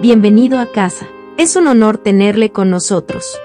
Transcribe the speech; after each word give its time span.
Bienvenido 0.00 0.58
a 0.58 0.72
casa. 0.72 1.06
Es 1.36 1.56
un 1.56 1.66
honor 1.66 1.98
tenerle 1.98 2.52
con 2.52 2.70
nosotros. 2.70 3.38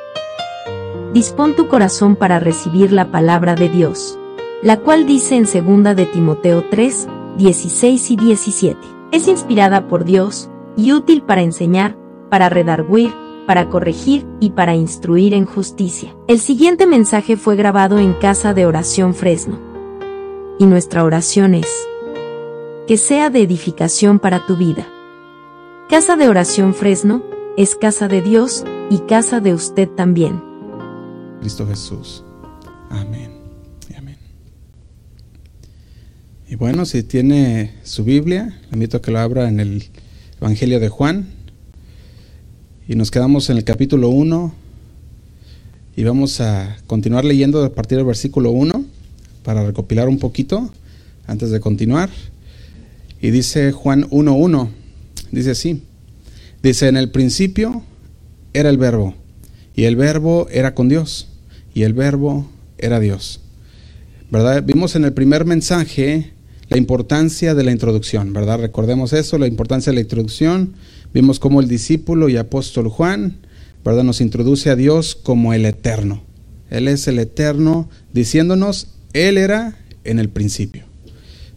Dispón 1.12 1.54
tu 1.54 1.68
corazón 1.68 2.16
para 2.16 2.40
recibir 2.40 2.94
la 2.94 3.12
palabra 3.12 3.56
de 3.56 3.68
Dios, 3.68 4.18
la 4.64 4.80
cual 4.80 5.06
dice 5.06 5.36
en 5.36 5.44
2 5.44 5.98
de 5.98 6.06
Timoteo 6.06 6.64
3, 6.72 7.10
16 7.38 8.12
y 8.12 8.16
17. 8.16 8.80
Es 9.12 9.28
inspirada 9.28 9.90
por 9.90 10.06
Dios 10.06 10.50
y 10.78 10.94
útil 10.94 11.24
para 11.24 11.42
enseñar, 11.42 11.98
para 12.30 12.48
redarguir, 12.48 13.14
para 13.46 13.68
corregir 13.68 14.26
y 14.40 14.52
para 14.52 14.76
instruir 14.76 15.34
en 15.34 15.46
justicia. 15.46 16.16
El 16.30 16.40
siguiente 16.40 16.88
mensaje 16.88 17.36
fue 17.36 17.58
grabado 17.58 18.00
en 18.00 18.14
Casa 18.14 18.54
de 18.54 18.66
Oración 18.66 19.14
Fresno. 19.14 19.60
Y 20.58 20.68
nuestra 20.68 21.04
oración 21.04 21.54
es, 21.54 21.68
que 22.88 22.96
sea 22.96 23.30
de 23.30 23.42
edificación 23.42 24.20
para 24.20 24.46
tu 24.46 24.56
vida. 24.56 24.88
Casa 25.88 26.16
de 26.16 26.28
Oración 26.28 26.74
Fresno 26.74 27.24
es 27.58 27.76
casa 27.76 28.08
de 28.08 28.24
Dios 28.24 28.64
y 28.90 28.98
casa 29.08 29.40
de 29.40 29.54
usted 29.54 29.88
también. 29.88 30.42
Cristo 31.42 31.68
Jesús. 31.68 32.24
Amén. 32.90 33.30
Y 33.88 33.96
amén. 33.96 34.18
Y 36.50 36.56
bueno, 36.56 36.86
si 36.86 37.04
tiene 37.04 37.76
su 37.84 38.04
Biblia, 38.04 38.60
le 38.72 38.78
invito 38.78 38.98
a 38.98 39.02
que 39.04 39.12
lo 39.12 39.20
abra 39.20 39.48
en 39.48 39.60
el 39.60 39.84
Evangelio 40.42 40.80
de 40.80 40.90
Juan. 40.90 41.28
Y 42.88 42.96
nos 42.96 43.12
quedamos 43.12 43.52
en 43.52 43.58
el 43.58 43.64
capítulo 43.64 44.10
1 44.10 44.54
y 45.96 46.04
vamos 46.04 46.42
a 46.42 46.78
continuar 46.88 47.26
leyendo 47.26 47.64
a 47.64 47.70
partir 47.70 48.00
del 48.00 48.08
versículo 48.08 48.50
1 48.50 48.84
para 49.44 49.64
recopilar 49.64 50.10
un 50.10 50.18
poquito 50.18 50.68
antes 51.28 51.52
de 51.52 51.60
continuar. 51.60 52.10
Y 53.22 53.30
dice 53.30 53.72
Juan 53.72 54.10
1.1, 54.10 54.70
dice 55.36 55.52
así, 55.52 55.84
dice, 56.64 56.88
en 56.88 56.98
el 56.98 57.12
principio 57.12 57.84
era 58.54 58.70
el 58.70 58.78
verbo, 58.78 59.16
y 59.76 59.84
el 59.84 59.96
verbo 59.96 60.48
era 60.50 60.74
con 60.74 60.90
Dios, 60.90 61.28
y 61.74 61.84
el 61.84 61.94
verbo 61.94 62.50
era 62.78 63.00
Dios. 63.00 63.42
¿Verdad? 64.32 64.64
Vimos 64.66 64.96
en 64.96 65.06
el 65.06 65.14
primer 65.14 65.46
mensaje 65.46 66.32
la 66.70 66.78
importancia 66.78 67.54
de 67.54 67.64
la 67.64 67.72
introducción, 67.72 68.34
¿verdad? 68.34 68.60
Recordemos 68.60 69.14
eso, 69.14 69.38
la 69.38 69.48
importancia 69.48 69.92
de 69.92 69.96
la 69.96 70.02
introducción. 70.02 70.74
Vimos 71.14 71.40
cómo 71.40 71.62
el 71.62 71.68
discípulo 71.68 72.28
y 72.28 72.38
apóstol 72.38 72.90
Juan, 72.90 73.38
¿verdad? 73.84 74.04
Nos 74.04 74.22
introduce 74.22 74.70
a 74.70 74.76
Dios 74.76 75.16
como 75.16 75.54
el 75.54 75.66
eterno. 75.66 76.24
Él 76.70 76.88
es 76.88 77.08
el 77.08 77.20
eterno, 77.20 77.90
diciéndonos, 78.14 78.88
Él 79.14 79.38
era 79.38 79.78
en 80.04 80.20
el 80.20 80.30
principio. 80.30 80.86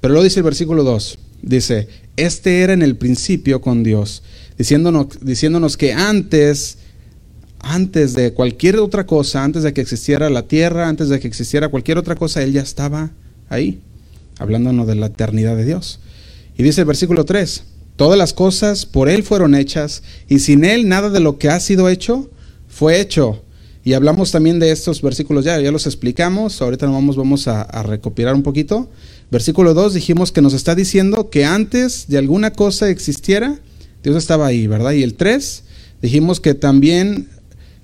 Pero 0.01 0.15
lo 0.15 0.23
dice 0.23 0.41
el 0.41 0.45
versículo 0.45 0.85
2, 0.85 1.19
dice, 1.43 1.89
este 2.19 2.61
era 2.61 2.73
en 2.73 2.83
el 2.83 2.97
principio 2.97 3.61
con 3.61 3.83
Dios, 3.83 4.23
diciéndonos, 4.59 5.07
diciéndonos 5.21 5.77
que 5.77 5.93
antes, 5.93 6.79
antes 7.61 8.15
de 8.15 8.33
cualquier 8.33 8.77
otra 8.77 9.07
cosa, 9.07 9.45
antes 9.45 9.63
de 9.63 9.73
que 9.73 9.81
existiera 9.81 10.29
la 10.31 10.43
tierra, 10.43 10.89
antes 10.89 11.09
de 11.09 11.21
que 11.21 11.29
existiera 11.29 11.69
cualquier 11.69 11.99
otra 11.99 12.17
cosa, 12.17 12.43
Él 12.43 12.53
ya 12.53 12.63
estaba 12.63 13.11
ahí, 13.49 13.81
hablándonos 14.39 14.87
de 14.87 14.97
la 14.97 15.07
eternidad 15.07 15.57
de 15.57 15.65
Dios. 15.65 16.01
Y 16.57 16.63
dice 16.63 16.81
el 16.81 16.87
versículo 16.87 17.25
3, 17.25 17.63
todas 17.97 18.19
las 18.19 18.33
cosas 18.33 18.85
por 18.85 19.09
Él 19.09 19.23
fueron 19.23 19.55
hechas, 19.55 20.03
y 20.29 20.41
sin 20.41 20.65
Él 20.65 20.89
nada 20.89 21.11
de 21.11 21.21
lo 21.21 21.39
que 21.39 21.49
ha 21.49 21.61
sido 21.61 21.89
hecho 21.89 22.31
fue 22.69 23.01
hecho. 23.01 23.43
Y 23.85 23.95
hablamos 23.95 24.33
también 24.33 24.59
de 24.59 24.71
estos 24.71 25.01
versículos 25.01 25.45
ya, 25.45 25.59
ya 25.61 25.73
los 25.73 25.87
explicamos, 25.87 26.61
ahorita 26.61 26.87
nos 26.87 26.95
vamos, 26.95 27.17
vamos 27.17 27.49
a, 27.49 27.63
a 27.63 27.83
recopilar 27.83 28.35
un 28.35 28.43
poquito. 28.43 28.91
Versículo 29.31 29.75
2 29.75 29.95
dijimos 29.95 30.33
que 30.33 30.41
nos 30.41 30.55
está 30.55 30.75
diciendo 30.75 31.29
que 31.31 31.45
antes 31.45 32.07
de 32.09 32.19
alguna 32.19 32.53
cosa 32.53 32.89
existiera, 32.89 33.59
Dios 34.03 34.17
estaba 34.17 34.47
ahí, 34.47 34.67
¿verdad? 34.67 34.93
Y 34.93 35.03
el 35.03 35.15
3 35.15 35.65
dijimos 36.01 36.41
que 36.41 36.55
también 36.55 37.29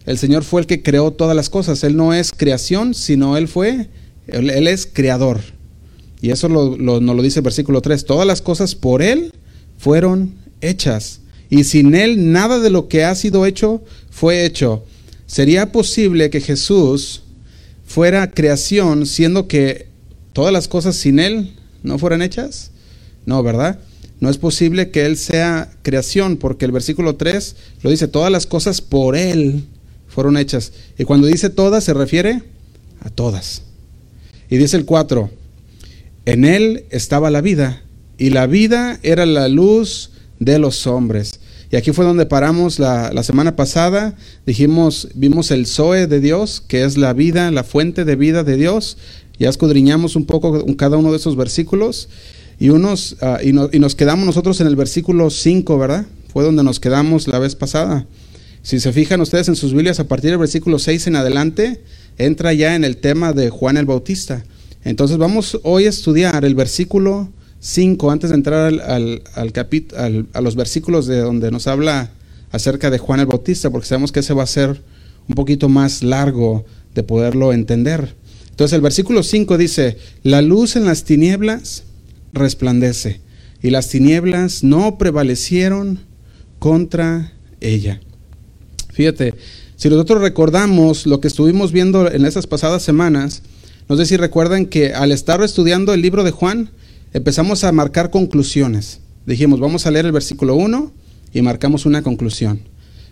el 0.06 0.18
Señor 0.18 0.44
fue 0.44 0.62
el 0.62 0.66
que 0.66 0.82
creó 0.82 1.10
todas 1.12 1.36
las 1.36 1.50
cosas. 1.50 1.84
Él 1.84 1.96
no 1.96 2.14
es 2.14 2.32
creación, 2.32 2.94
sino 2.94 3.36
Él 3.36 3.48
fue, 3.48 3.88
Él, 4.26 4.66
es 4.66 4.86
creador. 4.90 5.40
Y 6.20 6.30
eso 6.30 6.48
lo, 6.48 6.76
lo, 6.76 7.00
nos 7.00 7.16
lo 7.16 7.22
dice 7.22 7.40
el 7.40 7.44
versículo 7.44 7.82
3. 7.82 8.04
Todas 8.04 8.26
las 8.26 8.40
cosas 8.40 8.74
por 8.74 9.02
Él 9.02 9.32
fueron 9.78 10.34
hechas. 10.60 11.20
Y 11.50 11.64
sin 11.64 11.94
Él 11.94 12.32
nada 12.32 12.58
de 12.58 12.70
lo 12.70 12.88
que 12.88 13.04
ha 13.04 13.14
sido 13.14 13.44
hecho 13.46 13.82
fue 14.10 14.44
hecho. 14.44 14.84
¿Sería 15.26 15.72
posible 15.72 16.30
que 16.30 16.40
Jesús 16.40 17.22
fuera 17.86 18.30
creación 18.30 19.06
siendo 19.06 19.46
que 19.48 19.93
todas 20.34 20.52
las 20.52 20.68
cosas 20.68 20.96
sin 20.96 21.18
Él 21.18 21.54
no 21.82 21.98
fueran 21.98 22.20
hechas? 22.20 22.72
No, 23.24 23.42
¿verdad? 23.42 23.78
No 24.20 24.28
es 24.28 24.36
posible 24.36 24.90
que 24.90 25.06
Él 25.06 25.16
sea 25.16 25.70
creación, 25.82 26.36
porque 26.36 26.66
el 26.66 26.72
versículo 26.72 27.16
3 27.16 27.56
lo 27.82 27.90
dice, 27.90 28.08
todas 28.08 28.30
las 28.30 28.46
cosas 28.46 28.82
por 28.82 29.16
Él 29.16 29.64
fueron 30.08 30.36
hechas. 30.36 30.72
Y 30.98 31.04
cuando 31.04 31.26
dice 31.26 31.48
todas, 31.48 31.84
se 31.84 31.94
refiere 31.94 32.42
a 33.00 33.08
todas. 33.08 33.62
Y 34.50 34.58
dice 34.58 34.76
el 34.76 34.84
4, 34.84 35.30
en 36.26 36.44
Él 36.44 36.84
estaba 36.90 37.30
la 37.30 37.40
vida, 37.40 37.82
y 38.18 38.30
la 38.30 38.46
vida 38.46 38.98
era 39.02 39.26
la 39.26 39.48
luz 39.48 40.10
de 40.38 40.58
los 40.58 40.86
hombres. 40.86 41.40
Y 41.70 41.76
aquí 41.76 41.92
fue 41.92 42.04
donde 42.04 42.26
paramos 42.26 42.78
la, 42.78 43.12
la, 43.12 43.24
semana 43.24 43.56
pasada. 43.56 44.14
Dijimos, 44.46 45.08
vimos 45.14 45.50
el 45.50 45.66
Zoe 45.66 46.06
de 46.06 46.20
Dios, 46.20 46.62
que 46.66 46.84
es 46.84 46.96
la 46.96 47.12
vida, 47.12 47.50
la 47.50 47.64
fuente 47.64 48.04
de 48.04 48.14
vida 48.14 48.44
de 48.44 48.56
Dios. 48.56 48.96
Ya 49.38 49.48
escudriñamos 49.48 50.16
un 50.16 50.26
poco 50.26 50.64
cada 50.76 50.96
uno 50.96 51.10
de 51.10 51.16
esos 51.16 51.36
versículos. 51.36 52.08
Y, 52.58 52.68
unos, 52.68 53.16
uh, 53.20 53.44
y, 53.44 53.52
no, 53.52 53.68
y, 53.72 53.80
nos 53.80 53.94
quedamos 53.94 54.24
nosotros 54.26 54.60
en 54.60 54.68
el 54.68 54.76
versículo 54.76 55.30
5, 55.30 55.76
¿verdad? 55.78 56.06
Fue 56.32 56.44
donde 56.44 56.62
nos 56.62 56.78
quedamos 56.78 57.26
la 57.26 57.38
vez 57.38 57.56
pasada. 57.56 58.06
Si 58.62 58.80
se 58.80 58.92
fijan 58.92 59.20
ustedes 59.20 59.48
en 59.48 59.56
sus 59.56 59.72
Biblias, 59.72 60.00
a 60.00 60.08
partir 60.08 60.30
del 60.30 60.38
versículo 60.38 60.78
6 60.78 61.08
en 61.08 61.16
adelante, 61.16 61.82
entra 62.16 62.52
ya 62.52 62.76
en 62.76 62.84
el 62.84 62.96
tema 62.96 63.32
de 63.32 63.50
Juan 63.50 63.76
el 63.76 63.86
Bautista. 63.86 64.44
Entonces 64.84 65.18
vamos 65.18 65.58
hoy 65.64 65.86
a 65.86 65.88
estudiar 65.88 66.44
el 66.44 66.54
versículo 66.54 67.28
5, 67.60 68.10
antes 68.10 68.30
de 68.30 68.36
entrar 68.36 68.66
al, 68.66 68.80
al, 68.80 69.22
al, 69.34 69.52
al, 69.96 70.26
a 70.32 70.40
los 70.40 70.54
versículos 70.54 71.06
de 71.06 71.18
donde 71.18 71.50
nos 71.50 71.66
habla 71.66 72.10
acerca 72.52 72.90
de 72.90 72.98
Juan 72.98 73.20
el 73.20 73.26
Bautista, 73.26 73.70
porque 73.70 73.88
sabemos 73.88 74.12
que 74.12 74.20
ese 74.20 74.32
va 74.32 74.44
a 74.44 74.46
ser 74.46 74.80
un 75.28 75.34
poquito 75.34 75.68
más 75.68 76.02
largo 76.02 76.64
de 76.94 77.02
poderlo 77.02 77.52
entender. 77.52 78.14
Entonces 78.54 78.76
el 78.76 78.82
versículo 78.82 79.24
5 79.24 79.58
dice, 79.58 79.98
la 80.22 80.40
luz 80.40 80.76
en 80.76 80.84
las 80.84 81.02
tinieblas 81.02 81.82
resplandece 82.32 83.20
y 83.60 83.70
las 83.70 83.88
tinieblas 83.88 84.62
no 84.62 84.96
prevalecieron 84.96 85.98
contra 86.60 87.32
ella. 87.60 88.00
Fíjate, 88.92 89.34
si 89.74 89.88
nosotros 89.88 90.20
recordamos 90.20 91.04
lo 91.04 91.20
que 91.20 91.26
estuvimos 91.26 91.72
viendo 91.72 92.08
en 92.08 92.24
esas 92.24 92.46
pasadas 92.46 92.84
semanas, 92.84 93.42
no 93.88 93.96
sé 93.96 94.06
si 94.06 94.16
recuerdan 94.16 94.66
que 94.66 94.94
al 94.94 95.10
estar 95.10 95.42
estudiando 95.42 95.92
el 95.92 96.00
libro 96.00 96.22
de 96.22 96.30
Juan, 96.30 96.70
empezamos 97.12 97.64
a 97.64 97.72
marcar 97.72 98.12
conclusiones. 98.12 99.00
Dijimos, 99.26 99.58
vamos 99.58 99.84
a 99.86 99.90
leer 99.90 100.06
el 100.06 100.12
versículo 100.12 100.54
1 100.54 100.92
y 101.32 101.42
marcamos 101.42 101.86
una 101.86 102.02
conclusión. 102.02 102.60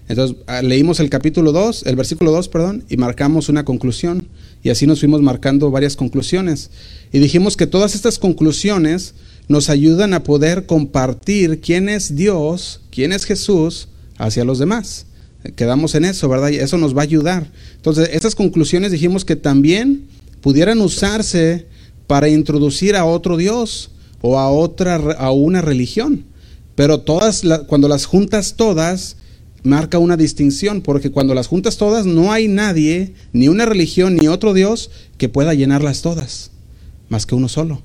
Entonces 0.09 0.37
leímos 0.63 1.01
el 1.01 1.11
capítulo 1.11 1.51
2, 1.51 1.87
el 1.87 1.97
versículo 1.97 2.31
2, 2.31 2.49
perdón, 2.49 2.85
y 2.89 2.97
marcamos 2.97 3.49
una 3.49 3.65
conclusión. 3.65 4.29
Y 4.63 4.71
así 4.71 4.87
nos 4.87 5.01
fuimos 5.01 5.23
marcando 5.23 5.71
varias 5.71 5.97
conclusiones. 5.97 6.71
Y 7.13 7.19
dijimos 7.19 7.57
que 7.57 7.67
todas 7.67 7.95
estas 7.95 8.19
conclusiones 8.19 9.15
nos 9.49 9.69
ayudan 9.69 10.15
a 10.15 10.23
poder 10.23 10.67
compartir 10.67 11.61
quién 11.61 11.89
es 11.89 12.15
Dios, 12.15 12.81
quién 12.91 13.13
es 13.13 13.25
Jesús 13.25 13.89
hacia 14.19 14.45
los 14.45 14.59
demás. 14.59 15.07
Quedamos 15.57 15.97
en 15.97 16.05
eso, 16.05 16.29
¿verdad? 16.29 16.51
Y 16.51 16.57
eso 16.57 16.79
nos 16.79 16.97
va 16.97 17.01
a 17.01 17.05
ayudar. 17.05 17.51
Entonces, 17.75 18.11
estas 18.13 18.37
conclusiones 18.37 18.93
dijimos 18.93 19.25
que 19.25 19.35
también 19.35 20.07
pudieran 20.41 20.81
usarse 20.81 21.67
para 22.07 22.29
introducir 22.29 22.95
a 22.95 23.05
otro 23.05 23.37
Dios 23.37 23.91
o 24.21 24.39
a 24.39 24.51
otra 24.51 24.95
a 24.95 25.33
una 25.33 25.61
religión. 25.61 26.25
Pero 26.77 27.01
todas 27.01 27.43
cuando 27.67 27.89
las 27.89 28.07
juntas 28.07 28.55
todas 28.57 29.17
marca 29.63 29.99
una 29.99 30.17
distinción, 30.17 30.81
porque 30.81 31.11
cuando 31.11 31.35
las 31.35 31.47
juntas 31.47 31.77
todas 31.77 32.07
no 32.07 32.33
hay 32.33 32.49
nadie, 32.49 33.15
ni 33.33 33.49
una 33.49 33.67
religión, 33.67 34.17
ni 34.17 34.29
otro 34.29 34.55
Dios 34.55 34.91
que 35.19 35.29
pueda 35.29 35.55
llenarlas 35.55 36.03
todas, 36.03 36.51
más 37.09 37.27
que 37.27 37.35
uno 37.35 37.49
solo. 37.49 37.83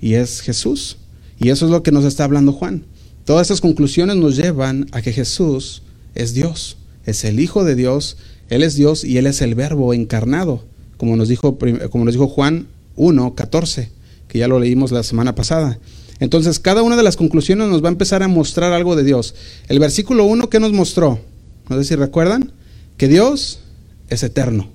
Y 0.00 0.14
es 0.14 0.40
Jesús. 0.40 0.98
Y 1.38 1.48
eso 1.48 1.64
es 1.66 1.70
lo 1.70 1.82
que 1.82 1.92
nos 1.92 2.04
está 2.04 2.24
hablando 2.24 2.52
Juan. 2.52 2.84
Todas 3.24 3.46
esas 3.46 3.60
conclusiones 3.60 4.16
nos 4.16 4.36
llevan 4.36 4.86
a 4.92 5.00
que 5.00 5.12
Jesús 5.12 5.82
es 6.14 6.34
Dios, 6.34 6.76
es 7.06 7.24
el 7.24 7.40
Hijo 7.40 7.64
de 7.64 7.74
Dios, 7.74 8.18
Él 8.50 8.62
es 8.62 8.74
Dios 8.74 9.04
y 9.04 9.16
Él 9.16 9.26
es 9.26 9.40
el 9.40 9.54
Verbo 9.54 9.94
encarnado, 9.94 10.64
como 10.98 11.16
nos 11.16 11.28
dijo, 11.28 11.58
como 11.90 12.04
nos 12.04 12.14
dijo 12.14 12.28
Juan 12.28 12.66
1, 12.96 13.34
14, 13.34 13.90
que 14.28 14.38
ya 14.38 14.48
lo 14.48 14.58
leímos 14.58 14.92
la 14.92 15.02
semana 15.02 15.34
pasada. 15.34 15.78
Entonces, 16.20 16.58
cada 16.58 16.82
una 16.82 16.96
de 16.96 17.02
las 17.02 17.16
conclusiones 17.16 17.68
nos 17.68 17.82
va 17.82 17.88
a 17.88 17.92
empezar 17.92 18.22
a 18.22 18.28
mostrar 18.28 18.72
algo 18.72 18.96
de 18.96 19.04
Dios. 19.04 19.34
El 19.68 19.78
versículo 19.78 20.24
1, 20.24 20.48
¿qué 20.48 20.60
nos 20.60 20.72
mostró? 20.72 21.20
No 21.68 21.76
sé 21.76 21.84
si 21.84 21.96
recuerdan, 21.96 22.52
que 22.96 23.08
Dios 23.08 23.60
es 24.08 24.22
eterno. 24.22 24.68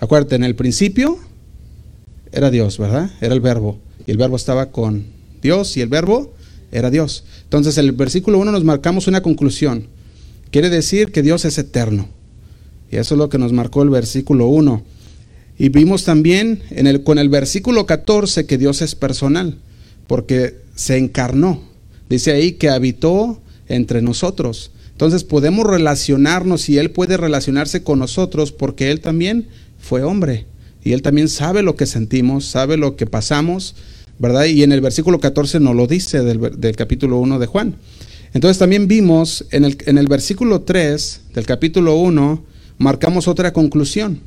Acuérdate, 0.00 0.36
en 0.36 0.44
el 0.44 0.54
principio 0.54 1.18
era 2.32 2.50
Dios, 2.50 2.78
¿verdad? 2.78 3.10
Era 3.20 3.34
el 3.34 3.40
verbo. 3.40 3.78
Y 4.06 4.12
el 4.12 4.16
verbo 4.16 4.36
estaba 4.36 4.70
con 4.70 5.06
Dios 5.42 5.76
y 5.76 5.80
el 5.80 5.88
verbo 5.88 6.34
era 6.70 6.90
Dios. 6.90 7.24
Entonces, 7.44 7.76
el 7.78 7.92
versículo 7.92 8.38
1 8.38 8.52
nos 8.52 8.64
marcamos 8.64 9.06
una 9.08 9.22
conclusión. 9.22 9.88
Quiere 10.50 10.70
decir 10.70 11.12
que 11.12 11.22
Dios 11.22 11.44
es 11.44 11.58
eterno. 11.58 12.08
Y 12.90 12.96
eso 12.96 13.14
es 13.14 13.18
lo 13.18 13.28
que 13.28 13.38
nos 13.38 13.52
marcó 13.52 13.82
el 13.82 13.90
versículo 13.90 14.46
1. 14.46 14.82
Y 15.58 15.70
vimos 15.70 16.04
también 16.04 16.62
en 16.70 17.02
con 17.02 17.18
el 17.18 17.28
versículo 17.28 17.84
14 17.84 18.46
que 18.46 18.58
Dios 18.58 18.80
es 18.80 18.94
personal, 18.94 19.58
porque 20.06 20.56
se 20.78 20.96
encarnó. 20.96 21.60
Dice 22.08 22.30
ahí 22.30 22.52
que 22.52 22.70
habitó 22.70 23.42
entre 23.66 24.00
nosotros. 24.00 24.70
Entonces 24.92 25.24
podemos 25.24 25.66
relacionarnos 25.66 26.68
y 26.68 26.78
Él 26.78 26.92
puede 26.92 27.16
relacionarse 27.16 27.82
con 27.82 27.98
nosotros 27.98 28.52
porque 28.52 28.92
Él 28.92 29.00
también 29.00 29.48
fue 29.80 30.04
hombre. 30.04 30.46
Y 30.84 30.92
Él 30.92 31.02
también 31.02 31.28
sabe 31.28 31.62
lo 31.62 31.74
que 31.74 31.84
sentimos, 31.84 32.44
sabe 32.44 32.76
lo 32.76 32.94
que 32.94 33.06
pasamos, 33.06 33.74
¿verdad? 34.20 34.44
Y 34.44 34.62
en 34.62 34.70
el 34.70 34.80
versículo 34.80 35.18
14 35.18 35.58
nos 35.58 35.74
lo 35.74 35.88
dice 35.88 36.22
del, 36.22 36.76
capítulo 36.76 37.18
1 37.18 37.40
de 37.40 37.46
Juan. 37.46 37.74
Entonces 38.32 38.58
también 38.58 38.86
vimos 38.86 39.46
en 39.50 39.64
el, 39.64 39.78
en 39.86 39.98
el 39.98 40.06
versículo 40.06 40.60
3 40.60 41.22
del 41.34 41.44
capítulo 41.44 41.96
1, 41.96 42.44
marcamos 42.78 43.26
otra 43.26 43.52
conclusión. 43.52 44.20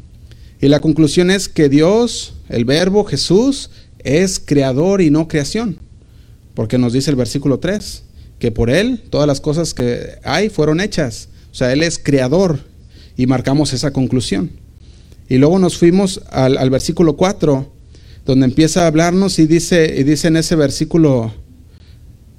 Y 0.59 0.67
la 0.67 0.81
conclusión 0.81 1.31
es 1.31 1.47
que 1.47 1.69
Dios, 1.69 2.33
el 2.49 2.65
verbo 2.65 3.05
Jesús, 3.05 3.69
es 3.99 4.41
creador 4.43 5.01
y 5.01 5.11
no 5.11 5.29
creación. 5.29 5.79
Porque 6.53 6.77
nos 6.77 6.93
dice 6.93 7.09
el 7.09 7.15
versículo 7.15 7.59
3, 7.59 8.03
que 8.39 8.51
por 8.51 8.69
Él 8.69 9.01
todas 9.09 9.27
las 9.27 9.39
cosas 9.39 9.73
que 9.73 10.17
hay 10.23 10.49
fueron 10.49 10.81
hechas. 10.81 11.29
O 11.51 11.55
sea, 11.55 11.71
Él 11.71 11.83
es 11.83 11.99
creador 11.99 12.59
y 13.15 13.27
marcamos 13.27 13.73
esa 13.73 13.91
conclusión. 13.91 14.51
Y 15.29 15.37
luego 15.37 15.59
nos 15.59 15.77
fuimos 15.77 16.21
al, 16.29 16.69
versículo 16.69 17.15
4, 17.15 17.71
donde 18.25 18.45
empieza 18.45 18.83
a 18.83 18.87
hablarnos 18.87 19.39
y 19.39 19.45
dice, 19.45 19.95
y 19.97 20.03
dice 20.03 20.27
en 20.27 20.35
ese 20.35 20.55
versículo, 20.55 21.33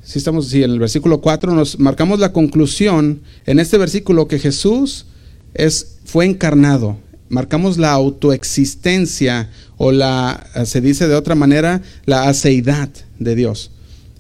si 0.02 0.18
estamos, 0.18 0.48
sí, 0.48 0.62
en 0.62 0.72
el 0.72 0.78
versículo 0.78 1.20
4 1.20 1.54
nos 1.54 1.78
marcamos 1.78 2.18
la 2.18 2.32
conclusión 2.32 3.22
en 3.46 3.60
este 3.60 3.78
versículo 3.78 4.28
que 4.28 4.38
Jesús 4.38 5.06
es, 5.54 5.98
fue 6.04 6.26
encarnado. 6.26 6.98
Marcamos 7.28 7.78
la 7.78 7.92
autoexistencia 7.92 9.48
o 9.78 9.90
la, 9.90 10.46
se 10.66 10.80
dice 10.82 11.08
de 11.08 11.14
otra 11.14 11.34
manera, 11.34 11.80
la 12.04 12.28
aceidad 12.28 12.90
de 13.18 13.34
Dios. 13.34 13.70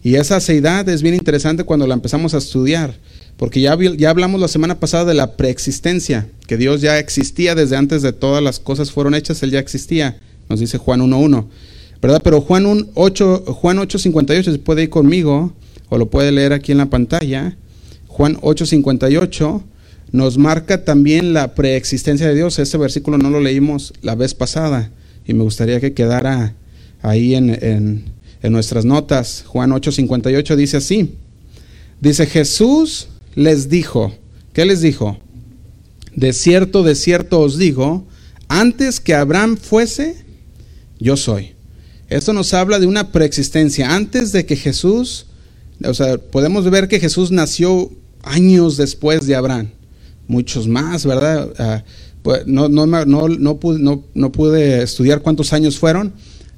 Y 0.04 0.16
esa 0.16 0.36
aceidad 0.36 0.88
es 0.88 1.02
bien 1.02 1.14
interesante 1.14 1.62
cuando 1.62 1.86
la 1.86 1.94
empezamos 1.94 2.34
a 2.34 2.38
estudiar, 2.38 2.96
porque 3.36 3.60
ya, 3.60 3.78
ya 3.96 4.10
hablamos 4.10 4.40
la 4.40 4.48
semana 4.48 4.80
pasada 4.80 5.04
de 5.04 5.14
la 5.14 5.36
preexistencia, 5.36 6.26
que 6.48 6.56
Dios 6.56 6.80
ya 6.80 6.98
existía 6.98 7.54
desde 7.54 7.76
antes 7.76 8.02
de 8.02 8.12
todas 8.12 8.42
las 8.42 8.58
cosas 8.58 8.90
fueron 8.90 9.14
hechas, 9.14 9.42
Él 9.44 9.52
ya 9.52 9.60
existía, 9.60 10.18
nos 10.48 10.58
dice 10.58 10.78
Juan 10.78 11.00
1.1, 11.00 11.46
¿verdad? 12.00 12.20
Pero 12.24 12.40
Juan 12.40 12.88
8, 12.94 13.44
Juan 13.46 13.78
8.58, 13.78 14.52
si 14.52 14.58
puede 14.58 14.82
ir 14.82 14.90
conmigo, 14.90 15.52
o 15.88 15.98
lo 15.98 16.10
puede 16.10 16.32
leer 16.32 16.52
aquí 16.52 16.72
en 16.72 16.78
la 16.78 16.90
pantalla, 16.90 17.56
Juan 18.08 18.36
8.58 18.38 19.62
nos 20.10 20.36
marca 20.36 20.84
también 20.84 21.32
la 21.32 21.54
preexistencia 21.54 22.26
de 22.26 22.34
Dios, 22.34 22.58
ese 22.58 22.76
versículo 22.76 23.18
no 23.18 23.30
lo 23.30 23.40
leímos 23.40 23.94
la 24.02 24.16
vez 24.16 24.34
pasada, 24.34 24.90
y 25.26 25.32
me 25.32 25.44
gustaría 25.44 25.80
que 25.80 25.94
quedara 25.94 26.54
ahí 27.02 27.36
en 27.36 28.04
nuestras 28.50 28.84
notas. 28.84 29.44
Juan 29.46 29.70
8:58 29.70 30.56
dice 30.56 30.76
así. 30.78 31.14
Dice, 32.00 32.26
Jesús 32.26 33.08
les 33.36 33.68
dijo, 33.68 34.12
¿qué 34.52 34.64
les 34.64 34.80
dijo? 34.80 35.18
De 36.16 36.32
cierto, 36.32 36.82
de 36.82 36.96
cierto 36.96 37.40
os 37.40 37.58
digo, 37.58 38.04
antes 38.48 38.98
que 38.98 39.14
Abraham 39.14 39.56
fuese, 39.56 40.24
yo 40.98 41.16
soy. 41.16 41.52
Esto 42.08 42.32
nos 42.32 42.52
habla 42.52 42.78
de 42.78 42.86
una 42.86 43.12
preexistencia. 43.12 43.94
Antes 43.94 44.32
de 44.32 44.44
que 44.44 44.56
Jesús, 44.56 45.26
o 45.84 45.94
sea, 45.94 46.18
podemos 46.18 46.68
ver 46.68 46.88
que 46.88 47.00
Jesús 47.00 47.30
nació 47.30 47.90
años 48.22 48.76
después 48.76 49.26
de 49.26 49.34
Abraham. 49.34 49.70
Muchos 50.26 50.68
más, 50.68 51.06
¿verdad? 51.06 51.52
Ah, 51.58 51.84
pues, 52.22 52.46
no, 52.46 52.68
no, 52.68 52.86
no, 52.86 53.28
no, 53.28 53.56
pude, 53.60 53.78
no 53.78 54.32
pude 54.32 54.82
estudiar 54.82 55.22
cuántos 55.22 55.52
años 55.52 55.78
fueron, 55.78 56.12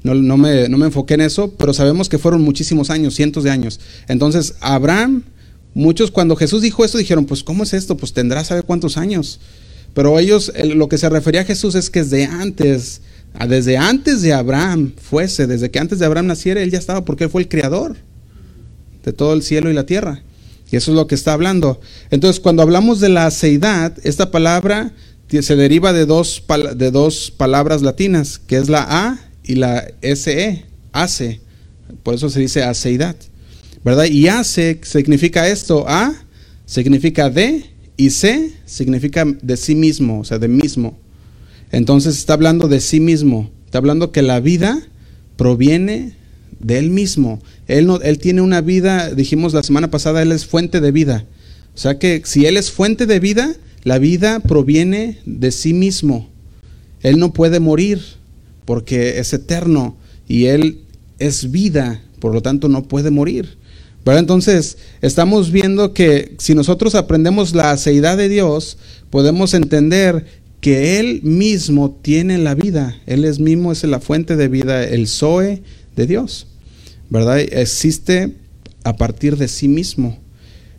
no, 0.04 0.36
me, 0.36 0.68
no 0.68 0.76
me 0.76 0.86
enfoqué 0.86 1.14
en 1.14 1.22
eso, 1.22 1.54
pero 1.56 1.72
sabemos 1.72 2.10
que 2.10 2.18
fueron 2.18 2.42
muchísimos 2.42 2.90
años, 2.90 3.14
cientos 3.14 3.42
de 3.42 3.50
años. 3.50 3.80
Entonces, 4.06 4.54
Abraham, 4.60 5.22
muchos 5.72 6.10
cuando 6.10 6.36
Jesús 6.36 6.60
dijo 6.60 6.84
esto 6.84 6.98
dijeron, 6.98 7.24
pues 7.24 7.42
¿cómo 7.42 7.62
es 7.62 7.72
esto? 7.72 7.96
Pues 7.96 8.12
tendrá 8.12 8.44
saber 8.44 8.64
cuántos 8.64 8.98
años. 8.98 9.40
Pero 9.94 10.18
ellos, 10.18 10.52
lo 10.62 10.88
que 10.88 10.98
se 10.98 11.08
refería 11.08 11.40
a 11.40 11.44
Jesús 11.44 11.74
es 11.74 11.88
que 11.88 12.02
desde 12.02 12.26
antes, 12.26 13.00
desde 13.48 13.78
antes 13.78 14.20
de 14.20 14.34
Abraham 14.34 14.92
fuese, 15.00 15.46
desde 15.46 15.70
que 15.70 15.78
antes 15.78 15.98
de 15.98 16.04
Abraham 16.06 16.26
naciera, 16.26 16.60
él 16.60 16.70
ya 16.70 16.78
estaba 16.78 17.04
porque 17.04 17.24
él 17.24 17.30
fue 17.30 17.42
el 17.42 17.48
creador 17.48 17.96
de 19.04 19.12
todo 19.12 19.32
el 19.32 19.42
cielo 19.42 19.70
y 19.70 19.74
la 19.74 19.86
tierra. 19.86 20.22
Y 20.70 20.76
eso 20.76 20.90
es 20.90 20.96
lo 20.96 21.06
que 21.06 21.14
está 21.14 21.32
hablando. 21.32 21.80
Entonces, 22.10 22.40
cuando 22.40 22.62
hablamos 22.62 23.00
de 23.00 23.08
la 23.08 23.26
aceidad, 23.26 23.94
esta 24.02 24.30
palabra 24.30 24.92
se 25.28 25.56
deriva 25.56 25.92
de 25.92 26.04
dos, 26.04 26.42
de 26.76 26.90
dos 26.90 27.30
palabras 27.30 27.80
latinas, 27.80 28.38
que 28.38 28.56
es 28.56 28.68
la 28.68 28.86
A 28.88 29.18
y 29.44 29.56
la 29.56 29.86
SE, 30.02 30.64
hace, 30.92 31.40
por 32.02 32.14
eso 32.14 32.30
se 32.30 32.40
dice 32.40 32.62
aceidad, 32.62 33.16
¿verdad? 33.84 34.04
Y 34.04 34.28
hace 34.28 34.80
significa 34.82 35.48
esto, 35.48 35.84
A 35.88 36.14
significa 36.66 37.30
de 37.30 37.64
y 37.96 38.10
C 38.10 38.52
significa 38.64 39.24
de 39.24 39.56
sí 39.56 39.74
mismo, 39.74 40.20
o 40.20 40.24
sea, 40.24 40.38
de 40.38 40.48
mismo. 40.48 40.98
Entonces 41.70 42.16
está 42.16 42.34
hablando 42.34 42.68
de 42.68 42.80
sí 42.80 43.00
mismo, 43.00 43.50
está 43.66 43.78
hablando 43.78 44.12
que 44.12 44.22
la 44.22 44.40
vida 44.40 44.80
proviene 45.36 46.16
de 46.60 46.78
él 46.78 46.90
mismo. 46.90 47.40
Él, 47.66 47.86
no, 47.86 48.00
él 48.00 48.18
tiene 48.18 48.40
una 48.40 48.60
vida, 48.60 49.14
dijimos 49.14 49.52
la 49.52 49.62
semana 49.62 49.90
pasada, 49.90 50.22
él 50.22 50.32
es 50.32 50.46
fuente 50.46 50.80
de 50.80 50.92
vida. 50.92 51.26
O 51.74 51.78
sea 51.78 51.98
que 51.98 52.22
si 52.24 52.46
él 52.46 52.56
es 52.56 52.70
fuente 52.70 53.06
de 53.06 53.20
vida, 53.20 53.54
la 53.82 53.98
vida 53.98 54.40
proviene 54.40 55.18
de 55.26 55.52
sí 55.52 55.74
mismo. 55.74 56.30
Él 57.02 57.18
no 57.18 57.32
puede 57.32 57.60
morir 57.60 58.00
porque 58.64 59.18
es 59.18 59.32
eterno 59.32 59.96
y 60.28 60.46
Él 60.46 60.80
es 61.18 61.50
vida, 61.50 62.02
por 62.20 62.32
lo 62.32 62.42
tanto 62.42 62.68
no 62.68 62.84
puede 62.84 63.10
morir. 63.10 63.56
¿verdad? 64.04 64.20
Entonces, 64.20 64.76
estamos 65.00 65.50
viendo 65.50 65.94
que 65.94 66.34
si 66.38 66.54
nosotros 66.54 66.94
aprendemos 66.94 67.54
la 67.54 67.70
aceidad 67.70 68.16
de 68.16 68.28
Dios, 68.28 68.76
podemos 69.10 69.54
entender 69.54 70.26
que 70.60 70.98
Él 70.98 71.20
mismo 71.22 71.98
tiene 72.02 72.38
la 72.38 72.54
vida, 72.54 72.96
Él 73.06 73.24
es 73.24 73.38
mismo, 73.38 73.72
es 73.72 73.84
la 73.84 74.00
fuente 74.00 74.36
de 74.36 74.48
vida, 74.48 74.84
el 74.84 75.08
Zoe 75.08 75.62
de 75.96 76.06
Dios, 76.06 76.46
¿verdad? 77.10 77.40
Existe 77.40 78.34
a 78.82 78.96
partir 78.96 79.36
de 79.36 79.48
sí 79.48 79.68
mismo. 79.68 80.18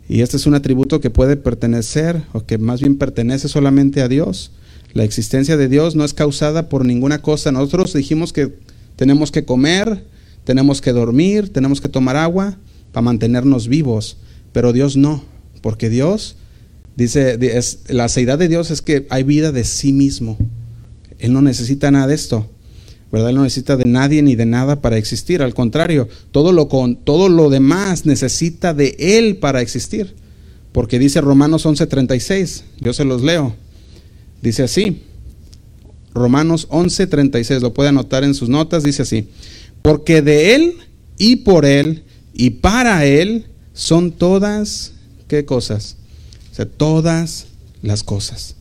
Y 0.08 0.20
este 0.20 0.36
es 0.36 0.46
un 0.46 0.54
atributo 0.54 1.00
que 1.00 1.10
puede 1.10 1.36
pertenecer, 1.36 2.22
o 2.32 2.46
que 2.46 2.58
más 2.58 2.80
bien 2.80 2.96
pertenece 2.96 3.48
solamente 3.48 4.02
a 4.02 4.08
Dios. 4.08 4.52
La 4.92 5.04
existencia 5.04 5.56
de 5.56 5.68
Dios 5.68 5.94
no 5.94 6.04
es 6.04 6.14
causada 6.14 6.68
por 6.68 6.84
ninguna 6.84 7.20
cosa. 7.22 7.52
Nosotros 7.52 7.92
dijimos 7.92 8.32
que 8.32 8.54
tenemos 8.96 9.30
que 9.30 9.44
comer, 9.44 10.04
tenemos 10.44 10.80
que 10.80 10.92
dormir, 10.92 11.52
tenemos 11.52 11.80
que 11.80 11.88
tomar 11.88 12.16
agua 12.16 12.56
para 12.92 13.02
mantenernos 13.02 13.68
vivos, 13.68 14.16
pero 14.52 14.72
Dios 14.72 14.96
no, 14.96 15.22
porque 15.60 15.90
Dios 15.90 16.36
dice, 16.96 17.38
la 17.88 18.04
aceidad 18.04 18.38
de 18.38 18.48
Dios 18.48 18.70
es 18.70 18.80
que 18.80 19.06
hay 19.10 19.22
vida 19.22 19.52
de 19.52 19.64
sí 19.64 19.92
mismo. 19.92 20.38
Él 21.18 21.32
no 21.32 21.42
necesita 21.42 21.90
nada 21.90 22.06
de 22.06 22.14
esto. 22.14 22.48
¿verdad? 23.12 23.30
Él 23.30 23.36
no 23.36 23.44
necesita 23.44 23.76
de 23.76 23.84
nadie 23.84 24.22
ni 24.22 24.34
de 24.34 24.46
nada 24.46 24.80
para 24.80 24.96
existir. 24.96 25.42
Al 25.42 25.54
contrario, 25.54 26.08
todo 26.32 26.52
lo, 26.52 26.68
con, 26.68 26.96
todo 26.96 27.28
lo 27.28 27.50
demás 27.50 28.06
necesita 28.06 28.74
de 28.74 28.96
Él 28.98 29.36
para 29.36 29.60
existir. 29.60 30.14
Porque 30.72 30.98
dice 30.98 31.20
Romanos 31.20 31.64
11:36, 31.64 32.62
yo 32.80 32.92
se 32.92 33.04
los 33.04 33.22
leo. 33.22 33.54
Dice 34.46 34.62
así, 34.62 35.02
Romanos 36.14 36.68
11:36, 36.70 37.60
lo 37.62 37.74
puede 37.74 37.88
anotar 37.88 38.22
en 38.22 38.32
sus 38.32 38.48
notas, 38.48 38.84
dice 38.84 39.02
así, 39.02 39.26
porque 39.82 40.22
de 40.22 40.54
Él 40.54 40.74
y 41.18 41.34
por 41.34 41.64
Él 41.64 42.04
y 42.32 42.50
para 42.50 43.04
Él 43.06 43.46
son 43.74 44.12
todas, 44.12 44.92
¿qué 45.26 45.44
cosas? 45.44 45.96
Todas 46.76 47.46
las 47.82 48.04
cosas. 48.04 48.54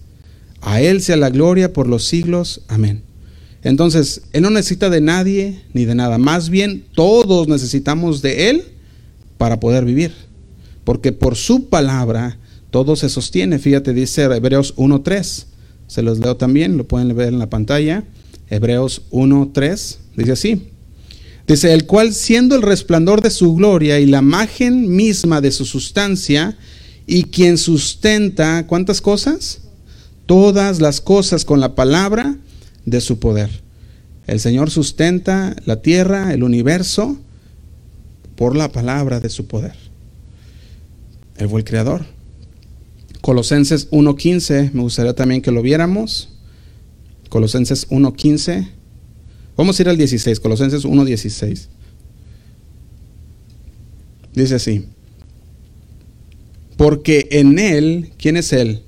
A 0.59 0.81
Él 0.81 1.03
sea 1.03 1.17
la 1.17 1.29
gloria 1.29 1.71
por 1.71 1.87
los 1.87 2.05
siglos. 2.05 2.61
Amén. 2.67 3.03
Entonces, 3.61 4.23
Él 4.33 4.41
no 4.41 4.49
necesita 4.49 4.89
de 4.89 5.01
nadie 5.01 5.61
ni 5.73 5.85
de 5.85 5.93
nada. 5.93 6.17
Más 6.17 6.49
bien, 6.49 6.83
todos 6.95 7.47
necesitamos 7.47 8.23
de 8.23 8.49
Él 8.49 8.63
para 9.37 9.59
poder 9.59 9.85
vivir. 9.85 10.13
Porque 10.83 11.11
por 11.11 11.35
su 11.35 11.69
palabra 11.69 12.39
todo 12.71 12.95
se 12.95 13.07
sostiene. 13.07 13.59
Fíjate, 13.59 13.93
dice 13.93 14.23
Hebreos 14.23 14.73
1.3. 14.77 15.45
Se 15.87 16.01
los 16.01 16.19
leo 16.19 16.37
también, 16.37 16.77
lo 16.77 16.87
pueden 16.87 17.15
ver 17.15 17.29
en 17.29 17.39
la 17.39 17.49
pantalla. 17.49 18.03
Hebreos 18.49 19.03
1.3 19.11 19.97
dice 20.15 20.31
así. 20.31 20.71
Dice, 21.47 21.73
el 21.73 21.85
cual 21.85 22.13
siendo 22.13 22.55
el 22.55 22.63
resplandor 22.63 23.21
de 23.21 23.29
su 23.29 23.53
gloria 23.53 23.99
y 23.99 24.07
la 24.07 24.19
imagen 24.19 24.95
misma 24.95 25.41
de 25.41 25.51
su 25.51 25.65
sustancia, 25.65 26.57
y 27.07 27.25
quien 27.25 27.57
sustenta, 27.57 28.65
¿cuántas 28.67 29.01
cosas? 29.01 29.59
Todas 30.25 30.81
las 30.81 31.01
cosas 31.01 31.45
con 31.45 31.59
la 31.59 31.75
palabra 31.75 32.35
de 32.85 33.01
su 33.01 33.19
poder. 33.19 33.49
El 34.27 34.39
Señor 34.39 34.71
sustenta 34.71 35.55
la 35.65 35.81
tierra, 35.81 36.33
el 36.33 36.43
universo, 36.43 37.17
por 38.35 38.55
la 38.55 38.71
palabra 38.71 39.19
de 39.19 39.29
su 39.29 39.45
poder. 39.45 39.75
Él 41.37 41.47
fue 41.47 41.59
el 41.59 41.65
creador. 41.65 42.05
Colosenses 43.25 43.89
1.15, 43.89 44.71
me 44.73 44.83
gustaría 44.83 45.15
también 45.15 45.41
que 45.41 45.49
lo 45.49 45.63
viéramos. 45.63 46.29
Colosenses 47.29 47.89
1.15. 47.89 48.69
Vamos 49.57 49.79
a 49.79 49.81
ir 49.81 49.89
al 49.89 49.97
16, 49.97 50.39
Colosenses 50.39 50.85
1.16. 50.85 51.65
Dice 54.35 54.53
así. 54.53 54.85
Porque 56.77 57.27
en 57.31 57.57
Él, 57.57 58.11
¿quién 58.19 58.37
es 58.37 58.53
Él? 58.53 58.83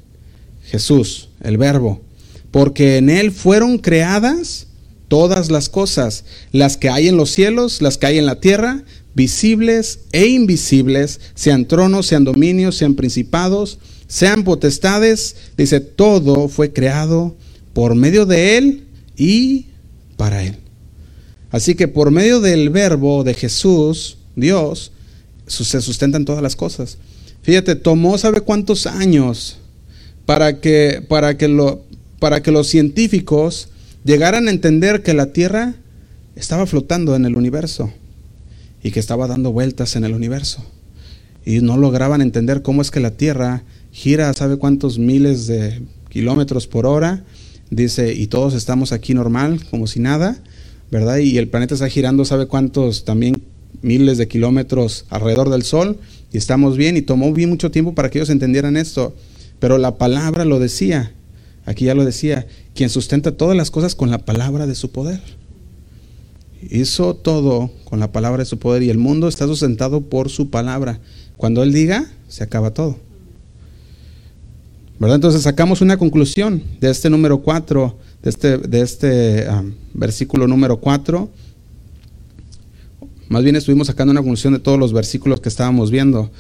Jesús, 0.66 1.30
el 1.42 1.58
Verbo. 1.58 2.04
Porque 2.52 2.98
en 2.98 3.10
Él 3.10 3.32
fueron 3.32 3.80
creadas 3.80 4.68
todas 5.08 5.50
las 5.50 5.68
cosas, 5.68 6.26
las 6.52 6.78
que 6.78 6.92
hay 6.92 7.08
en 7.08 7.18
los 7.18 7.32
cielos, 7.32 7.82
las 7.82 7.98
que 7.98 8.06
hay 8.06 8.20
en 8.20 8.28
la 8.28 8.40
tierra, 8.40 8.84
visibles 9.16 10.02
e 10.12 10.28
invisibles, 10.28 11.22
sean 11.34 11.68
tronos, 11.68 12.06
sean 12.06 12.24
dominios, 12.24 12.76
sean 12.76 12.94
principados, 12.94 13.80
sean 14.08 14.44
potestades. 14.44 15.36
Dice, 15.58 15.80
todo 15.80 16.48
fue 16.48 16.74
creado 16.74 17.36
por 17.74 17.96
medio 17.96 18.26
de 18.26 18.58
Él 18.58 18.84
y 19.16 19.68
para 20.16 20.44
Él. 20.44 20.58
Así 21.52 21.76
que 21.76 21.88
por 21.88 22.12
medio 22.12 22.42
del 22.42 22.70
verbo 22.70 23.24
de 23.24 23.34
Jesús, 23.34 24.18
Dios, 24.36 24.92
se 25.48 25.82
sustentan 25.82 26.26
todas 26.26 26.44
las 26.44 26.56
cosas. 26.56 26.98
Fíjate, 27.42 27.76
tomó 27.76 28.18
sabe 28.18 28.42
cuántos 28.42 28.86
años 28.86 29.58
para 30.26 30.60
que, 30.60 31.04
para 31.08 31.38
que, 31.38 31.48
lo, 31.48 31.84
para 32.20 32.44
que 32.44 32.52
los 32.52 32.68
científicos 32.68 33.70
llegaran 34.04 34.48
a 34.48 34.52
entender 34.52 35.04
que 35.04 35.14
la 35.14 35.28
Tierra 35.28 35.76
estaba 36.36 36.66
flotando 36.66 37.16
en 37.16 37.26
el 37.26 37.38
universo 37.38 37.92
y 38.84 38.92
que 38.92 39.00
estaba 39.00 39.28
dando 39.28 39.52
vueltas 39.52 39.96
en 39.96 40.04
el 40.04 40.14
universo. 40.14 40.64
Y 41.46 41.62
no 41.62 41.78
lograban 41.78 42.22
entender 42.22 42.62
cómo 42.62 42.82
es 42.82 42.92
que 42.92 43.00
la 43.00 43.12
Tierra 43.12 43.64
gira 43.92 44.34
sabe 44.34 44.58
cuántos 44.58 45.00
miles 45.00 45.48
de 45.48 45.82
kilómetros 46.10 46.68
por 46.68 46.86
hora, 46.86 47.24
dice, 47.70 48.14
y 48.14 48.28
todos 48.28 48.54
estamos 48.54 48.92
aquí 48.92 49.14
normal, 49.14 49.64
como 49.70 49.88
si 49.88 50.00
nada, 50.00 50.38
¿verdad? 50.92 51.18
Y 51.18 51.38
el 51.38 51.48
planeta 51.48 51.74
está 51.74 51.90
girando 51.90 52.26
sabe 52.26 52.48
cuántos 52.48 53.06
también 53.06 53.42
miles 53.82 54.18
de 54.18 54.28
kilómetros 54.28 55.06
alrededor 55.10 55.50
del 55.50 55.64
Sol 55.64 55.98
y 56.32 56.38
estamos 56.38 56.78
bien 56.78 56.98
y 56.98 57.02
tomó 57.02 57.32
bien 57.34 57.50
mucho 57.50 57.72
tiempo 57.72 57.94
para 57.94 58.10
que 58.10 58.20
ellos 58.20 58.30
entendieran 58.30 58.78
esto, 58.78 59.16
pero 59.60 59.78
la 59.78 59.98
palabra 59.98 60.46
lo 60.46 60.60
decía, 60.60 61.14
aquí 61.66 61.86
ya 61.86 61.96
lo 61.96 62.06
decía, 62.06 62.48
quien 62.76 62.90
sustenta 62.90 63.32
todas 63.32 63.58
las 63.58 63.72
cosas 63.72 63.96
con 63.96 64.10
la 64.10 64.20
palabra 64.20 64.68
de 64.68 64.76
su 64.76 64.92
poder. 64.92 65.22
Hizo 66.70 67.16
todo 67.16 67.72
con 67.84 68.00
la 68.00 68.12
palabra 68.12 68.40
de 68.40 68.46
su 68.50 68.58
poder 68.58 68.84
y 68.84 68.90
el 68.90 68.98
mundo 68.98 69.28
está 69.28 69.46
sustentado 69.46 70.02
por 70.02 70.30
su 70.30 70.50
palabra. 70.50 71.00
Cuando 71.38 71.62
Él 71.64 71.72
diga, 71.72 72.10
se 72.28 72.44
acaba 72.44 72.74
todo. 72.74 72.98
Entonces 75.00 75.42
sacamos 75.42 75.82
una 75.82 75.98
conclusión 75.98 76.64
de 76.82 76.90
este 76.90 77.10
número 77.10 77.40
4, 77.40 77.98
de 78.24 78.30
este, 78.30 78.58
de 78.58 78.82
este 78.82 79.48
versículo 79.94 80.48
número 80.48 80.80
4 80.80 81.30
más 83.30 83.44
bien 83.44 83.58
estuvimos 83.58 83.88
sacando 83.88 84.12
una 84.12 84.22
conclusión 84.22 84.54
de 84.54 84.60
todos 84.60 84.80
los 84.80 84.94
versículos 84.94 85.42
que 85.42 85.50
estábamos 85.50 85.92
viendo, 85.92 86.32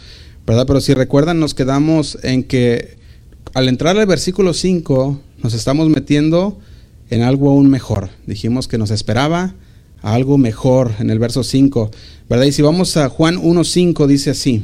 ¿verdad? 0.46 0.66
Pero 0.66 0.80
si 0.80 0.94
recuerdan, 0.94 1.38
nos 1.40 1.54
quedamos 1.54 2.18
en 2.24 2.44
que 2.44 2.98
al 3.54 3.68
entrar 3.68 3.98
al 3.98 4.06
versículo 4.06 4.54
5 4.54 5.20
nos 5.44 5.54
estamos 5.54 5.90
metiendo 5.90 6.58
en 7.10 7.24
algo 7.24 7.50
aún 7.50 7.70
mejor. 7.70 8.10
Dijimos 8.26 8.70
que 8.70 8.78
nos 8.78 8.92
esperaba 8.92 9.54
algo 10.02 10.38
mejor 10.38 10.94
en 11.00 11.10
el 11.10 11.20
verso 11.20 11.44
5, 11.44 11.92
¿verdad? 12.30 12.46
Y 12.46 12.54
si 12.54 12.62
vamos 12.62 12.96
a 12.96 13.10
Juan 13.10 13.36
1.5 13.36 14.08
dice 14.08 14.30
así, 14.30 14.64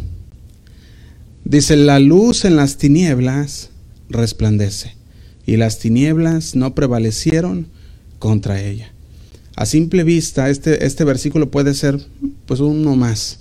dice, 1.44 1.76
la 1.76 2.00
luz 2.00 2.46
en 2.46 2.56
las 2.56 2.78
tinieblas 2.78 3.70
resplandece 4.14 4.96
y 5.46 5.58
las 5.58 5.80
tinieblas 5.80 6.56
no 6.56 6.74
prevalecieron 6.74 7.68
contra 8.20 8.62
ella 8.62 8.94
a 9.56 9.66
simple 9.66 10.04
vista 10.04 10.50
este, 10.50 10.86
este 10.86 11.04
versículo 11.04 11.52
puede 11.52 11.74
ser 11.74 12.00
pues 12.46 12.60
uno 12.60 12.96
más. 12.96 13.40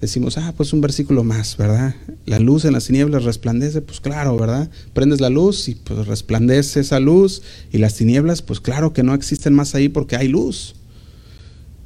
Decimos, 0.00 0.38
ah, 0.38 0.54
pues 0.56 0.72
un 0.72 0.80
versículo 0.80 1.24
más, 1.24 1.58
¿verdad? 1.58 1.94
La 2.24 2.38
luz 2.38 2.64
en 2.64 2.72
las 2.72 2.86
tinieblas 2.86 3.24
resplandece, 3.24 3.82
pues 3.82 4.00
claro, 4.00 4.34
¿verdad? 4.38 4.70
Prendes 4.94 5.20
la 5.20 5.28
luz 5.28 5.68
y 5.68 5.74
pues 5.74 6.06
resplandece 6.06 6.80
esa 6.80 6.98
luz 7.00 7.42
y 7.70 7.76
las 7.76 7.96
tinieblas, 7.96 8.40
pues 8.40 8.60
claro 8.60 8.94
que 8.94 9.02
no 9.02 9.12
existen 9.12 9.52
más 9.52 9.74
ahí 9.74 9.90
porque 9.90 10.16
hay 10.16 10.28
luz. 10.28 10.74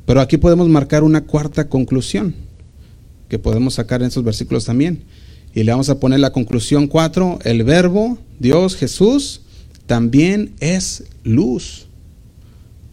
Pero 0.06 0.20
aquí 0.20 0.36
podemos 0.36 0.68
marcar 0.68 1.02
una 1.02 1.24
cuarta 1.24 1.68
conclusión 1.68 2.36
que 3.28 3.40
podemos 3.40 3.74
sacar 3.74 4.00
en 4.02 4.08
esos 4.08 4.22
versículos 4.22 4.64
también. 4.64 5.02
Y 5.54 5.62
le 5.62 5.72
vamos 5.72 5.88
a 5.88 6.00
poner 6.00 6.20
la 6.20 6.32
conclusión 6.32 6.86
4, 6.88 7.40
el 7.44 7.62
verbo, 7.62 8.18
Dios, 8.38 8.76
Jesús, 8.76 9.42
también 9.86 10.52
es 10.60 11.04
luz 11.22 11.86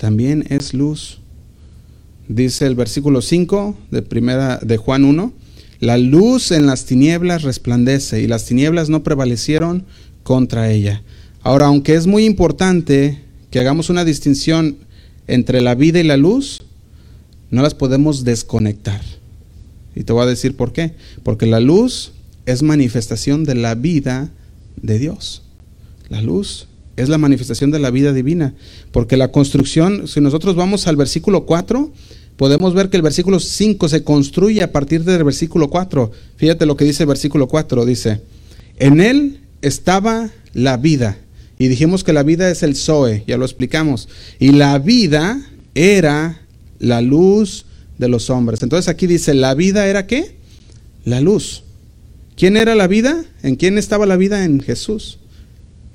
también 0.02 0.48
es 0.50 0.74
luz. 0.74 1.20
Dice 2.28 2.66
el 2.66 2.74
versículo 2.74 3.22
5 3.22 3.78
de 3.92 4.02
primera 4.02 4.58
de 4.58 4.78
Juan 4.78 5.04
1, 5.04 5.32
la 5.80 6.00
luz 6.00 6.52
en 6.52 6.66
las 6.66 6.86
tinieblas 6.86 7.44
resplandece 7.44 8.20
y 8.20 8.26
las 8.26 8.46
tinieblas 8.46 8.90
no 8.90 9.04
prevalecieron 9.04 9.86
contra 10.24 10.72
ella. 10.72 11.04
Ahora, 11.44 11.68
aunque 11.68 11.94
es 11.94 12.08
muy 12.08 12.26
importante 12.26 13.20
que 13.52 13.60
hagamos 13.60 13.92
una 13.92 14.04
distinción 14.04 14.78
entre 15.28 15.62
la 15.62 15.76
vida 15.76 16.00
y 16.00 16.04
la 16.04 16.18
luz, 16.18 16.64
no 17.52 17.62
las 17.62 17.76
podemos 17.76 18.24
desconectar. 18.24 19.02
Y 19.96 20.04
te 20.04 20.14
voy 20.14 20.24
a 20.24 20.30
decir 20.30 20.58
por 20.58 20.74
qué. 20.74 20.96
Porque 21.22 21.46
la 21.46 21.60
luz 21.60 22.12
es 22.52 22.64
manifestación 22.64 23.44
de 23.44 23.56
la 23.56 23.76
vida 23.76 24.32
de 24.82 25.00
Dios. 25.00 25.44
La 26.10 26.22
luz 26.22 26.68
es 26.98 27.10
la 27.10 27.18
manifestación 27.18 27.72
de 27.72 27.80
la 27.80 27.92
vida 27.92 28.14
divina. 28.14 28.54
Porque 28.92 29.18
la 29.18 29.32
construcción, 29.32 30.08
si 30.08 30.22
nosotros 30.22 30.56
vamos 30.56 30.88
al 30.88 30.96
versículo 30.96 31.46
4, 31.46 31.92
podemos 32.38 32.74
ver 32.74 32.90
que 32.90 32.98
el 32.98 33.04
versículo 33.04 33.40
5 33.40 33.90
se 33.90 34.04
construye 34.04 34.64
a 34.64 34.72
partir 34.72 35.04
del 35.04 35.24
versículo 35.24 35.70
4. 35.70 36.12
Fíjate 36.38 36.66
lo 36.66 36.76
que 36.76 36.86
dice 36.86 37.04
el 37.04 37.08
versículo 37.08 37.48
4, 37.48 37.86
dice, 37.86 38.22
en 38.78 39.02
él 39.02 39.40
estaba 39.62 40.32
la 40.54 40.78
vida. 40.78 41.18
Y 41.58 41.68
dijimos 41.68 42.04
que 42.04 42.14
la 42.14 42.24
vida 42.24 42.50
es 42.50 42.64
el 42.64 42.76
Zoe, 42.76 43.24
ya 43.28 43.38
lo 43.38 43.46
explicamos. 43.46 44.10
Y 44.40 44.52
la 44.52 44.80
vida 44.80 45.40
era 45.76 46.42
la 46.80 47.02
luz 47.02 47.66
de 48.00 48.10
los 48.10 48.32
hombres. 48.32 48.64
Entonces 48.64 48.90
aquí 48.90 49.06
dice, 49.06 49.36
¿la 49.36 49.54
vida 49.54 49.88
era 49.88 50.08
qué? 50.08 50.36
La 51.06 51.22
luz. 51.22 51.64
¿Quién 52.42 52.58
era 52.58 52.74
la 52.74 52.88
vida? 52.88 53.24
¿En 53.44 53.56
quién 53.56 53.78
estaba 53.78 54.08
la 54.08 54.18
vida? 54.18 54.44
En 54.44 54.62
Jesús. 54.62 55.20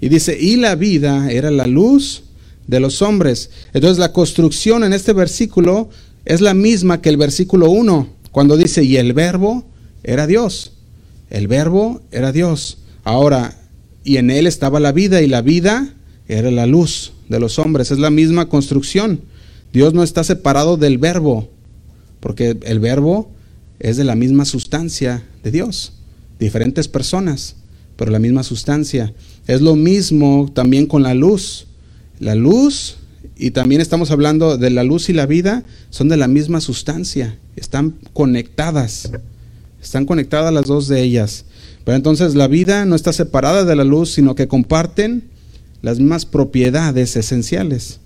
Y 0.01 0.09
dice, 0.09 0.39
y 0.41 0.55
la 0.55 0.77
vida 0.77 1.29
era 1.33 1.51
la 1.51 1.67
luz 1.67 2.23
de 2.69 2.79
los 2.79 3.03
hombres. 3.03 3.51
Entonces 3.75 3.99
la 3.99 4.13
construcción 4.13 4.85
en 4.85 4.93
este 4.93 5.13
versículo 5.13 5.91
es 6.25 6.41
la 6.41 6.55
misma 6.55 7.01
que 7.01 7.09
el 7.09 7.17
versículo 7.17 7.71
1, 7.71 8.09
cuando 8.31 8.57
dice, 8.57 8.85
y 8.85 8.97
el 8.97 9.13
verbo 9.13 9.65
era 10.05 10.29
Dios. 10.29 10.75
El 11.31 11.49
verbo 11.49 12.01
era 12.13 12.31
Dios. 12.31 12.79
Ahora, 13.03 13.59
y 14.05 14.19
en 14.19 14.31
él 14.31 14.47
estaba 14.47 14.79
la 14.79 14.93
vida, 14.93 15.23
y 15.23 15.27
la 15.27 15.43
vida 15.43 15.95
era 16.29 16.53
la 16.53 16.67
luz 16.67 17.13
de 17.29 17.41
los 17.41 17.59
hombres. 17.59 17.91
Es 17.91 17.99
la 17.99 18.11
misma 18.11 18.49
construcción. 18.49 19.21
Dios 19.73 19.95
no 19.95 20.05
está 20.05 20.23
separado 20.23 20.77
del 20.77 20.99
verbo, 20.99 21.51
porque 22.21 22.57
el 22.63 22.79
verbo 22.79 23.33
es 23.81 23.97
de 23.97 24.05
la 24.05 24.15
misma 24.15 24.45
sustancia 24.45 25.25
de 25.43 25.51
Dios. 25.51 25.96
Diferentes 26.39 26.89
personas, 26.89 27.57
pero 27.97 28.11
la 28.11 28.19
misma 28.19 28.43
sustancia. 28.43 29.13
Es 29.47 29.61
lo 29.61 29.77
mismo 29.77 30.51
también 30.55 30.87
con 30.87 31.03
la 31.03 31.15
luz. 31.15 31.67
La 32.19 32.35
luz, 32.35 32.97
y 33.37 33.51
también 33.51 33.81
estamos 33.81 34.11
hablando 34.11 34.57
de 34.57 34.71
la 34.71 34.85
luz 34.85 35.09
y 35.09 35.13
la 35.13 35.27
vida, 35.27 35.65
son 35.91 36.09
de 36.09 36.17
la 36.17 36.29
misma 36.29 36.61
sustancia, 36.61 37.39
están 37.57 37.95
conectadas, 38.13 39.11
están 39.83 40.07
conectadas 40.07 40.53
las 40.53 40.67
dos 40.67 40.89
de 40.89 41.03
ellas. 41.03 41.45
Pero 41.85 41.97
entonces 41.97 42.35
la 42.35 42.49
vida 42.49 42.85
no 42.85 42.97
está 42.97 43.13
separada 43.13 43.65
de 43.65 43.77
la 43.77 43.85
luz, 43.85 44.13
sino 44.13 44.35
que 44.35 44.49
comparten 44.49 45.25
las 45.83 45.99
mismas 45.99 46.27
propiedades 46.27 47.15
esenciales. 47.17 48.01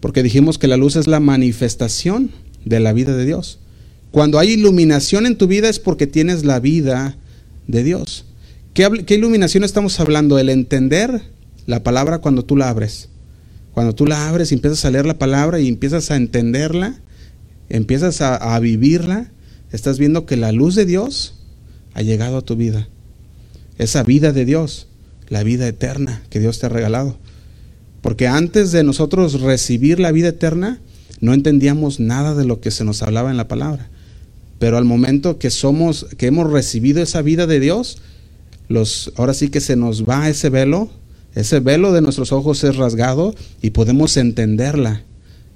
Porque 0.00 0.22
dijimos 0.22 0.58
que 0.58 0.68
la 0.68 0.76
luz 0.76 0.96
es 0.96 1.06
la 1.06 1.20
manifestación 1.20 2.30
de 2.64 2.80
la 2.80 2.92
vida 2.92 3.16
de 3.16 3.26
Dios. 3.26 3.58
Cuando 4.12 4.38
hay 4.38 4.52
iluminación 4.52 5.26
en 5.26 5.36
tu 5.36 5.46
vida 5.46 5.68
es 5.68 5.78
porque 5.78 6.06
tienes 6.06 6.44
la 6.44 6.60
vida 6.60 7.16
de 7.68 7.84
Dios. 7.84 8.24
¿Qué, 8.74 9.14
iluminación 9.14 9.62
estamos 9.62 10.00
hablando? 10.00 10.38
El 10.38 10.48
entender 10.48 11.22
la 11.66 11.82
palabra 11.82 12.18
cuando 12.18 12.44
tú 12.44 12.56
la 12.56 12.68
abres. 12.68 13.08
Cuando 13.72 13.94
tú 13.94 14.06
la 14.06 14.28
abres 14.28 14.50
y 14.50 14.54
empiezas 14.54 14.84
a 14.84 14.90
leer 14.90 15.06
la 15.06 15.18
palabra 15.18 15.60
y 15.60 15.68
empiezas 15.68 16.10
a 16.10 16.16
entenderla, 16.16 16.96
empiezas 17.68 18.20
a, 18.20 18.58
vivirla, 18.58 19.30
estás 19.70 19.98
viendo 19.98 20.26
que 20.26 20.36
la 20.36 20.50
luz 20.50 20.74
de 20.74 20.86
Dios 20.86 21.34
ha 21.94 22.02
llegado 22.02 22.38
a 22.38 22.42
tu 22.42 22.56
vida. 22.56 22.88
Esa 23.78 24.02
vida 24.02 24.32
de 24.32 24.44
Dios, 24.44 24.88
la 25.28 25.44
vida 25.44 25.68
eterna 25.68 26.22
que 26.30 26.40
Dios 26.40 26.58
te 26.58 26.66
ha 26.66 26.70
regalado. 26.70 27.16
Porque 28.00 28.26
antes 28.26 28.72
de 28.72 28.84
nosotros 28.84 29.40
recibir 29.40 30.00
la 30.00 30.12
vida 30.12 30.28
eterna, 30.28 30.80
no 31.20 31.34
entendíamos 31.34 32.00
nada 32.00 32.34
de 32.34 32.44
lo 32.44 32.60
que 32.60 32.70
se 32.70 32.84
nos 32.84 33.02
hablaba 33.02 33.30
en 33.30 33.36
la 33.36 33.48
palabra. 33.48 33.90
Pero 34.58 34.76
al 34.76 34.84
momento 34.84 35.38
que 35.38 35.50
somos, 35.50 36.06
que 36.16 36.26
hemos 36.26 36.50
recibido 36.50 37.02
esa 37.02 37.22
vida 37.22 37.46
de 37.46 37.60
Dios, 37.60 37.98
los, 38.68 39.12
ahora 39.16 39.34
sí 39.34 39.48
que 39.48 39.60
se 39.60 39.76
nos 39.76 40.04
va 40.04 40.28
ese 40.28 40.50
velo, 40.50 40.90
ese 41.34 41.60
velo 41.60 41.92
de 41.92 42.02
nuestros 42.02 42.32
ojos 42.32 42.64
es 42.64 42.76
rasgado 42.76 43.34
y 43.62 43.70
podemos 43.70 44.16
entenderla. 44.16 45.02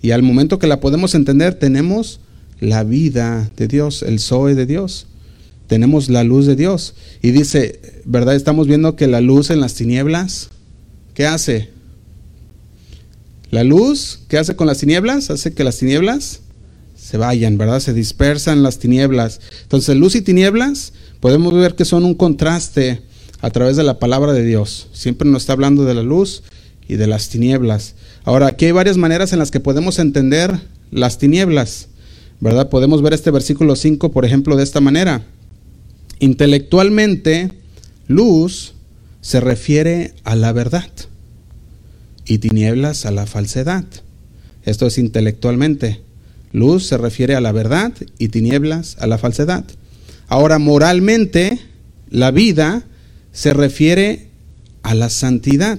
Y 0.01 0.13
al 0.13 0.23
momento 0.23 0.59
que 0.59 0.67
la 0.67 0.81
podemos 0.81 1.15
entender, 1.15 1.55
tenemos 1.55 2.21
la 2.61 2.85
vida 2.85 3.51
de 3.57 3.67
Dios, 3.69 4.03
el 4.03 4.21
Zoe 4.21 4.55
de 4.55 4.67
Dios. 4.67 5.07
Tenemos 5.67 6.09
la 6.09 6.23
luz 6.23 6.47
de 6.47 6.55
Dios. 6.55 6.95
Y 7.23 7.31
dice, 7.31 7.81
¿verdad? 8.05 8.37
Estamos 8.37 8.69
viendo 8.69 8.95
que 8.95 9.09
la 9.09 9.21
luz 9.21 9.51
en 9.51 9.61
las 9.61 9.75
tinieblas, 9.75 10.51
¿qué 11.15 11.27
hace? 11.27 11.71
La 13.51 13.65
luz, 13.65 14.21
¿qué 14.29 14.39
hace 14.39 14.55
con 14.55 14.67
las 14.67 14.79
tinieblas? 14.79 15.31
Hace 15.31 15.53
que 15.53 15.65
las 15.65 15.79
tinieblas 15.79 16.42
se 17.13 17.19
vayan, 17.19 17.59
¿verdad? 17.59 17.81
Se 17.81 17.93
dispersan 17.93 18.63
las 18.63 18.79
tinieblas. 18.79 19.43
Entonces, 19.65 19.97
luz 19.97 20.15
y 20.15 20.23
tinieblas 20.23 20.95
podemos 21.21 21.53
ver 21.53 21.75
que 21.75 21.85
son 21.85 22.07
un 22.07 22.15
contraste 22.15 23.03
a 23.43 23.51
través 23.51 23.77
de 23.77 23.83
la 23.83 23.99
palabra 23.99 24.33
de 24.33 24.43
Dios. 24.43 24.89
Siempre 24.95 25.29
nos 25.29 25.43
está 25.43 25.53
hablando 25.53 25.85
de 25.85 25.93
la 25.93 26.03
luz 26.03 26.43
y 26.89 26.95
de 26.95 27.07
las 27.07 27.29
tinieblas. 27.29 27.97
Ahora, 28.25 28.47
aquí 28.47 28.65
hay 28.65 28.73
varias 28.73 28.97
maneras 28.97 29.35
en 29.35 29.41
las 29.41 29.51
que 29.51 29.61
podemos 29.61 29.99
entender 29.99 30.59
las 30.91 31.19
tinieblas, 31.19 31.89
¿verdad? 32.41 32.71
Podemos 32.71 33.03
ver 33.03 33.13
este 33.13 33.31
versículo 33.31 33.77
5, 33.77 34.11
por 34.11 34.25
ejemplo, 34.25 34.57
de 34.57 34.63
esta 34.63 34.81
manera. 34.81 35.23
Intelectualmente, 36.19 37.53
luz 38.07 38.73
se 39.21 39.39
refiere 39.41 40.15
a 40.25 40.35
la 40.35 40.53
verdad 40.53 40.91
y 42.25 42.39
tinieblas 42.39 43.05
a 43.05 43.11
la 43.11 43.27
falsedad. 43.27 43.85
Esto 44.65 44.87
es 44.87 44.97
intelectualmente. 44.97 46.01
Luz 46.53 46.87
se 46.87 46.99
refiere 46.99 47.35
a 47.35 47.41
la 47.41 47.53
verdad 47.53 47.93
y 48.19 48.29
tinieblas 48.29 48.97
a 49.01 49.07
la 49.07 49.19
falsedad. 49.19 49.65
Ahora, 50.29 50.59
moralmente, 50.59 51.59
la 52.11 52.31
vida 52.31 52.85
se 53.33 53.55
refiere 53.55 54.29
a 54.83 54.95
la 54.95 55.09
santidad 55.09 55.79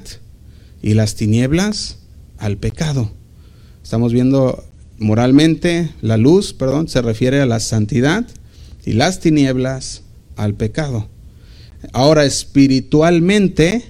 y 0.82 0.96
las 0.96 1.15
tinieblas 1.15 1.98
al 2.38 2.58
pecado. 2.58 3.12
Estamos 3.84 4.13
viendo 4.13 4.63
moralmente, 4.98 5.92
la 6.01 6.18
luz, 6.18 6.53
perdón, 6.53 6.88
se 6.88 7.01
refiere 7.01 7.42
a 7.42 7.46
la 7.46 7.60
santidad 7.60 8.25
y 8.86 8.94
las 8.94 9.20
tinieblas 9.20 10.01
al 10.36 10.56
pecado. 10.56 11.10
Ahora, 11.92 12.25
espiritualmente, 12.25 13.84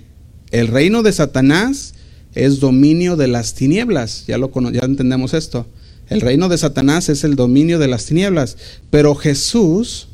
el 0.52 0.68
reino 0.68 1.04
de 1.04 1.14
Satanás 1.14 1.94
es 2.34 2.60
dominio 2.60 3.16
de 3.16 3.28
las 3.28 3.54
tinieblas. 3.54 4.26
Ya, 4.28 4.38
lo, 4.38 4.52
ya 4.72 4.82
entendemos 4.82 5.34
esto. 5.34 5.68
El 6.10 6.22
reino 6.22 6.50
de 6.50 6.58
Satanás 6.58 7.10
es 7.10 7.24
el 7.24 7.36
dominio 7.36 7.80
de 7.80 7.88
las 7.88 8.06
tinieblas, 8.06 8.58
pero 8.90 9.16
Jesús 9.16 10.08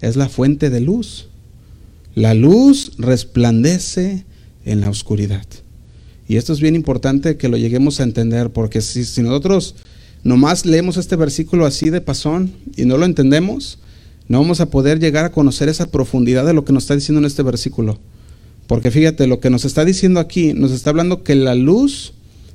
es 0.00 0.16
la 0.16 0.28
fuente 0.28 0.70
de 0.70 0.80
luz. 0.80 1.28
La 2.14 2.34
luz 2.34 2.92
resplandece 2.98 4.24
en 4.64 4.80
la 4.80 4.90
oscuridad. 4.90 5.46
Y 6.28 6.36
esto 6.36 6.52
es 6.52 6.60
bien 6.60 6.74
importante 6.74 7.36
que 7.36 7.48
lo 7.48 7.56
lleguemos 7.56 8.00
a 8.00 8.02
entender, 8.02 8.50
porque 8.50 8.80
si, 8.80 9.22
nosotros 9.22 9.76
nomás 10.24 10.66
leemos 10.66 10.96
este 10.96 11.14
versículo 11.14 11.66
así 11.66 11.90
de 11.90 12.00
pasón 12.00 12.52
y 12.76 12.84
no 12.84 12.96
lo 12.96 13.04
entendemos, 13.04 13.78
no 14.28 14.40
vamos 14.40 14.60
a 14.60 14.70
poder 14.70 14.98
llegar 14.98 15.24
a 15.24 15.30
conocer 15.30 15.68
esa 15.68 15.90
profundidad 15.90 16.44
de 16.44 16.54
lo 16.54 16.64
que 16.64 16.72
nos 16.72 16.84
está 16.84 16.96
diciendo 16.96 17.20
en 17.20 17.26
este 17.26 17.44
versículo. 17.44 17.98
Porque 18.66 18.90
fíjate, 18.90 19.28
lo 19.28 19.38
que 19.38 19.50
nos 19.50 19.64
está 19.64 19.84
diciendo 19.84 20.18
aquí, 20.18 20.52
nos 20.52 20.72
está 20.72 20.90
hablando 20.90 21.22
que 21.22 21.36
la 21.36 21.54
luz 21.54 22.12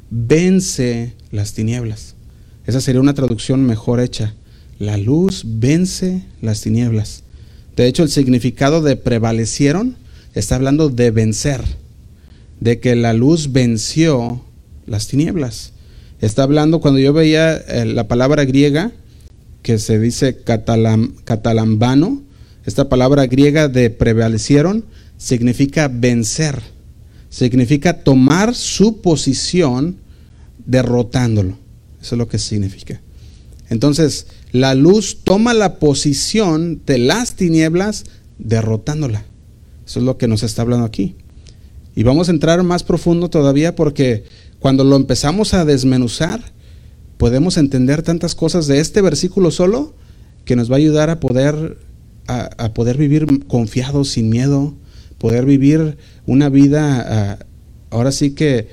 vence 0.10 1.14
las 1.32 1.54
tinieblas. 1.54 2.16
Esa 2.72 2.80
sería 2.80 3.02
una 3.02 3.14
traducción 3.14 3.66
mejor 3.66 4.00
hecha. 4.00 4.34
La 4.80 4.96
luz 4.96 5.44
vence 5.46 6.24
las 6.42 6.62
tinieblas. 6.62 7.24
De 7.76 7.86
hecho, 7.86 8.02
el 8.02 8.08
significado 8.10 8.82
de 8.82 8.96
prevalecieron 8.96 9.98
está 10.36 10.56
hablando 10.56 10.88
de 10.88 11.12
vencer, 11.12 11.62
de 12.62 12.80
que 12.80 12.96
la 12.96 13.12
luz 13.12 13.52
venció 13.52 14.42
las 14.86 15.10
tinieblas. 15.10 15.74
Está 16.22 16.44
hablando, 16.44 16.80
cuando 16.80 17.02
yo 17.02 17.12
veía 17.12 17.58
eh, 17.58 17.84
la 17.84 18.08
palabra 18.08 18.46
griega, 18.46 18.94
que 19.64 19.78
se 19.78 20.00
dice 20.00 20.38
catalambano, 20.42 22.22
esta 22.66 22.88
palabra 22.88 23.28
griega 23.28 23.68
de 23.68 23.90
prevalecieron, 23.90 24.86
significa 25.18 25.90
vencer, 25.90 26.62
significa 27.30 28.02
tomar 28.02 28.56
su 28.56 29.02
posición 29.02 29.98
derrotándolo. 30.66 31.60
Eso 32.02 32.16
es 32.16 32.20
lo 32.20 32.28
que 32.28 32.40
significa. 32.40 33.02
Entonces, 33.70 34.28
la 34.52 34.76
luz 34.76 35.20
toma 35.24 35.54
la 35.54 35.80
posición 35.80 36.82
de 36.86 36.98
las 36.98 37.36
tinieblas 37.36 38.06
derrotándola. 38.38 39.24
Eso 39.86 40.00
es 40.00 40.06
lo 40.06 40.18
que 40.18 40.28
nos 40.28 40.44
está 40.44 40.62
hablando 40.62 40.86
aquí. 40.86 41.16
Y 41.96 42.04
vamos 42.04 42.28
a 42.28 42.32
entrar 42.32 42.64
más 42.64 42.84
profundo 42.84 43.30
todavía 43.30 43.76
porque 43.76 44.24
cuando 44.60 44.84
lo 44.84 44.96
empezamos 44.96 45.54
a 45.54 45.66
desmenuzar, 45.66 46.42
podemos 47.18 47.58
entender 47.58 48.02
tantas 48.02 48.36
cosas 48.36 48.68
de 48.68 48.80
este 48.80 49.02
versículo 49.02 49.52
solo 49.52 49.94
que 50.46 50.56
nos 50.56 50.72
va 50.72 50.76
a 50.76 50.80
ayudar 50.80 51.10
a 51.10 51.20
poder, 51.20 51.78
a, 52.28 52.74
poder 52.74 52.98
vivir 52.98 53.46
confiados, 53.48 54.10
sin 54.10 54.30
miedo, 54.30 54.74
poder 55.18 55.46
vivir 55.46 55.98
una 56.26 56.50
vida, 56.50 57.06
ah, 57.08 57.46
ahora 57.90 58.12
sí 58.12 58.32
que 58.32 58.70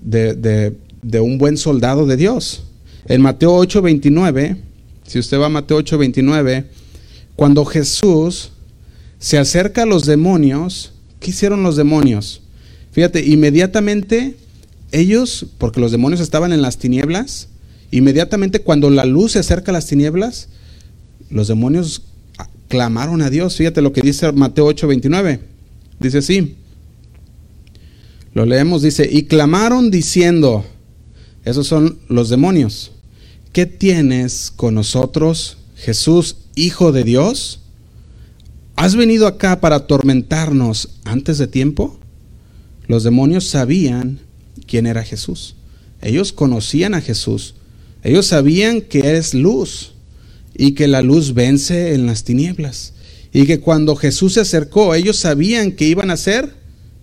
de, 0.00 0.74
un 1.20 1.38
buen 1.38 1.56
soldado 1.56 2.06
de 2.06 2.16
Dios. 2.16 2.63
En 3.06 3.20
Mateo 3.20 3.54
8, 3.54 3.82
29, 3.82 4.56
si 5.06 5.18
usted 5.18 5.38
va 5.38 5.46
a 5.46 5.50
Mateo 5.50 5.78
8, 5.78 5.98
29, 5.98 6.64
cuando 7.36 7.64
Jesús 7.64 8.50
se 9.18 9.38
acerca 9.38 9.82
a 9.82 9.86
los 9.86 10.06
demonios, 10.06 10.92
¿qué 11.20 11.30
hicieron 11.30 11.62
los 11.62 11.76
demonios? 11.76 12.40
Fíjate, 12.92 13.24
inmediatamente 13.24 14.36
ellos, 14.92 15.46
porque 15.58 15.80
los 15.80 15.92
demonios 15.92 16.20
estaban 16.20 16.52
en 16.52 16.62
las 16.62 16.78
tinieblas, 16.78 17.48
inmediatamente 17.90 18.60
cuando 18.60 18.90
la 18.90 19.04
luz 19.04 19.32
se 19.32 19.40
acerca 19.40 19.70
a 19.70 19.74
las 19.74 19.86
tinieblas, 19.86 20.48
los 21.30 21.48
demonios 21.48 22.02
clamaron 22.68 23.22
a 23.22 23.30
Dios. 23.30 23.56
Fíjate 23.56 23.82
lo 23.82 23.92
que 23.92 24.00
dice 24.00 24.30
Mateo 24.32 24.66
8, 24.66 24.86
29. 24.86 25.40
Dice 26.00 26.18
así. 26.18 26.56
Lo 28.32 28.46
leemos, 28.46 28.82
dice, 28.82 29.08
y 29.10 29.24
clamaron 29.24 29.90
diciendo, 29.90 30.64
esos 31.44 31.66
son 31.66 31.98
los 32.08 32.28
demonios, 32.28 32.92
¿qué 33.52 33.66
tienes 33.66 34.52
con 34.54 34.74
nosotros, 34.74 35.58
Jesús, 35.76 36.36
Hijo 36.56 36.92
de 36.92 37.04
Dios? 37.04 37.60
¿Has 38.76 38.96
venido 38.96 39.26
acá 39.26 39.60
para 39.60 39.76
atormentarnos 39.76 40.90
antes 41.04 41.38
de 41.38 41.46
tiempo? 41.46 41.98
Los 42.86 43.02
demonios 43.02 43.44
sabían 43.44 44.20
quién 44.66 44.86
era 44.86 45.02
Jesús. 45.02 45.56
Ellos 46.00 46.32
conocían 46.32 46.94
a 46.94 47.00
Jesús. 47.00 47.54
Ellos 48.02 48.26
sabían 48.26 48.82
que 48.82 49.16
es 49.16 49.34
luz 49.34 49.92
y 50.54 50.72
que 50.72 50.86
la 50.86 51.02
luz 51.02 51.34
vence 51.34 51.94
en 51.94 52.06
las 52.06 52.24
tinieblas 52.24 52.94
y 53.34 53.46
que 53.46 53.58
cuando 53.58 53.96
Jesús 53.96 54.34
se 54.34 54.40
acercó, 54.40 54.94
ellos 54.94 55.16
sabían 55.16 55.72
que 55.72 55.86
iban 55.86 56.10
a 56.12 56.16
ser 56.16 56.54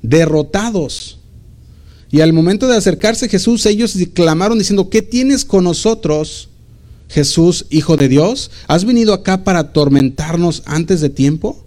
derrotados. 0.02 1.20
Y 2.12 2.19
al 2.19 2.34
momento 2.34 2.67
de 2.67 2.76
acercarse 2.76 3.30
Jesús, 3.30 3.65
ellos 3.65 3.97
clamaron 4.13 4.60
diciendo, 4.60 4.89
¿qué 4.89 5.02
tienes 5.02 5.45
con 5.45 5.63
nosotros, 5.63 6.50
Jesús, 7.08 7.65
Hijo 7.69 7.95
de 7.95 8.10
Dios? 8.10 8.52
¿Has 8.67 8.84
venido 8.84 9.13
acá 9.13 9.45
para 9.45 9.60
atormentarnos 9.60 10.63
antes 10.65 11.00
de 11.00 11.10
tiempo? 11.10 11.63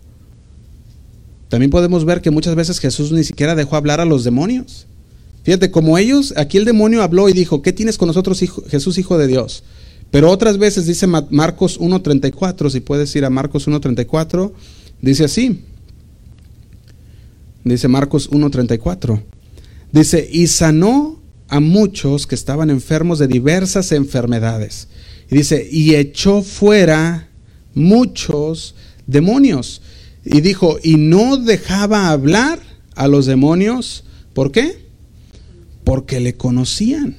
También 1.48 1.70
podemos 1.70 2.04
ver 2.04 2.20
que 2.20 2.30
muchas 2.30 2.54
veces 2.56 2.78
Jesús 2.78 3.10
ni 3.10 3.24
siquiera 3.24 3.54
dejó 3.54 3.76
hablar 3.76 4.00
a 4.00 4.04
los 4.04 4.22
demonios. 4.22 4.86
Fíjate, 5.44 5.70
como 5.70 5.96
ellos, 5.96 6.34
aquí 6.36 6.58
el 6.58 6.66
demonio 6.66 7.02
habló 7.02 7.28
y 7.30 7.32
dijo, 7.32 7.62
¿qué 7.62 7.72
tienes 7.72 7.96
con 7.96 8.08
nosotros, 8.08 8.38
Jesús, 8.68 8.98
Hijo 8.98 9.16
de 9.16 9.26
Dios? 9.26 9.62
Pero 10.10 10.30
otras 10.30 10.58
veces 10.58 10.86
dice 10.86 11.06
Marcos 11.06 11.80
1.34, 11.80 12.70
si 12.70 12.80
puedes 12.80 13.16
ir 13.16 13.24
a 13.24 13.30
Marcos 13.30 13.66
1.34, 13.66 14.52
dice 15.00 15.24
así. 15.24 15.64
Dice 17.64 17.88
Marcos 17.88 18.30
1.34. 18.30 19.22
Dice, 19.94 20.28
y 20.28 20.48
sanó 20.48 21.22
a 21.46 21.60
muchos 21.60 22.26
que 22.26 22.34
estaban 22.34 22.68
enfermos 22.68 23.20
de 23.20 23.28
diversas 23.28 23.92
enfermedades. 23.92 24.88
Y 25.30 25.36
dice, 25.36 25.68
y 25.70 25.94
echó 25.94 26.42
fuera 26.42 27.28
muchos 27.74 28.74
demonios. 29.06 29.82
Y 30.24 30.40
dijo, 30.40 30.78
y 30.82 30.96
no 30.96 31.36
dejaba 31.36 32.10
hablar 32.10 32.58
a 32.96 33.06
los 33.06 33.26
demonios. 33.26 34.02
¿Por 34.32 34.50
qué? 34.50 34.84
Porque 35.84 36.18
le 36.18 36.34
conocían. 36.34 37.16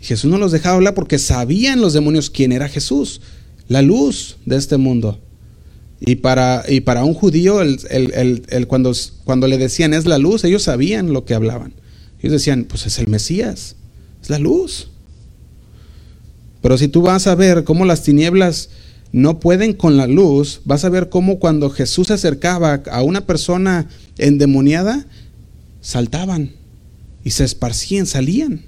Jesús 0.00 0.30
no 0.30 0.38
los 0.38 0.52
dejaba 0.52 0.76
hablar 0.76 0.94
porque 0.94 1.18
sabían 1.18 1.82
los 1.82 1.92
demonios 1.92 2.30
quién 2.30 2.52
era 2.52 2.70
Jesús, 2.70 3.20
la 3.68 3.82
luz 3.82 4.38
de 4.46 4.56
este 4.56 4.78
mundo. 4.78 5.20
Y 6.00 6.16
para, 6.16 6.64
y 6.68 6.80
para 6.80 7.04
un 7.04 7.14
judío, 7.14 7.60
el, 7.60 8.66
cuando, 8.68 8.92
cuando 9.24 9.46
le 9.48 9.58
decían 9.58 9.94
es 9.94 10.06
la 10.06 10.18
luz, 10.18 10.44
ellos 10.44 10.62
sabían 10.62 11.12
lo 11.12 11.24
que 11.24 11.34
hablaban. 11.34 11.74
Ellos 12.20 12.32
decían, 12.32 12.64
pues 12.64 12.86
es 12.86 12.98
el 12.98 13.08
Mesías, 13.08 13.76
es 14.22 14.30
la 14.30 14.38
luz. 14.38 14.88
Pero 16.62 16.78
si 16.78 16.88
tú 16.88 17.02
vas 17.02 17.26
a 17.26 17.34
ver 17.34 17.64
cómo 17.64 17.84
las 17.84 18.02
tinieblas 18.02 18.70
no 19.12 19.40
pueden 19.40 19.72
con 19.72 19.96
la 19.96 20.06
luz, 20.06 20.60
vas 20.64 20.84
a 20.84 20.88
ver 20.88 21.08
cómo 21.08 21.38
cuando 21.38 21.70
Jesús 21.70 22.08
se 22.08 22.14
acercaba 22.14 22.82
a 22.90 23.02
una 23.02 23.22
persona 23.26 23.88
endemoniada, 24.18 25.06
saltaban 25.80 26.52
y 27.24 27.30
se 27.30 27.44
esparcían, 27.44 28.06
salían, 28.06 28.62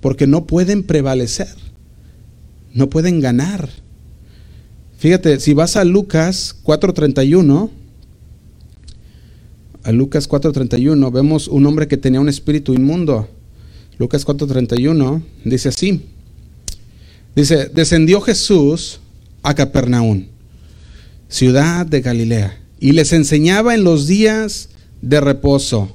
porque 0.00 0.26
no 0.26 0.46
pueden 0.46 0.82
prevalecer, 0.82 1.54
no 2.72 2.90
pueden 2.90 3.20
ganar. 3.20 3.68
Fíjate, 4.98 5.38
si 5.38 5.54
vas 5.54 5.76
a 5.76 5.84
Lucas 5.84 6.56
4:31, 6.64 7.70
a 9.84 9.92
Lucas 9.92 10.28
4:31 10.28 11.12
vemos 11.12 11.46
un 11.46 11.66
hombre 11.66 11.86
que 11.86 11.96
tenía 11.96 12.20
un 12.20 12.28
espíritu 12.28 12.74
inmundo. 12.74 13.28
Lucas 13.98 14.26
4:31 14.26 15.22
dice 15.44 15.68
así. 15.68 16.02
Dice, 17.36 17.70
descendió 17.72 18.20
Jesús 18.20 18.98
a 19.44 19.54
Capernaum, 19.54 20.26
ciudad 21.28 21.86
de 21.86 22.00
Galilea, 22.00 22.60
y 22.80 22.90
les 22.90 23.12
enseñaba 23.12 23.76
en 23.76 23.84
los 23.84 24.08
días 24.08 24.70
de 25.00 25.20
reposo. 25.20 25.94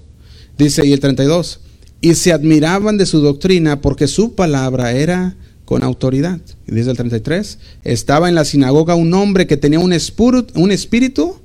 Dice, 0.57 0.85
y 0.87 0.93
el 0.93 1.01
32, 1.01 1.59
y 1.99 2.15
se 2.15 2.31
admiraban 2.31 2.97
de 2.97 3.05
su 3.05 3.19
doctrina 3.19 3.81
porque 3.81 4.07
su 4.07 4.33
palabra 4.35 4.93
era 4.93 5.35
con 5.65 5.83
autoridad. 5.83 6.39
Y 6.67 6.73
dice 6.73 6.91
el 6.91 6.97
33, 6.97 7.57
estaba 7.83 8.29
en 8.29 8.35
la 8.35 8.45
sinagoga 8.45 8.95
un 8.95 9.13
hombre 9.13 9.47
que 9.47 9.57
tenía 9.57 9.79
un 9.79 9.93
espíritu, 9.93 10.59
un 10.59 10.71
espíritu 10.71 11.35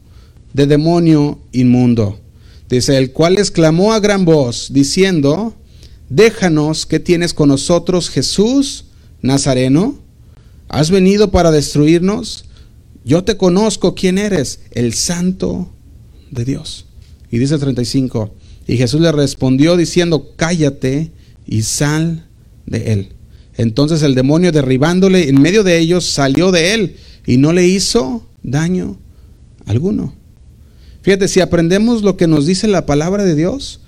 de 0.52 0.66
demonio 0.66 1.38
inmundo. 1.52 2.18
Dice, 2.68 2.98
el 2.98 3.12
cual 3.12 3.38
exclamó 3.38 3.92
a 3.92 4.00
gran 4.00 4.24
voz, 4.24 4.68
diciendo, 4.72 5.54
déjanos, 6.08 6.84
que 6.86 7.00
tienes 7.00 7.32
con 7.32 7.48
nosotros, 7.48 8.10
Jesús 8.10 8.84
Nazareno? 9.22 9.98
¿Has 10.68 10.90
venido 10.90 11.30
para 11.30 11.50
destruirnos? 11.50 12.44
Yo 13.04 13.24
te 13.24 13.36
conozco 13.36 13.94
quién 13.94 14.18
eres, 14.18 14.60
el 14.72 14.92
santo 14.92 15.70
de 16.30 16.44
Dios. 16.44 16.84
Y 17.30 17.38
dice 17.38 17.54
el 17.54 17.60
35, 17.60 18.34
y 18.66 18.76
Jesús 18.76 19.00
le 19.00 19.12
respondió 19.12 19.76
diciendo, 19.76 20.34
cállate 20.36 21.10
y 21.46 21.62
sal 21.62 22.26
de 22.66 22.92
él. 22.92 23.08
Entonces 23.58 24.02
el 24.02 24.14
demonio 24.14 24.52
derribándole 24.52 25.28
en 25.28 25.42
medio 25.42 25.64
de 25.64 25.78
ellos 25.78 26.06
salió 26.06 26.52
de 26.52 26.74
él 26.74 26.96
y 27.26 27.36
no 27.38 27.52
le 27.52 27.66
hizo 27.66 28.24
daño 28.44 28.98
alguno. 29.66 30.14
Fíjate, 31.02 31.26
si 31.26 31.40
aprendemos 31.40 32.02
lo 32.02 32.16
que 32.16 32.28
nos 32.28 32.46
dice 32.46 32.68
la 32.68 32.86
palabra 32.86 33.24
de 33.24 33.34
Dios, 33.34 33.80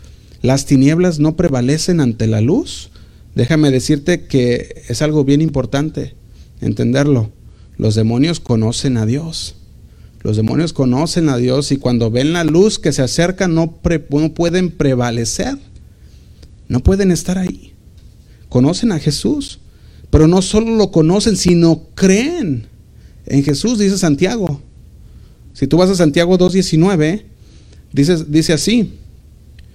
las 0.42 0.66
tinieblas 0.66 1.20
no 1.20 1.36
prevalecen 1.36 2.00
ante 2.00 2.26
la 2.26 2.40
luz. 2.40 2.90
Déjame 3.36 3.70
decirte 3.70 4.26
que 4.26 4.82
es 4.88 5.02
algo 5.02 5.24
bien 5.24 5.40
importante 5.40 6.14
entenderlo. 6.60 7.30
Los 7.76 7.94
demonios 7.94 8.40
conocen 8.40 8.96
a 8.96 9.06
Dios. 9.06 9.54
Los 10.22 10.36
demonios 10.36 10.72
conocen 10.72 11.28
a 11.28 11.36
Dios 11.36 11.70
y 11.70 11.76
cuando 11.76 12.10
ven 12.10 12.32
la 12.32 12.42
luz 12.42 12.80
que 12.80 12.92
se 12.92 13.02
acerca 13.02 13.46
no, 13.46 13.78
no 14.10 14.34
pueden 14.34 14.72
prevalecer. 14.72 15.56
No 16.66 16.80
pueden 16.80 17.12
estar 17.12 17.38
ahí 17.38 17.70
conocen 18.50 18.92
a 18.92 18.98
Jesús, 18.98 19.60
pero 20.10 20.26
no 20.26 20.42
solo 20.42 20.76
lo 20.76 20.90
conocen, 20.90 21.36
sino 21.36 21.84
creen 21.94 22.66
en 23.24 23.42
Jesús, 23.42 23.78
dice 23.78 23.96
Santiago. 23.96 24.60
Si 25.54 25.66
tú 25.66 25.78
vas 25.78 25.88
a 25.88 25.94
Santiago 25.94 26.36
2.19, 26.36 27.22
dice, 27.92 28.24
dice 28.28 28.52
así, 28.52 28.92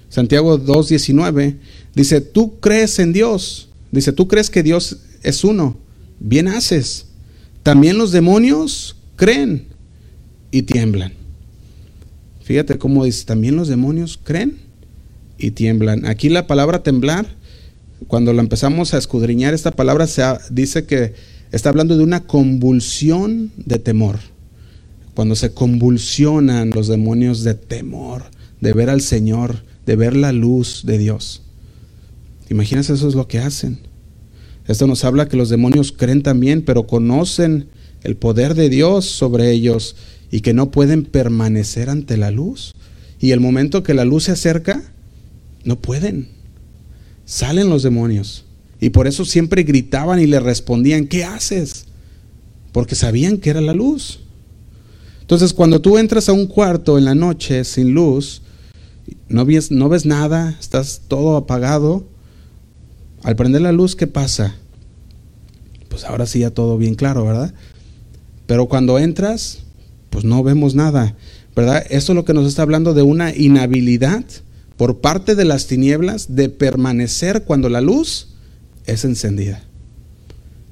Santiago 0.09 0.59
2.19, 0.59 1.55
dice, 1.95 2.21
tú 2.21 2.59
crees 2.59 2.99
en 2.99 3.13
Dios, 3.13 3.69
dice, 3.91 4.11
tú 4.11 4.27
crees 4.27 4.49
que 4.49 4.61
Dios 4.61 4.97
es 5.23 5.43
uno, 5.43 5.77
bien 6.19 6.47
haces. 6.47 7.07
También 7.63 7.97
los 7.97 8.11
demonios 8.11 8.95
creen 9.15 9.65
y 10.51 10.63
tiemblan. 10.63 11.13
Fíjate 12.43 12.77
cómo 12.77 13.05
dice, 13.05 13.25
también 13.25 13.55
los 13.55 13.69
demonios 13.69 14.19
creen 14.21 14.57
y 15.38 15.51
tiemblan. 15.51 16.05
Aquí 16.05 16.29
la 16.29 16.45
palabra 16.45 16.83
temblar 16.83 17.25
cuando 18.07 18.33
lo 18.33 18.41
empezamos 18.41 18.93
a 18.93 18.97
escudriñar, 18.97 19.53
esta 19.53 19.71
palabra 19.71 20.07
se 20.07 20.23
dice 20.51 20.85
que 20.85 21.13
está 21.51 21.69
hablando 21.69 21.97
de 21.97 22.03
una 22.03 22.23
convulsión 22.23 23.51
de 23.57 23.79
temor. 23.79 24.19
Cuando 25.13 25.35
se 25.35 25.53
convulsionan 25.53 26.71
los 26.71 26.87
demonios 26.87 27.43
de 27.43 27.55
temor, 27.55 28.23
de 28.61 28.73
ver 28.73 28.89
al 28.89 29.01
Señor, 29.01 29.63
de 29.85 29.95
ver 29.95 30.15
la 30.15 30.31
luz 30.31 30.83
de 30.85 30.97
Dios. 30.97 31.41
Imagínense, 32.49 32.93
eso 32.93 33.07
es 33.07 33.15
lo 33.15 33.27
que 33.27 33.39
hacen. 33.39 33.79
Esto 34.67 34.87
nos 34.87 35.03
habla 35.03 35.27
que 35.27 35.37
los 35.37 35.49
demonios 35.49 35.91
creen 35.91 36.21
también, 36.21 36.63
pero 36.63 36.85
conocen 36.85 37.69
el 38.03 38.17
poder 38.17 38.55
de 38.55 38.69
Dios 38.69 39.05
sobre 39.05 39.51
ellos 39.51 39.95
y 40.31 40.41
que 40.41 40.53
no 40.53 40.69
pueden 40.69 41.05
permanecer 41.05 41.89
ante 41.89 42.17
la 42.17 42.29
luz. 42.29 42.73
Y 43.19 43.31
el 43.31 43.39
momento 43.39 43.83
que 43.83 43.93
la 43.93 44.05
luz 44.05 44.25
se 44.25 44.33
acerca, 44.33 44.83
no 45.63 45.77
pueden 45.77 46.34
salen 47.25 47.69
los 47.69 47.83
demonios. 47.83 48.45
Y 48.79 48.91
por 48.91 49.07
eso 49.07 49.25
siempre 49.25 49.63
gritaban 49.63 50.19
y 50.19 50.27
le 50.27 50.39
respondían, 50.39 51.07
¿qué 51.07 51.23
haces? 51.23 51.85
Porque 52.71 52.95
sabían 52.95 53.38
que 53.38 53.49
era 53.49 53.61
la 53.61 53.73
luz. 53.73 54.19
Entonces 55.21 55.53
cuando 55.53 55.81
tú 55.81 55.97
entras 55.97 56.29
a 56.29 56.33
un 56.33 56.45
cuarto 56.45 56.97
en 56.97 57.05
la 57.05 57.15
noche 57.15 57.63
sin 57.63 57.93
luz, 57.93 58.43
no 59.27 59.45
ves, 59.45 59.71
no 59.71 59.89
ves 59.89 60.05
nada, 60.05 60.55
estás 60.59 61.01
todo 61.07 61.35
apagado, 61.35 62.05
al 63.23 63.35
prender 63.35 63.61
la 63.63 63.71
luz, 63.71 63.95
¿qué 63.95 64.05
pasa? 64.05 64.55
Pues 65.89 66.03
ahora 66.03 66.27
sí 66.27 66.39
ya 66.39 66.51
todo 66.51 66.77
bien 66.77 66.93
claro, 66.93 67.25
¿verdad? 67.25 67.53
Pero 68.45 68.67
cuando 68.67 68.99
entras, 68.99 69.59
pues 70.11 70.25
no 70.25 70.43
vemos 70.43 70.75
nada, 70.75 71.15
¿verdad? 71.55 71.83
Esto 71.89 72.11
es 72.11 72.15
lo 72.15 72.25
que 72.25 72.33
nos 72.33 72.45
está 72.45 72.61
hablando 72.61 72.93
de 72.93 73.01
una 73.01 73.33
inhabilidad 73.33 74.23
por 74.77 74.99
parte 74.99 75.35
de 75.35 75.45
las 75.45 75.67
tinieblas 75.67 76.35
de 76.35 76.49
permanecer 76.49 77.43
cuando 77.43 77.69
la 77.69 77.81
luz 77.81 78.29
es 78.85 79.05
encendida. 79.05 79.63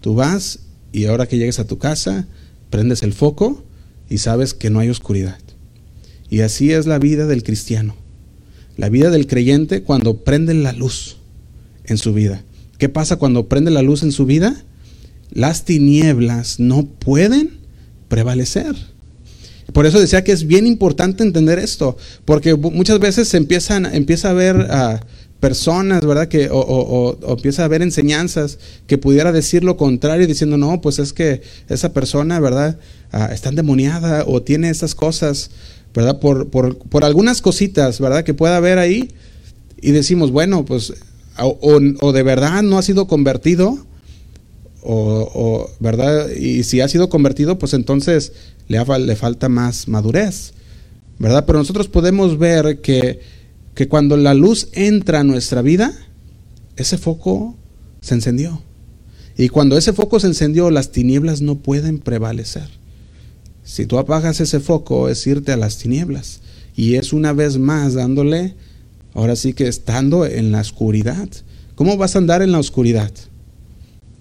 Tú 0.01 0.15
vas 0.15 0.59
y 0.91 1.05
ahora 1.05 1.27
que 1.27 1.37
llegues 1.37 1.59
a 1.59 1.67
tu 1.67 1.77
casa, 1.77 2.27
prendes 2.69 3.03
el 3.03 3.13
foco 3.13 3.63
y 4.09 4.17
sabes 4.17 4.53
que 4.53 4.69
no 4.69 4.79
hay 4.79 4.89
oscuridad. 4.89 5.39
Y 6.29 6.41
así 6.41 6.71
es 6.71 6.85
la 6.85 6.99
vida 6.99 7.27
del 7.27 7.43
cristiano. 7.43 7.95
La 8.75 8.89
vida 8.89 9.09
del 9.09 9.27
creyente 9.27 9.83
cuando 9.83 10.23
prende 10.23 10.53
la 10.53 10.73
luz 10.73 11.17
en 11.85 11.97
su 11.97 12.13
vida. 12.13 12.43
¿Qué 12.77 12.89
pasa 12.89 13.17
cuando 13.17 13.47
prende 13.47 13.71
la 13.71 13.81
luz 13.81 14.03
en 14.03 14.11
su 14.11 14.25
vida? 14.25 14.63
Las 15.31 15.63
tinieblas 15.63 16.59
no 16.59 16.85
pueden 16.85 17.51
prevalecer. 18.07 18.75
Por 19.71 19.85
eso 19.85 19.99
decía 19.99 20.23
que 20.23 20.31
es 20.31 20.45
bien 20.45 20.67
importante 20.67 21.23
entender 21.23 21.59
esto, 21.59 21.97
porque 22.25 22.55
muchas 22.55 22.99
veces 22.99 23.27
se 23.27 23.37
empiezan, 23.37 23.85
empieza 23.85 24.31
a 24.31 24.33
ver 24.33 24.55
a 24.69 25.05
personas, 25.43 26.05
¿verdad? 26.05 26.29
Que, 26.29 26.47
o, 26.49 27.17
empieza 27.27 27.65
a 27.65 27.67
ver 27.67 27.81
enseñanzas 27.81 28.59
que 28.87 28.97
pudiera 28.97 29.33
decir 29.33 29.65
lo 29.65 29.75
contrario, 29.75 30.25
diciendo, 30.25 30.57
no, 30.57 30.79
pues 30.79 30.99
es 30.99 31.11
que 31.11 31.41
esa 31.67 31.91
persona, 31.91 32.39
¿verdad? 32.39 32.79
Ah, 33.11 33.29
está 33.33 33.49
endemoniada 33.49 34.23
o 34.25 34.41
tiene 34.41 34.69
esas 34.69 34.95
cosas, 34.95 35.51
¿verdad? 35.93 36.19
Por, 36.19 36.49
por, 36.49 36.77
por 36.77 37.03
algunas 37.03 37.41
cositas, 37.41 37.99
¿verdad? 37.99 38.23
Que 38.23 38.33
pueda 38.33 38.55
haber 38.55 38.79
ahí. 38.79 39.09
Y 39.81 39.91
decimos, 39.91 40.31
bueno, 40.31 40.63
pues, 40.63 40.93
o, 41.37 42.11
de 42.13 42.23
verdad 42.23 42.63
no 42.63 42.77
ha 42.77 42.81
sido 42.81 43.07
convertido, 43.07 43.85
o, 44.81 45.69
¿verdad? 45.79 46.29
Y 46.29 46.63
si 46.63 46.79
ha 46.79 46.87
sido 46.87 47.09
convertido, 47.09 47.59
pues 47.59 47.73
entonces 47.73 48.31
le, 48.73 49.15
falta 49.15 49.49
más 49.49 49.87
madurez, 49.87 50.53
¿verdad? 51.19 51.45
Pero 51.45 51.59
nosotros 51.59 51.87
podemos 51.87 52.37
ver 52.37 52.81
que, 52.81 53.21
que 53.75 53.87
cuando 53.87 54.17
la 54.17 54.33
luz 54.33 54.69
entra 54.73 55.21
a 55.21 55.23
nuestra 55.23 55.61
vida, 55.61 55.93
ese 56.75 56.97
foco 56.97 57.55
se 58.01 58.15
encendió. 58.15 58.61
Y 59.37 59.49
cuando 59.49 59.77
ese 59.77 59.93
foco 59.93 60.19
se 60.19 60.27
encendió, 60.27 60.69
las 60.69 60.91
tinieblas 60.91 61.41
no 61.41 61.55
pueden 61.55 61.99
prevalecer. 61.99 62.67
Si 63.63 63.85
tú 63.85 63.97
apagas 63.97 64.41
ese 64.41 64.59
foco, 64.59 65.09
es 65.09 65.25
irte 65.25 65.51
a 65.51 65.57
las 65.57 65.77
tinieblas. 65.77 66.41
Y 66.75 66.95
es 66.95 67.13
una 67.13 67.33
vez 67.33 67.57
más 67.57 67.93
dándole, 67.93 68.55
ahora 69.13 69.35
sí 69.35 69.53
que 69.53 69.67
estando 69.67 70.25
en 70.25 70.51
la 70.51 70.61
oscuridad. 70.61 71.29
¿Cómo 71.75 71.97
vas 71.97 72.15
a 72.15 72.19
andar 72.19 72.41
en 72.41 72.51
la 72.51 72.59
oscuridad? 72.59 73.11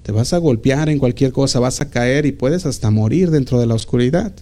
Te 0.03 0.13
vas 0.13 0.33
a 0.33 0.39
golpear 0.39 0.89
en 0.89 0.99
cualquier 0.99 1.33
cosa, 1.33 1.61
vas 1.61 1.81
a 1.81 1.91
caer 1.91 2.27
y 2.27 2.33
puedes 2.33 2.67
hasta 2.67 2.91
morir 2.91 3.31
dentro 3.31 3.61
de 3.61 3.67
la 3.67 3.75
oscuridad. 3.75 4.33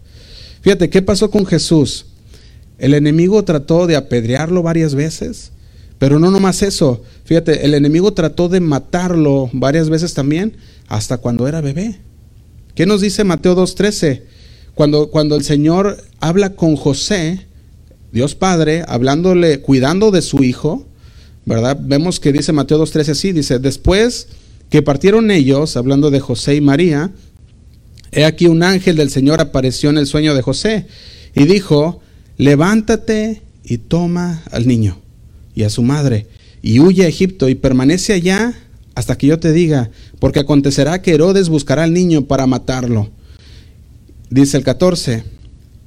Fíjate, 0.62 0.88
¿qué 0.90 1.02
pasó 1.02 1.30
con 1.30 1.44
Jesús? 1.44 2.06
El 2.78 2.94
enemigo 2.94 3.44
trató 3.44 3.86
de 3.86 3.96
apedrearlo 3.96 4.62
varias 4.62 4.94
veces, 4.94 5.52
pero 5.98 6.18
no 6.18 6.30
nomás 6.30 6.62
eso. 6.62 7.02
Fíjate, 7.24 7.66
el 7.66 7.74
enemigo 7.74 8.12
trató 8.14 8.48
de 8.48 8.60
matarlo 8.60 9.50
varias 9.52 9.90
veces 9.90 10.14
también, 10.14 10.56
hasta 10.88 11.18
cuando 11.18 11.46
era 11.46 11.60
bebé. 11.60 12.00
¿Qué 12.74 12.86
nos 12.86 13.02
dice 13.02 13.24
Mateo 13.24 13.54
2.13? 13.54 14.22
Cuando, 14.74 15.10
cuando 15.10 15.36
el 15.36 15.44
Señor 15.44 16.02
habla 16.20 16.54
con 16.54 16.76
José, 16.76 17.46
Dios 18.12 18.34
Padre, 18.34 18.82
hablándole, 18.88 19.60
cuidando 19.60 20.10
de 20.10 20.22
su 20.22 20.42
hijo, 20.42 20.86
¿verdad? 21.44 21.78
Vemos 21.80 22.18
que 22.18 22.32
dice 22.32 22.52
Mateo 22.52 22.82
2.13 22.82 23.10
así, 23.10 23.32
dice, 23.32 23.58
después 23.58 24.28
que 24.70 24.82
partieron 24.82 25.30
ellos, 25.30 25.76
hablando 25.76 26.10
de 26.10 26.20
José 26.20 26.54
y 26.54 26.60
María, 26.60 27.12
He 28.12 28.24
aquí 28.24 28.46
un 28.46 28.62
ángel 28.62 28.96
del 28.96 29.10
Señor 29.10 29.40
apareció 29.40 29.90
en 29.90 29.98
el 29.98 30.06
sueño 30.06 30.34
de 30.34 30.42
José 30.42 30.86
y 31.34 31.44
dijo, 31.44 32.00
levántate 32.38 33.42
y 33.64 33.78
toma 33.78 34.42
al 34.50 34.66
niño 34.66 34.98
y 35.54 35.62
a 35.62 35.70
su 35.70 35.82
madre 35.82 36.26
y 36.60 36.80
huye 36.80 37.04
a 37.04 37.08
Egipto 37.08 37.48
y 37.48 37.54
permanece 37.54 38.12
allá 38.12 38.54
hasta 38.94 39.16
que 39.16 39.28
yo 39.28 39.38
te 39.38 39.52
diga, 39.52 39.90
porque 40.18 40.40
acontecerá 40.40 41.00
que 41.00 41.14
Herodes 41.14 41.48
buscará 41.48 41.84
al 41.84 41.94
niño 41.94 42.26
para 42.26 42.46
matarlo. 42.46 43.08
Dice 44.28 44.56
el 44.56 44.64
14, 44.64 45.24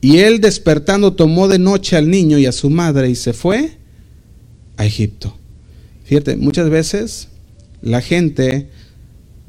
y 0.01 0.19
él 0.19 0.39
despertando 0.41 1.13
tomó 1.13 1.47
de 1.47 1.59
noche 1.59 1.97
al 1.97 2.09
niño 2.09 2.39
y 2.39 2.45
a 2.45 2.51
su 2.51 2.69
madre 2.69 3.09
y 3.09 3.15
se 3.15 3.33
fue 3.33 3.77
a 4.77 4.85
Egipto. 4.85 5.37
Fíjate, 6.05 6.37
muchas 6.37 6.69
veces 6.69 7.27
la 7.83 7.99
gente 7.99 8.69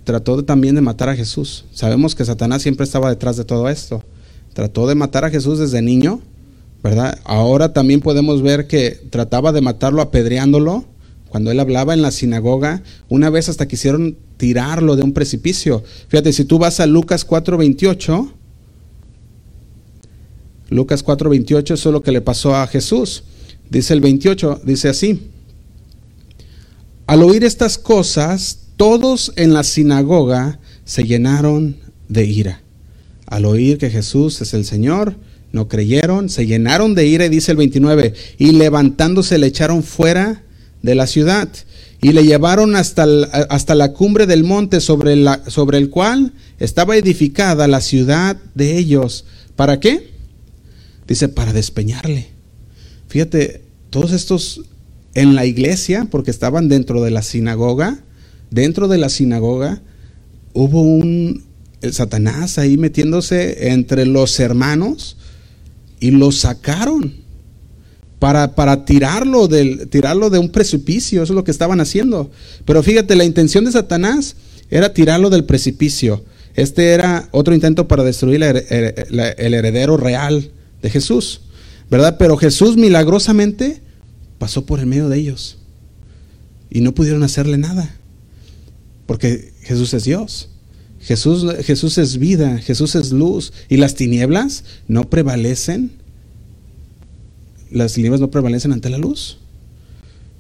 trató 0.03 0.45
también 0.45 0.75
de 0.75 0.81
matar 0.81 1.09
a 1.09 1.17
Jesús. 1.17 1.65
Sabemos 1.73 2.15
que 2.15 2.25
Satanás 2.25 2.63
siempre 2.63 2.85
estaba 2.85 3.09
detrás 3.09 3.37
de 3.37 3.45
todo 3.45 3.69
esto. 3.69 4.03
Trató 4.53 4.89
de 4.89 4.97
matar 4.97 5.25
a 5.25 5.31
Jesús 5.31 5.61
desde 5.61 5.81
niño, 5.83 6.21
¿verdad? 6.83 7.19
Ahora 7.25 7.73
también 7.73 8.01
podemos 8.01 8.43
ver 8.43 8.67
que 8.67 9.01
trataba 9.11 9.53
de 9.53 9.61
matarlo 9.61 10.03
apedreándolo. 10.03 10.85
Cuando 11.29 11.51
él 11.51 11.61
hablaba 11.61 11.95
en 11.95 12.03
la 12.03 12.11
sinagoga, 12.11 12.83
una 13.09 13.31
vez 13.31 13.49
hasta 13.49 13.67
quisieron 13.67 14.17
tirarlo 14.37 14.97
de 14.97 15.05
un 15.05 15.13
precipicio. 15.13 15.83
Fíjate, 16.09 16.33
si 16.33 16.45
tú 16.45 16.59
vas 16.59 16.81
a 16.81 16.87
Lucas 16.87 17.25
4:28, 17.25 18.33
Lucas 20.71 21.05
4:28, 21.05 21.75
eso 21.75 21.89
es 21.89 21.93
lo 21.93 22.03
que 22.03 22.13
le 22.13 22.21
pasó 22.21 22.57
a 22.57 22.67
Jesús. 22.67 23.23
Dice 23.71 23.95
el 23.95 24.01
28, 24.01 24.61
dice 24.65 24.89
así. 24.89 25.31
Al 27.07 27.23
oír 27.23 27.45
estas 27.45 27.79
cosas, 27.79 28.61
todos 28.77 29.33
en 29.37 29.53
la 29.53 29.63
sinagoga 29.63 30.59
se 30.85 31.05
llenaron 31.05 31.77
de 32.09 32.25
ira. 32.25 32.63
Al 33.27 33.45
oír 33.45 33.79
que 33.79 33.91
Jesús 33.91 34.41
es 34.41 34.55
el 34.55 34.65
Señor, 34.65 35.17
no 35.53 35.69
creyeron, 35.69 36.29
se 36.29 36.47
llenaron 36.47 36.95
de 36.95 37.07
ira 37.07 37.27
y 37.27 37.29
dice 37.29 37.53
el 37.53 37.59
29, 37.59 38.15
y 38.39 38.53
levantándose 38.53 39.39
le 39.39 39.47
echaron 39.47 39.83
fuera 39.83 40.43
de 40.83 40.95
la 40.95 41.07
ciudad 41.07 41.49
y 42.05 42.13
le 42.13 42.25
llevaron 42.25 42.77
hasta, 42.77 43.05
hasta 43.49 43.75
la 43.75 43.93
cumbre 43.93 44.27
del 44.27 44.45
monte 44.45 44.81
sobre, 44.81 45.17
la, 45.17 45.43
sobre 45.49 45.79
el 45.79 45.89
cual 45.89 46.33
estaba 46.59 46.97
edificada 46.97 47.67
la 47.67 47.81
ciudad 47.81 48.37
de 48.55 48.77
ellos. 48.77 49.25
¿Para 49.57 49.81
qué? 49.81 50.11
Dice, 51.07 51.29
para 51.29 51.55
despeñarle. 51.55 52.29
Fíjate, 53.09 53.63
todos 53.89 54.13
estos 54.13 54.63
en 55.15 55.35
la 55.35 55.47
iglesia, 55.47 56.09
porque 56.11 56.31
estaban 56.31 56.69
dentro 56.69 57.03
de 57.03 57.11
la 57.11 57.23
sinagoga, 57.23 57.99
dentro 58.51 58.89
de 58.89 58.99
la 58.99 59.09
sinagoga 59.09 59.83
hubo 60.53 60.83
un 60.83 61.45
el 61.85 61.93
Satanás 61.93 62.59
ahí 62.59 62.79
metiéndose 62.79 63.69
entre 63.69 64.07
los 64.07 64.41
hermanos 64.41 65.17
y 66.01 66.13
lo 66.13 66.33
sacaron 66.33 67.15
para, 68.19 68.55
para 68.55 68.87
tirarlo, 68.87 69.49
del, 69.49 69.89
tirarlo 69.89 70.31
de 70.31 70.39
un 70.39 70.49
precipicio, 70.49 71.23
eso 71.23 71.35
es 71.35 71.37
lo 71.37 71.45
que 71.45 71.51
estaban 71.51 71.81
haciendo. 71.81 72.31
Pero 72.65 72.83
fíjate, 72.83 73.17
la 73.17 73.25
intención 73.25 73.67
de 73.67 73.73
Satanás 73.73 74.37
era 74.71 74.95
tirarlo 74.95 75.29
del 75.29 75.45
precipicio. 75.45 76.25
Este 76.55 76.93
era 76.93 77.29
otro 77.33 77.53
intento 77.53 77.87
para 77.87 78.03
destruir 78.03 78.43
el 78.43 79.55
heredero 79.55 79.99
real 79.99 80.51
de 80.81 80.89
Jesús, 80.89 81.43
¿verdad? 81.91 82.17
Pero 82.19 82.39
Jesús 82.39 82.77
milagrosamente 82.77 83.83
pasó 84.39 84.67
por 84.67 84.81
el 84.81 84.87
medio 84.87 85.09
de 85.09 85.19
ellos 85.19 85.59
y 86.71 86.81
no 86.81 86.95
pudieron 86.95 87.23
hacerle 87.23 87.57
nada. 87.57 87.95
Porque 89.07 89.53
Jesús 89.63 89.95
es 89.95 90.05
Dios. 90.05 90.49
Jesús, 91.01 91.47
Jesús 91.65 91.99
es 91.99 92.19
vida, 92.19 92.59
Jesús 92.59 92.95
es 92.95 93.13
luz. 93.13 93.53
Y 93.69 93.77
las 93.77 93.95
tinieblas 93.95 94.65
no 94.89 95.09
prevalecen. 95.09 95.93
Las 97.71 97.93
tinieblas 97.93 98.21
no 98.21 98.31
prevalecen 98.31 98.73
ante 98.73 98.91
la 98.91 98.99
luz. 98.99 99.39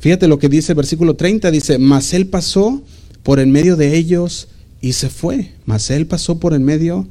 Fíjate 0.00 0.28
lo 0.28 0.38
que 0.38 0.48
dice 0.48 0.72
el 0.72 0.76
versículo 0.76 1.14
30. 1.14 1.50
Dice, 1.50 1.78
mas 1.78 2.12
él 2.14 2.26
pasó 2.26 2.82
por 3.22 3.38
en 3.38 3.52
medio 3.52 3.76
de 3.76 3.96
ellos 3.96 4.48
y 4.80 4.94
se 4.94 5.10
fue. 5.10 5.52
Mas 5.66 5.90
él 5.90 6.06
pasó 6.06 6.40
por 6.40 6.54
en 6.54 6.64
medio 6.64 7.06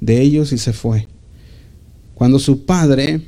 de 0.00 0.20
ellos 0.20 0.52
y 0.52 0.58
se 0.58 0.72
fue. 0.72 1.08
Cuando 2.14 2.38
su 2.38 2.64
padre, 2.64 3.22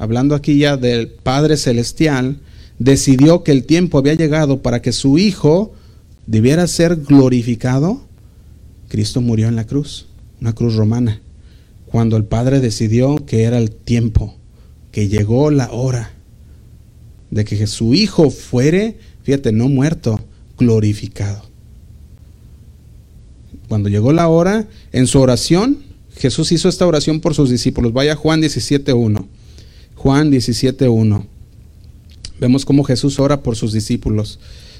hablando 0.00 0.34
aquí 0.34 0.56
ya 0.56 0.78
del 0.78 1.08
Padre 1.08 1.58
Celestial, 1.58 2.38
decidió 2.78 3.44
que 3.44 3.52
el 3.52 3.64
tiempo 3.64 3.98
había 3.98 4.14
llegado 4.14 4.62
para 4.62 4.80
que 4.80 4.92
su 4.92 5.18
Hijo 5.18 5.74
debiera 6.26 6.66
ser 6.66 6.96
glorificado, 6.96 8.00
Cristo 8.88 9.20
murió 9.20 9.46
en 9.46 9.56
la 9.56 9.66
cruz, 9.66 10.06
una 10.40 10.54
cruz 10.54 10.74
romana, 10.74 11.20
cuando 11.84 12.16
el 12.16 12.24
Padre 12.24 12.60
decidió 12.60 13.26
que 13.26 13.42
era 13.42 13.58
el 13.58 13.70
tiempo, 13.70 14.34
que 14.90 15.08
llegó 15.08 15.50
la 15.50 15.70
hora 15.70 16.12
de 17.30 17.44
que 17.44 17.66
su 17.66 17.92
Hijo 17.92 18.30
fuere, 18.30 18.96
fíjate, 19.22 19.52
no 19.52 19.68
muerto, 19.68 20.18
glorificado. 20.58 21.42
Cuando 23.68 23.90
llegó 23.90 24.14
la 24.14 24.28
hora, 24.28 24.66
en 24.92 25.06
su 25.06 25.20
oración, 25.20 25.76
Jesús 26.16 26.52
hizo 26.52 26.70
esta 26.70 26.86
oración 26.86 27.20
por 27.20 27.34
sus 27.34 27.50
discípulos. 27.50 27.92
Vaya 27.92 28.16
Juan 28.16 28.40
17.1. 28.40 29.26
Juan 30.02 30.32
17.1. 30.32 31.26
Vemos 32.40 32.64
cómo 32.64 32.84
Jesús 32.84 33.20
ora 33.20 33.42
por 33.42 33.54
sus 33.54 33.74
discípulos. 33.74 34.38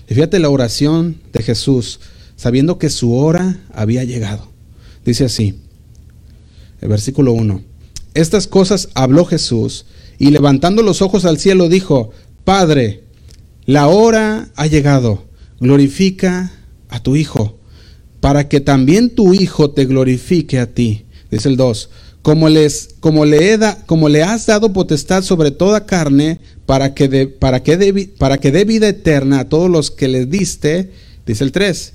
Y 0.08 0.14
fíjate 0.14 0.38
la 0.38 0.48
oración 0.48 1.20
de 1.34 1.42
Jesús, 1.42 2.00
sabiendo 2.36 2.78
que 2.78 2.88
su 2.88 3.14
hora 3.14 3.60
había 3.74 4.02
llegado. 4.04 4.48
Dice 5.04 5.26
así, 5.26 5.56
el 6.80 6.88
versículo 6.88 7.34
1. 7.34 7.60
Estas 8.14 8.46
cosas 8.46 8.88
habló 8.94 9.26
Jesús 9.26 9.84
y 10.18 10.30
levantando 10.30 10.82
los 10.82 11.02
ojos 11.02 11.26
al 11.26 11.36
cielo 11.36 11.68
dijo, 11.68 12.12
Padre, 12.46 13.04
la 13.66 13.88
hora 13.88 14.50
ha 14.56 14.66
llegado, 14.68 15.26
glorifica 15.60 16.50
a 16.88 17.02
tu 17.02 17.16
Hijo, 17.16 17.58
para 18.20 18.48
que 18.48 18.60
también 18.60 19.14
tu 19.14 19.34
Hijo 19.34 19.70
te 19.72 19.84
glorifique 19.84 20.58
a 20.58 20.72
ti. 20.72 21.04
Dice 21.30 21.50
el 21.50 21.58
2, 21.58 21.90
como, 22.22 22.48
les, 22.48 22.90
como, 23.00 23.24
le, 23.24 23.58
como 23.86 24.08
le 24.08 24.22
has 24.22 24.46
dado 24.46 24.72
potestad 24.72 25.22
sobre 25.22 25.50
toda 25.50 25.86
carne, 25.86 26.40
para 26.66 26.94
que, 26.94 27.08
de, 27.08 27.26
para, 27.26 27.62
que 27.62 28.12
para 28.18 28.38
que 28.38 28.52
dé 28.52 28.64
vida 28.64 28.88
eterna 28.88 29.40
a 29.40 29.48
todos 29.48 29.70
los 29.70 29.90
que 29.90 30.08
le 30.08 30.26
diste, 30.26 30.92
dice 31.26 31.44
el 31.44 31.52
3. 31.52 31.94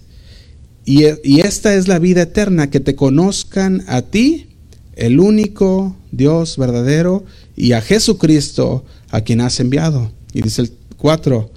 Y, 0.85 1.03
y 1.23 1.41
esta 1.41 1.75
es 1.75 1.87
la 1.87 1.99
vida 1.99 2.23
eterna, 2.23 2.69
que 2.69 2.79
te 2.79 2.95
conozcan 2.95 3.83
a 3.87 4.01
ti, 4.01 4.47
el 4.95 5.19
único 5.19 5.95
Dios 6.11 6.57
verdadero, 6.57 7.23
y 7.55 7.71
a 7.71 7.81
Jesucristo, 7.81 8.83
a 9.11 9.21
quien 9.21 9.41
has 9.41 9.59
enviado. 9.59 10.11
Y 10.33 10.41
dice 10.41 10.63
el 10.63 10.71
4, 10.97 11.51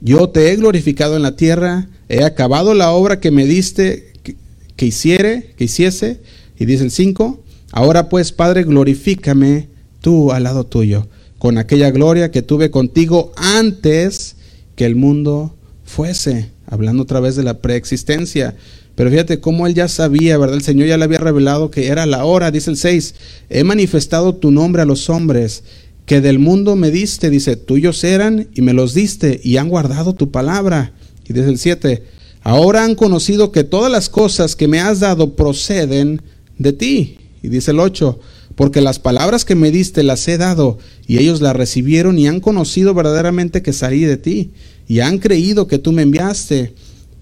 yo 0.00 0.30
te 0.30 0.50
he 0.50 0.56
glorificado 0.56 1.16
en 1.16 1.22
la 1.22 1.36
tierra, 1.36 1.88
he 2.08 2.24
acabado 2.24 2.74
la 2.74 2.90
obra 2.90 3.20
que 3.20 3.30
me 3.30 3.44
diste 3.44 4.12
que, 4.22 4.36
que 4.74 4.86
hiciere, 4.86 5.54
que 5.56 5.64
hiciese. 5.64 6.20
Y 6.58 6.64
dice 6.64 6.84
el 6.84 6.90
5, 6.90 7.42
ahora 7.72 8.08
pues, 8.08 8.32
Padre, 8.32 8.64
glorifícame 8.64 9.68
tú 10.00 10.32
al 10.32 10.44
lado 10.44 10.64
tuyo 10.64 11.08
con 11.40 11.56
aquella 11.56 11.90
gloria 11.90 12.30
que 12.30 12.42
tuve 12.42 12.70
contigo 12.70 13.32
antes 13.36 14.36
que 14.76 14.84
el 14.84 14.94
mundo 14.94 15.56
fuese, 15.84 16.50
hablando 16.66 17.02
otra 17.02 17.18
vez 17.18 17.34
de 17.34 17.42
la 17.42 17.62
preexistencia. 17.62 18.56
Pero 18.94 19.10
fíjate 19.10 19.40
cómo 19.40 19.66
él 19.66 19.72
ya 19.72 19.88
sabía, 19.88 20.36
¿verdad? 20.36 20.56
El 20.56 20.62
Señor 20.62 20.88
ya 20.88 20.98
le 20.98 21.04
había 21.04 21.18
revelado 21.18 21.70
que 21.70 21.86
era 21.86 22.04
la 22.04 22.26
hora, 22.26 22.50
dice 22.50 22.70
el 22.70 22.76
6, 22.76 23.14
he 23.48 23.64
manifestado 23.64 24.34
tu 24.34 24.50
nombre 24.50 24.82
a 24.82 24.84
los 24.84 25.08
hombres, 25.08 25.64
que 26.04 26.20
del 26.20 26.38
mundo 26.38 26.76
me 26.76 26.90
diste, 26.90 27.30
dice, 27.30 27.56
tuyos 27.56 28.04
eran 28.04 28.48
y 28.54 28.60
me 28.60 28.74
los 28.74 28.92
diste 28.92 29.40
y 29.42 29.56
han 29.56 29.70
guardado 29.70 30.14
tu 30.14 30.30
palabra. 30.30 30.92
Y 31.26 31.32
dice 31.32 31.48
el 31.48 31.58
7, 31.58 32.02
ahora 32.42 32.84
han 32.84 32.96
conocido 32.96 33.50
que 33.50 33.64
todas 33.64 33.90
las 33.90 34.10
cosas 34.10 34.56
que 34.56 34.68
me 34.68 34.80
has 34.80 35.00
dado 35.00 35.36
proceden 35.36 36.20
de 36.58 36.74
ti. 36.74 37.16
Y 37.42 37.48
dice 37.48 37.70
el 37.70 37.80
8, 37.80 38.20
porque 38.54 38.80
las 38.80 38.98
palabras 38.98 39.44
que 39.44 39.54
me 39.54 39.70
diste 39.70 40.02
las 40.02 40.26
he 40.28 40.36
dado, 40.36 40.78
y 41.06 41.18
ellos 41.18 41.40
las 41.40 41.56
recibieron 41.56 42.18
y 42.18 42.26
han 42.26 42.40
conocido 42.40 42.94
verdaderamente 42.94 43.62
que 43.62 43.72
salí 43.72 44.04
de 44.04 44.16
ti, 44.16 44.50
y 44.86 45.00
han 45.00 45.18
creído 45.18 45.66
que 45.66 45.78
tú 45.78 45.92
me 45.92 46.02
enviaste. 46.02 46.74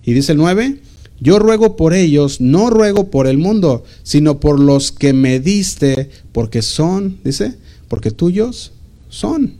Y 0.04 0.12
dice 0.12 0.32
el 0.32 0.38
9, 0.38 0.80
yo 1.20 1.38
ruego 1.38 1.76
por 1.76 1.94
ellos, 1.94 2.40
no 2.40 2.70
ruego 2.70 3.10
por 3.10 3.26
el 3.26 3.38
mundo, 3.38 3.84
sino 4.02 4.40
por 4.40 4.58
los 4.58 4.92
que 4.92 5.12
me 5.12 5.40
diste, 5.40 6.10
porque 6.32 6.62
son, 6.62 7.18
dice, 7.24 7.54
porque 7.88 8.10
tuyos 8.10 8.72
son. 9.08 9.54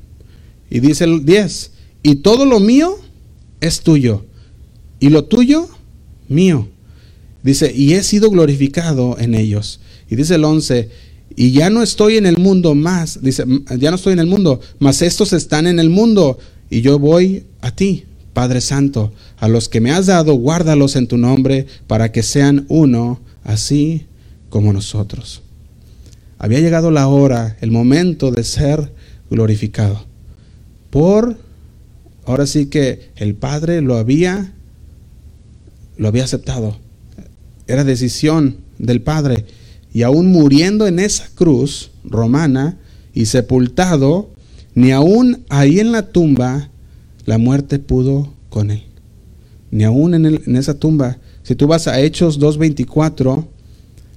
Y 0.71 0.81
dice 0.81 1.05
el 1.05 1.25
10, 1.25 1.71
y 2.03 2.16
todo 2.16 2.47
lo 2.47 2.61
mío 2.61 2.97
es 3.61 3.81
tuyo, 3.81 4.25
y 5.01 5.11
lo 5.11 5.25
tuyo 5.25 5.68
mío. 6.29 6.68
Dice, 7.42 7.73
y 7.75 7.94
he 7.94 8.03
sido 8.03 8.31
glorificado 8.31 9.16
en 9.18 9.35
ellos. 9.35 9.81
Y 10.09 10.16
dice 10.16 10.37
el 10.37 10.44
11, 10.44 10.88
y 11.37 11.53
ya 11.53 11.71
no 11.71 11.83
estoy 11.83 12.16
en 12.16 12.27
el 12.27 12.38
mundo 12.38 12.75
más, 12.75 13.21
dice, 13.23 13.44
ya 13.79 13.90
no 13.90 13.97
estoy 13.97 14.14
en 14.14 14.18
el 14.18 14.27
mundo, 14.27 14.61
mas 14.79 15.03
estos 15.03 15.33
están 15.33 15.66
en 15.66 15.79
el 15.79 15.90
mundo 15.90 16.38
y 16.71 16.81
yo 16.81 16.99
voy 16.99 17.44
a 17.61 17.71
ti, 17.71 18.05
Padre 18.33 18.61
Santo, 18.61 19.12
a 19.37 19.49
los 19.49 19.68
que 19.68 19.81
me 19.81 19.90
has 19.90 20.07
dado, 20.07 20.35
guárdalos 20.35 20.97
en 20.97 21.07
tu 21.07 21.16
nombre 21.16 21.66
para 21.87 22.12
que 22.12 22.23
sean 22.23 22.66
uno, 22.68 23.21
así 23.44 24.07
como 24.49 24.73
nosotros. 24.73 25.42
Había 26.38 26.61
llegado 26.61 26.90
la 26.90 27.09
hora, 27.09 27.57
el 27.61 27.71
momento 27.71 28.31
de 28.31 28.44
ser 28.44 28.92
glorificado. 29.31 30.07
Por, 30.90 31.37
ahora 32.25 32.47
sí 32.47 32.66
que 32.66 33.11
el 33.16 33.35
Padre 33.35 33.81
lo 33.81 33.97
había, 33.97 34.53
lo 35.97 36.09
había 36.09 36.25
aceptado. 36.25 36.79
Era 37.66 37.85
decisión 37.85 38.59
del 38.79 39.03
Padre. 39.03 39.44
Y 39.92 40.03
aún 40.03 40.27
muriendo 40.27 40.87
en 40.87 40.98
esa 40.98 41.29
cruz 41.35 41.90
romana 42.05 42.79
y 43.14 43.27
sepultado, 43.27 44.31
ni 44.74 44.92
aún 44.92 45.44
ahí 45.48 45.81
en 45.81 45.92
la 45.92 46.11
tumba, 46.11 46.70
la 47.24 47.38
muerte 47.38 47.79
pudo 47.79 48.33
con 48.48 48.70
él. 48.70 48.83
Ni 49.70 49.85
aún 49.85 50.14
en, 50.14 50.27
en 50.27 50.57
esa 50.57 50.79
tumba. 50.79 51.18
Si 51.42 51.55
tú 51.55 51.66
vas 51.66 51.88
a 51.88 52.01
Hechos 52.01 52.38
2.24, 52.38 53.46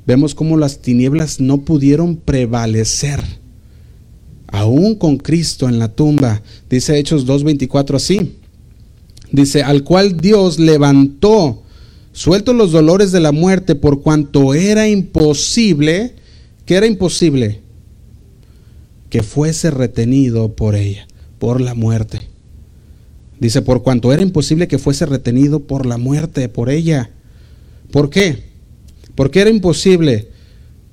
vemos 0.05 0.35
cómo 0.35 0.57
las 0.57 0.79
tinieblas 0.79 1.39
no 1.39 1.59
pudieron 1.61 2.17
prevalecer. 2.17 3.21
Aún 4.47 4.95
con 4.95 5.17
Cristo 5.17 5.69
en 5.69 5.79
la 5.79 5.87
tumba, 5.87 6.41
dice 6.69 6.97
Hechos 6.97 7.25
2.24 7.25 7.95
así. 7.95 8.35
Dice, 9.31 9.63
al 9.63 9.83
cual 9.83 10.17
Dios 10.17 10.59
levantó, 10.59 11.63
suelto 12.13 12.53
los 12.53 12.71
dolores 12.71 13.11
de 13.11 13.19
la 13.19 13.31
muerte, 13.31 13.75
por 13.75 14.01
cuanto 14.01 14.53
era 14.53 14.87
imposible, 14.87 16.15
que 16.65 16.75
era 16.75 16.85
imposible, 16.85 17.61
que 19.09 19.23
fuese 19.23 19.71
retenido 19.71 20.53
por 20.53 20.75
ella, 20.75 21.07
por 21.39 21.61
la 21.61 21.73
muerte. 21.73 22.19
Dice, 23.39 23.61
por 23.61 23.81
cuanto 23.81 24.13
era 24.13 24.21
imposible 24.21 24.67
que 24.67 24.77
fuese 24.77 25.05
retenido 25.05 25.61
por 25.61 25.85
la 25.85 25.97
muerte, 25.97 26.47
por 26.47 26.69
ella. 26.69 27.09
¿Por 27.91 28.09
qué? 28.09 28.43
¿Por 29.15 29.31
qué 29.31 29.41
era 29.41 29.49
imposible? 29.49 30.27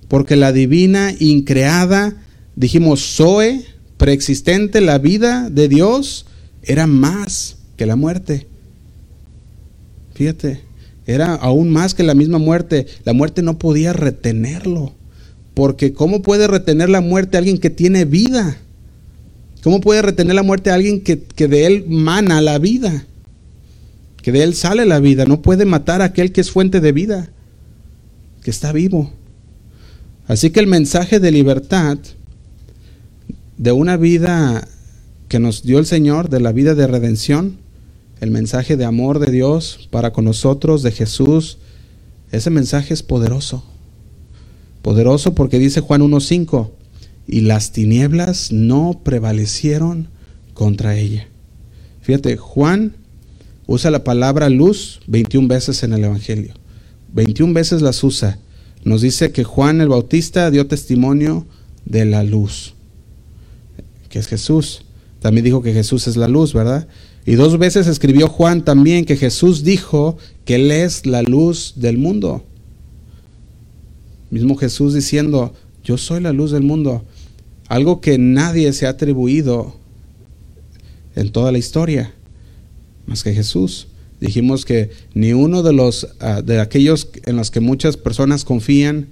Porque 0.09 0.35
la 0.35 0.53
divina, 0.53 1.15
increada, 1.19 2.17
dijimos, 2.57 3.17
Zoe, 3.17 3.65
preexistente, 3.99 4.81
la 4.81 4.99
vida 4.99 5.51
de 5.51 5.69
Dios, 5.69 6.25
era 6.63 6.87
más 6.87 7.57
que 7.77 7.87
la 7.87 7.97
muerte. 7.97 8.47
Fíjate, 10.15 10.63
era 11.09 11.35
aún 11.35 11.71
más 11.71 11.95
que 11.95 12.03
la 12.03 12.15
misma 12.15 12.37
muerte. 12.37 12.87
La 13.05 13.15
muerte 13.15 13.43
no 13.43 13.59
podía 13.59 13.95
retenerlo. 13.95 14.93
Porque 15.55 15.95
¿cómo 15.95 16.21
puede 16.21 16.47
retener 16.47 16.91
la 16.91 17.01
muerte 17.01 17.37
a 17.37 17.41
alguien 17.41 17.57
que 17.57 17.71
tiene 17.71 18.05
vida? 18.05 18.59
¿Cómo 19.63 19.81
puede 19.81 20.03
retener 20.03 20.35
la 20.35 20.43
muerte 20.43 20.71
a 20.71 20.75
alguien 20.75 21.01
que, 21.01 21.19
que 21.23 21.49
de 21.49 21.65
él 21.65 21.87
mana 21.89 22.43
la 22.43 22.59
vida? 22.59 23.07
Que 24.23 24.33
de 24.33 24.43
él 24.43 24.55
sale 24.55 24.85
la 24.85 25.01
vida. 25.01 25.25
No 25.25 25.41
puede 25.41 25.65
matar 25.65 26.03
a 26.03 26.07
aquel 26.07 26.31
que 26.31 26.43
es 26.43 26.51
fuente 26.51 26.81
de 26.81 26.93
vida 26.93 27.31
que 28.43 28.51
está 28.51 28.73
vivo. 28.73 29.11
Así 30.27 30.51
que 30.51 30.61
el 30.61 30.67
mensaje 30.67 31.21
de 31.21 31.31
libertad, 31.31 31.97
de 33.57 33.73
una 33.73 33.97
vida 33.97 34.69
que 35.29 35.39
nos 35.39 35.63
dio 35.63 35.79
el 35.79 35.87
Señor, 35.87 36.29
de 36.29 36.41
la 36.41 36.53
vida 36.53 36.75
de 36.75 36.87
redención, 36.87 37.57
el 38.21 38.31
mensaje 38.31 38.77
de 38.77 38.85
amor 38.85 39.19
de 39.19 39.31
Dios 39.31 39.89
para 39.91 40.13
con 40.13 40.25
nosotros, 40.25 40.83
de 40.83 40.93
Jesús, 40.93 41.59
ese 42.31 42.51
mensaje 42.51 42.95
es 42.95 43.03
poderoso. 43.03 43.65
Poderoso 44.83 45.35
porque 45.35 45.59
dice 45.59 45.81
Juan 45.81 46.03
1.5, 46.03 46.71
y 47.27 47.43
las 47.43 47.73
tinieblas 47.73 48.53
no 48.53 49.01
prevalecieron 49.05 50.09
contra 50.55 50.97
ella. 50.97 51.29
Fíjate, 52.01 52.39
Juan 52.39 52.97
usa 53.67 53.91
la 53.91 54.03
palabra 54.03 54.49
luz 54.49 55.01
21 55.07 55.47
veces 55.47 55.83
en 55.83 55.93
el 55.93 56.05
Evangelio. 56.05 56.55
21 57.13 57.53
veces 57.53 57.83
las 57.83 58.03
usa. 58.03 58.39
Nos 58.83 59.03
dice 59.03 59.31
que 59.31 59.45
Juan 59.45 59.83
el 59.83 59.89
Bautista 59.89 60.51
dio 60.51 60.67
testimonio 60.67 61.47
de 61.85 62.07
la 62.07 62.23
luz, 62.23 62.75
que 64.09 64.19
es 64.19 64.27
Jesús. 64.27 64.85
También 65.21 65.45
dijo 65.45 65.63
que 65.63 65.75
Jesús 65.75 66.07
es 66.07 66.17
la 66.17 66.29
luz, 66.29 66.55
¿verdad? 66.55 66.89
Y 67.29 67.35
dos 67.35 67.59
veces 67.59 67.87
escribió 67.89 68.27
Juan 68.27 68.65
también 68.65 69.05
que 69.05 69.15
Jesús 69.15 69.63
dijo 69.63 70.17
que 70.47 70.55
Él 70.55 70.71
es 70.71 71.05
la 71.05 71.21
luz 71.21 71.75
del 71.77 71.99
mundo. 71.99 72.43
Mismo 74.31 74.57
Jesús 74.57 74.95
diciendo, 74.95 75.53
yo 75.85 75.99
soy 75.99 76.23
la 76.23 76.33
luz 76.33 76.53
del 76.53 76.63
mundo. 76.63 77.05
Algo 77.67 78.01
que 78.01 78.17
nadie 78.17 78.73
se 78.73 78.87
ha 78.87 78.89
atribuido 78.89 79.77
en 81.17 81.31
toda 81.31 81.53
la 81.53 81.59
historia, 81.59 82.15
más 83.05 83.23
que 83.23 83.35
Jesús. 83.35 83.89
Dijimos 84.23 84.65
que 84.65 84.89
ni 85.13 85.35
uno 85.35 85.63
de 85.63 85.75
los 85.75 86.09
ah, 86.21 86.41
de 86.41 86.61
aquellos 86.61 87.11
en 87.27 87.37
los 87.37 87.51
que 87.51 87.61
muchas 87.61 87.99
personas 87.99 88.47
confían, 88.47 89.09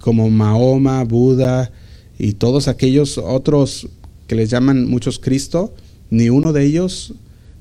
como 0.00 0.30
Mahoma, 0.30 1.04
Buda 1.04 1.70
y 2.18 2.32
todos 2.32 2.66
aquellos 2.66 3.18
otros 3.18 3.86
que 4.26 4.34
les 4.34 4.50
llaman 4.50 4.90
muchos 4.90 5.20
Cristo, 5.20 5.72
ni 6.10 6.28
uno 6.28 6.52
de 6.52 6.64
ellos 6.64 7.14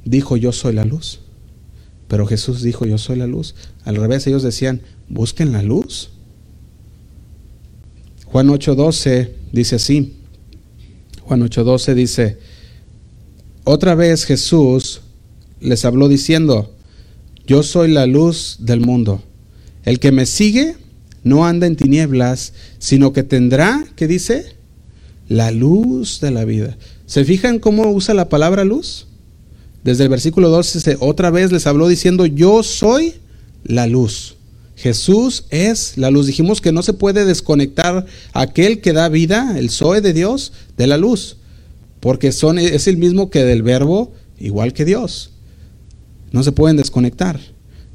dijo 0.06 0.38
yo 0.38 0.52
soy 0.52 0.74
la 0.74 0.86
luz. 0.86 1.20
Pero 2.08 2.26
Jesús 2.28 2.62
dijo 2.62 2.86
yo 2.86 2.98
soy 2.98 3.18
la 3.18 3.28
luz. 3.28 3.56
Al 3.84 3.96
revés, 3.96 4.26
ellos 4.28 4.44
decían, 4.44 4.82
busquen 5.10 5.52
la 5.52 5.62
luz. 5.62 6.12
Juan 8.26 8.48
8:12 8.48 9.32
dice 9.52 9.76
así. 9.76 10.14
Juan 11.22 11.42
8:12 11.42 11.94
dice, 11.96 12.38
otra 13.64 13.96
vez 13.96 14.26
Jesús 14.26 15.02
les 15.60 15.86
habló 15.86 16.08
diciendo, 16.08 16.76
yo 17.48 17.64
soy 17.64 17.92
la 17.92 18.06
luz 18.06 18.58
del 18.60 18.80
mundo. 18.80 19.24
El 19.84 20.00
que 20.00 20.12
me 20.12 20.26
sigue 20.26 20.76
no 21.24 21.46
anda 21.46 21.66
en 21.66 21.76
tinieblas, 21.76 22.54
sino 22.78 23.12
que 23.12 23.24
tendrá, 23.24 23.88
¿qué 23.96 24.08
dice? 24.08 24.56
La 25.28 25.50
luz 25.50 26.20
de 26.22 26.30
la 26.30 26.46
vida. 26.46 26.78
¿Se 27.08 27.26
fijan 27.26 27.58
cómo 27.58 27.90
usa 27.90 28.14
la 28.14 28.30
palabra 28.30 28.64
luz? 28.64 29.08
Desde 29.86 30.02
el 30.02 30.10
versículo 30.10 30.50
12 30.50 30.98
otra 31.00 31.30
vez 31.30 31.52
les 31.52 31.68
habló 31.68 31.88
diciendo, 31.88 32.26
yo 32.26 32.64
soy 32.64 33.14
la 33.64 33.86
luz. 33.86 34.36
Jesús 34.76 35.46
es 35.52 35.96
la 35.96 36.10
luz. 36.10 36.26
Dijimos 36.26 36.60
que 36.60 36.72
no 36.72 36.82
se 36.82 36.94
puede 36.94 37.24
desconectar 37.24 38.08
aquel 38.34 38.82
que 38.82 38.94
da 38.94 39.10
vida, 39.10 39.54
el 39.60 39.70
Zoe 39.70 40.02
de 40.02 40.12
Dios, 40.12 40.54
de 40.76 40.88
la 40.88 40.98
luz, 40.98 41.38
porque 42.00 42.32
son, 42.32 42.58
es 42.58 42.88
el 42.88 42.98
mismo 42.98 43.30
que 43.30 43.44
del 43.44 43.62
verbo, 43.62 44.12
igual 44.40 44.74
que 44.74 44.86
Dios. 44.86 45.30
No 46.32 46.42
se 46.42 46.52
pueden 46.52 46.78
desconectar. 46.78 47.40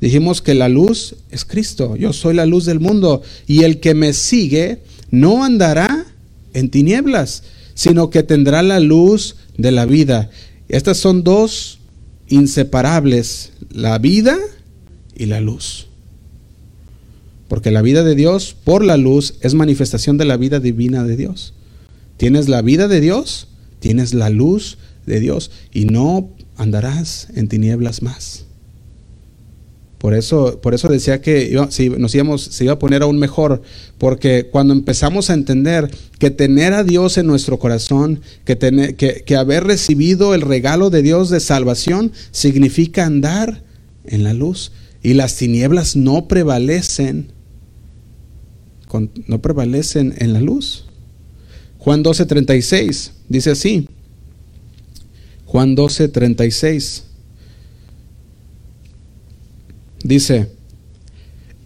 Dijimos 0.01 0.43
que 0.43 0.55
la 0.55 0.69
luz 0.69 1.17
es 1.33 1.45
Cristo. 1.45 1.97
Yo 1.97 2.13
soy 2.13 2.35
la 2.35 2.47
luz 2.47 2.67
del 2.67 2.79
mundo. 2.79 3.21
Y 3.49 3.65
el 3.65 3.81
que 3.81 3.95
me 3.95 4.13
sigue 4.13 4.79
no 5.11 5.43
andará 5.43 6.07
en 6.55 6.71
tinieblas, 6.71 7.43
sino 7.75 8.11
que 8.11 8.23
tendrá 8.23 8.63
la 8.63 8.79
luz 8.79 9.35
de 9.59 9.73
la 9.73 9.87
vida. 9.87 10.31
Estas 10.69 10.97
son 10.97 11.25
dos 11.25 11.80
inseparables, 12.31 13.53
la 13.71 13.99
vida 13.99 14.39
y 15.15 15.27
la 15.27 15.41
luz. 15.41 15.89
Porque 17.49 17.71
la 17.71 17.83
vida 17.83 18.03
de 18.05 18.15
Dios 18.15 18.57
por 18.65 18.85
la 18.85 18.97
luz 18.97 19.35
es 19.43 19.55
manifestación 19.55 20.17
de 20.17 20.25
la 20.25 20.39
vida 20.39 20.61
divina 20.61 21.05
de 21.05 21.17
Dios. 21.17 21.53
Tienes 22.17 22.49
la 22.49 22.63
vida 22.63 22.89
de 22.89 23.01
Dios, 23.01 23.49
tienes 23.81 24.15
la 24.15 24.31
luz 24.31 24.79
de 25.05 25.21
Dios 25.21 25.51
y 25.73 25.85
no 25.87 26.31
andarás 26.57 27.29
en 27.35 27.49
tinieblas 27.49 28.03
más. 28.03 28.47
Por 30.01 30.15
eso, 30.15 30.61
por 30.63 30.73
eso 30.73 30.89
decía 30.89 31.21
que 31.21 31.55
si 31.69 31.91
nos 31.91 32.13
se 32.13 32.65
iba 32.65 32.73
a 32.73 32.79
poner 32.79 33.03
aún 33.03 33.19
mejor, 33.19 33.61
porque 33.99 34.49
cuando 34.51 34.73
empezamos 34.73 35.29
a 35.29 35.35
entender 35.35 35.91
que 36.19 36.31
tener 36.31 36.73
a 36.73 36.85
Dios 36.85 37.19
en 37.19 37.27
nuestro 37.27 37.59
corazón, 37.59 38.23
que, 38.47 38.57
tener, 38.57 38.97
que, 38.97 39.23
que 39.27 39.37
haber 39.37 39.65
recibido 39.65 40.35
el 40.35 40.41
regalo 40.41 40.89
de 40.89 41.03
Dios 41.03 41.29
de 41.29 41.39
salvación, 41.39 42.13
significa 42.31 43.05
andar 43.05 43.63
en 44.07 44.25
la 44.25 44.33
luz. 44.33 44.73
Y 45.03 45.15
las 45.15 45.37
tinieblas 45.37 45.97
no 45.97 46.29
prevalecen, 46.29 47.33
no 49.27 49.43
prevalecen 49.43 50.15
en 50.17 50.33
la 50.33 50.41
luz. 50.41 50.87
Juan 51.79 52.03
12:36 52.03 53.11
dice 53.29 53.51
así, 53.51 53.87
Juan 55.51 55.75
12, 55.75 56.09
36. 56.09 57.05
Dice, 60.03 60.51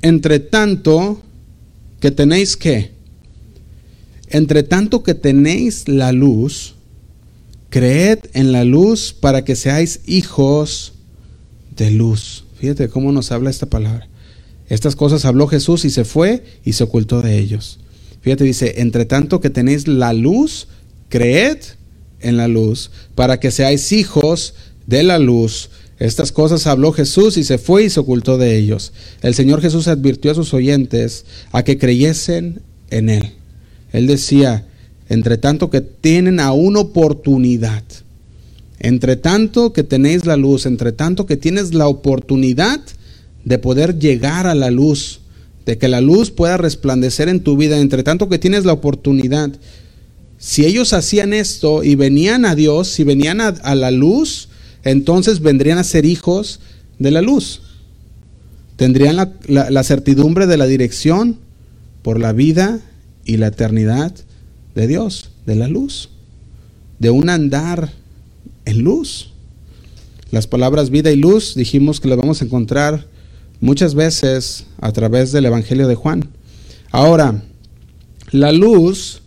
entre 0.02 0.40
tanto 0.40 1.22
que 2.00 2.10
tenéis 2.10 2.56
que, 2.56 2.90
entre 4.28 4.62
tanto 4.62 5.02
que 5.02 5.14
tenéis 5.14 5.88
la 5.88 6.12
luz, 6.12 6.74
creed 7.70 8.18
en 8.34 8.52
la 8.52 8.64
luz 8.64 9.12
para 9.12 9.44
que 9.44 9.56
seáis 9.56 10.00
hijos 10.06 10.92
de 11.76 11.90
luz. 11.90 12.44
Fíjate 12.58 12.88
cómo 12.88 13.12
nos 13.12 13.32
habla 13.32 13.50
esta 13.50 13.66
palabra. 13.66 14.08
Estas 14.68 14.96
cosas 14.96 15.24
habló 15.24 15.46
Jesús 15.46 15.84
y 15.84 15.90
se 15.90 16.04
fue 16.04 16.44
y 16.64 16.72
se 16.72 16.84
ocultó 16.84 17.20
de 17.20 17.38
ellos. 17.38 17.78
Fíjate, 18.22 18.44
dice, 18.44 18.74
entre 18.80 19.04
tanto 19.04 19.40
que 19.40 19.50
tenéis 19.50 19.86
la 19.86 20.12
luz, 20.12 20.68
creed 21.08 21.58
en 22.20 22.36
la 22.36 22.48
luz, 22.48 22.90
para 23.14 23.38
que 23.38 23.50
seáis 23.50 23.92
hijos 23.92 24.54
de 24.86 25.02
la 25.02 25.18
luz. 25.18 25.70
Estas 26.04 26.32
cosas 26.32 26.66
habló 26.66 26.92
Jesús 26.92 27.38
y 27.38 27.44
se 27.44 27.56
fue 27.56 27.84
y 27.84 27.88
se 27.90 27.98
ocultó 27.98 28.36
de 28.36 28.58
ellos. 28.58 28.92
El 29.22 29.34
Señor 29.34 29.62
Jesús 29.62 29.88
advirtió 29.88 30.32
a 30.32 30.34
sus 30.34 30.52
oyentes 30.52 31.24
a 31.50 31.62
que 31.62 31.78
creyesen 31.78 32.60
en 32.90 33.08
Él. 33.08 33.30
Él 33.90 34.06
decía, 34.06 34.66
entre 35.08 35.38
tanto 35.38 35.70
que 35.70 35.80
tienen 35.80 36.40
aún 36.40 36.76
oportunidad, 36.76 37.82
entre 38.80 39.16
tanto 39.16 39.72
que 39.72 39.82
tenéis 39.82 40.26
la 40.26 40.36
luz, 40.36 40.66
entre 40.66 40.92
tanto 40.92 41.24
que 41.24 41.38
tienes 41.38 41.72
la 41.72 41.88
oportunidad 41.88 42.82
de 43.46 43.58
poder 43.58 43.98
llegar 43.98 44.46
a 44.46 44.54
la 44.54 44.70
luz, 44.70 45.20
de 45.64 45.78
que 45.78 45.88
la 45.88 46.02
luz 46.02 46.30
pueda 46.30 46.58
resplandecer 46.58 47.30
en 47.30 47.40
tu 47.40 47.56
vida, 47.56 47.78
entre 47.78 48.02
tanto 48.02 48.28
que 48.28 48.38
tienes 48.38 48.66
la 48.66 48.74
oportunidad. 48.74 49.52
Si 50.36 50.66
ellos 50.66 50.92
hacían 50.92 51.32
esto 51.32 51.82
y 51.82 51.94
venían 51.94 52.44
a 52.44 52.54
Dios, 52.54 52.88
si 52.88 53.04
venían 53.04 53.40
a, 53.40 53.74
la 53.74 53.90
luz, 53.90 54.50
entonces 54.84 55.40
vendrían 55.40 55.78
a 55.78 55.84
ser 55.84 56.04
hijos 56.04 56.60
de 56.98 57.10
la 57.10 57.22
luz. 57.22 57.62
Tendrían 58.76 59.16
la, 59.46 59.82
certidumbre 59.82 60.46
de 60.46 60.56
la 60.56 60.66
dirección 60.66 61.38
por 62.02 62.20
la 62.20 62.32
vida 62.32 62.80
y 63.24 63.36
la 63.36 63.48
eternidad 63.48 64.12
de 64.74 64.86
Dios, 64.86 65.30
de 65.46 65.54
la 65.54 65.68
luz, 65.68 66.10
de 66.98 67.10
un 67.10 67.30
andar 67.30 67.92
en 68.64 68.82
luz. 68.82 69.30
Las 70.30 70.46
palabras 70.46 70.90
vida 70.90 71.12
y 71.12 71.16
luz 71.16 71.54
dijimos 71.54 72.00
que 72.00 72.08
las 72.08 72.18
vamos 72.18 72.42
a 72.42 72.44
encontrar 72.44 73.06
muchas 73.60 73.94
veces 73.94 74.66
a 74.80 74.92
través 74.92 75.30
del 75.30 75.46
Evangelio 75.46 75.86
de 75.86 75.94
Juan. 75.94 76.28
Ahora, 76.90 77.42
la 78.32 78.50
luz, 78.50 79.22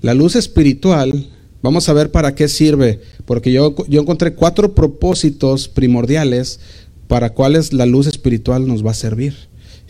la 0.00 0.14
luz 0.14 0.36
espiritual, 0.36 1.28
vamos 1.64 1.88
a 1.88 1.94
ver 1.94 2.10
para 2.10 2.34
qué 2.34 2.46
sirve, 2.46 3.00
porque 3.24 3.50
yo, 3.50 3.74
yo 3.88 4.02
encontré 4.02 4.34
cuatro 4.34 4.74
propósitos 4.74 5.66
primordiales 5.66 6.60
para 7.08 7.30
cuáles 7.30 7.72
la 7.72 7.86
luz 7.86 8.06
espiritual 8.06 8.68
nos 8.68 8.84
va 8.84 8.90
a 8.90 8.94
servir. 8.94 9.34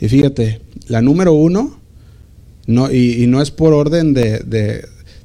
Y 0.01 0.07
fíjate, 0.07 0.61
la 0.87 1.03
número 1.03 1.33
uno, 1.33 1.81
no, 2.69 2.93
y, 2.93 3.27
no 3.27 3.43
es 3.43 3.51
por 3.51 3.73
orden 3.73 4.15
de, 4.15 4.39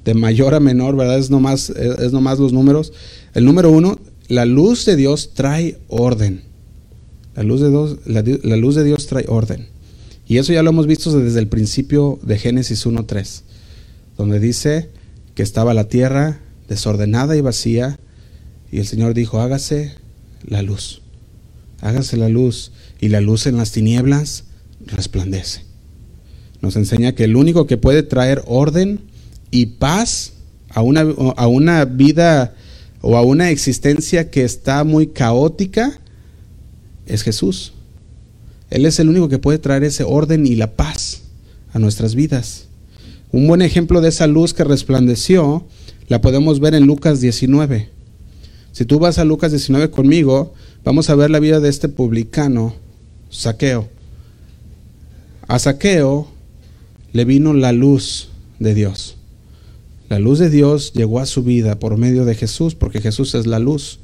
de, 0.03 0.13
mayor 0.15 0.55
a 0.55 0.59
menor, 0.59 0.95
¿verdad? 0.95 1.19
Es 1.19 1.29
nomás, 1.29 1.69
es 1.69 2.11
nomás 2.11 2.39
los 2.39 2.51
números. 2.51 2.93
El 3.35 3.45
número 3.45 3.69
uno, 3.69 3.99
la 4.27 4.45
luz 4.45 4.85
de 4.85 4.95
Dios 4.95 5.35
trae 5.35 5.77
orden. 5.87 6.41
La 7.35 7.43
luz 7.43 7.61
de 7.61 7.69
Dios, 7.69 7.97
la, 8.07 8.57
luz 8.57 8.73
de 8.73 8.83
Dios 8.83 9.05
trae 9.05 9.25
orden. 9.27 9.67
Y 10.27 10.39
eso 10.39 10.51
ya 10.51 10.63
lo 10.63 10.71
hemos 10.71 10.87
visto 10.87 11.15
desde 11.19 11.37
el 11.37 11.47
principio 11.47 12.17
de 12.23 12.39
Génesis 12.39 12.87
1.3, 12.87 13.43
donde 14.17 14.39
dice 14.39 14.89
que 15.39 15.43
estaba 15.43 15.73
la 15.73 15.87
tierra 15.87 16.41
desordenada 16.67 17.37
y 17.37 17.39
vacía, 17.39 17.97
y 18.73 18.79
el 18.79 18.85
Señor 18.85 19.13
dijo, 19.13 19.39
hágase 19.39 19.93
la 20.43 20.61
luz, 20.63 21.01
hágase 21.79 22.17
la 22.17 22.27
luz, 22.27 22.73
y 22.99 23.07
la 23.07 23.21
luz 23.21 23.47
en 23.47 23.55
las 23.55 23.71
tinieblas 23.71 24.43
resplandece. 24.85 25.61
Nos 26.59 26.75
enseña 26.75 27.15
que 27.15 27.23
el 27.23 27.37
único 27.37 27.67
que 27.67 27.77
puede 27.77 28.03
traer 28.03 28.43
orden 28.47 28.99
y 29.49 29.67
paz 29.67 30.33
a 30.71 30.81
una, 30.81 31.07
a 31.37 31.47
una 31.47 31.85
vida 31.85 32.53
o 32.99 33.15
a 33.15 33.21
una 33.21 33.49
existencia 33.49 34.29
que 34.29 34.43
está 34.43 34.83
muy 34.83 35.07
caótica 35.07 36.01
es 37.05 37.23
Jesús. 37.23 37.71
Él 38.69 38.85
es 38.85 38.99
el 38.99 39.07
único 39.07 39.29
que 39.29 39.39
puede 39.39 39.59
traer 39.59 39.85
ese 39.85 40.03
orden 40.03 40.45
y 40.45 40.55
la 40.55 40.75
paz 40.75 41.21
a 41.71 41.79
nuestras 41.79 42.13
vidas. 42.13 42.65
Un 43.31 43.47
buen 43.47 43.61
ejemplo 43.61 44.01
de 44.01 44.09
esa 44.09 44.27
luz 44.27 44.53
que 44.53 44.63
resplandeció 44.63 45.65
la 46.07 46.21
podemos 46.21 46.59
ver 46.59 46.73
en 46.73 46.85
Lucas 46.85 47.21
19. 47.21 47.89
Si 48.71 48.85
tú 48.85 48.99
vas 48.99 49.19
a 49.19 49.25
Lucas 49.25 49.51
19 49.51 49.91
conmigo, 49.91 50.53
vamos 50.83 51.09
a 51.09 51.15
ver 51.15 51.29
la 51.29 51.39
vida 51.39 51.59
de 51.59 51.69
este 51.69 51.89
publicano, 51.89 52.73
Saqueo. 53.29 53.89
A 55.47 55.59
Saqueo 55.59 56.27
le 57.13 57.25
vino 57.25 57.53
la 57.53 57.71
luz 57.71 58.29
de 58.59 58.73
Dios. 58.73 59.15
La 60.09 60.17
luz 60.17 60.39
de 60.39 60.49
Dios 60.49 60.93
llegó 60.93 61.19
a 61.19 61.27
su 61.27 61.43
vida 61.43 61.77
por 61.77 61.97
medio 61.97 62.25
de 62.25 62.33
Jesús, 62.33 62.73
porque 62.73 63.01
Jesús 63.01 63.35
es 63.35 63.45
la 63.45 63.59
luz. 63.59 63.99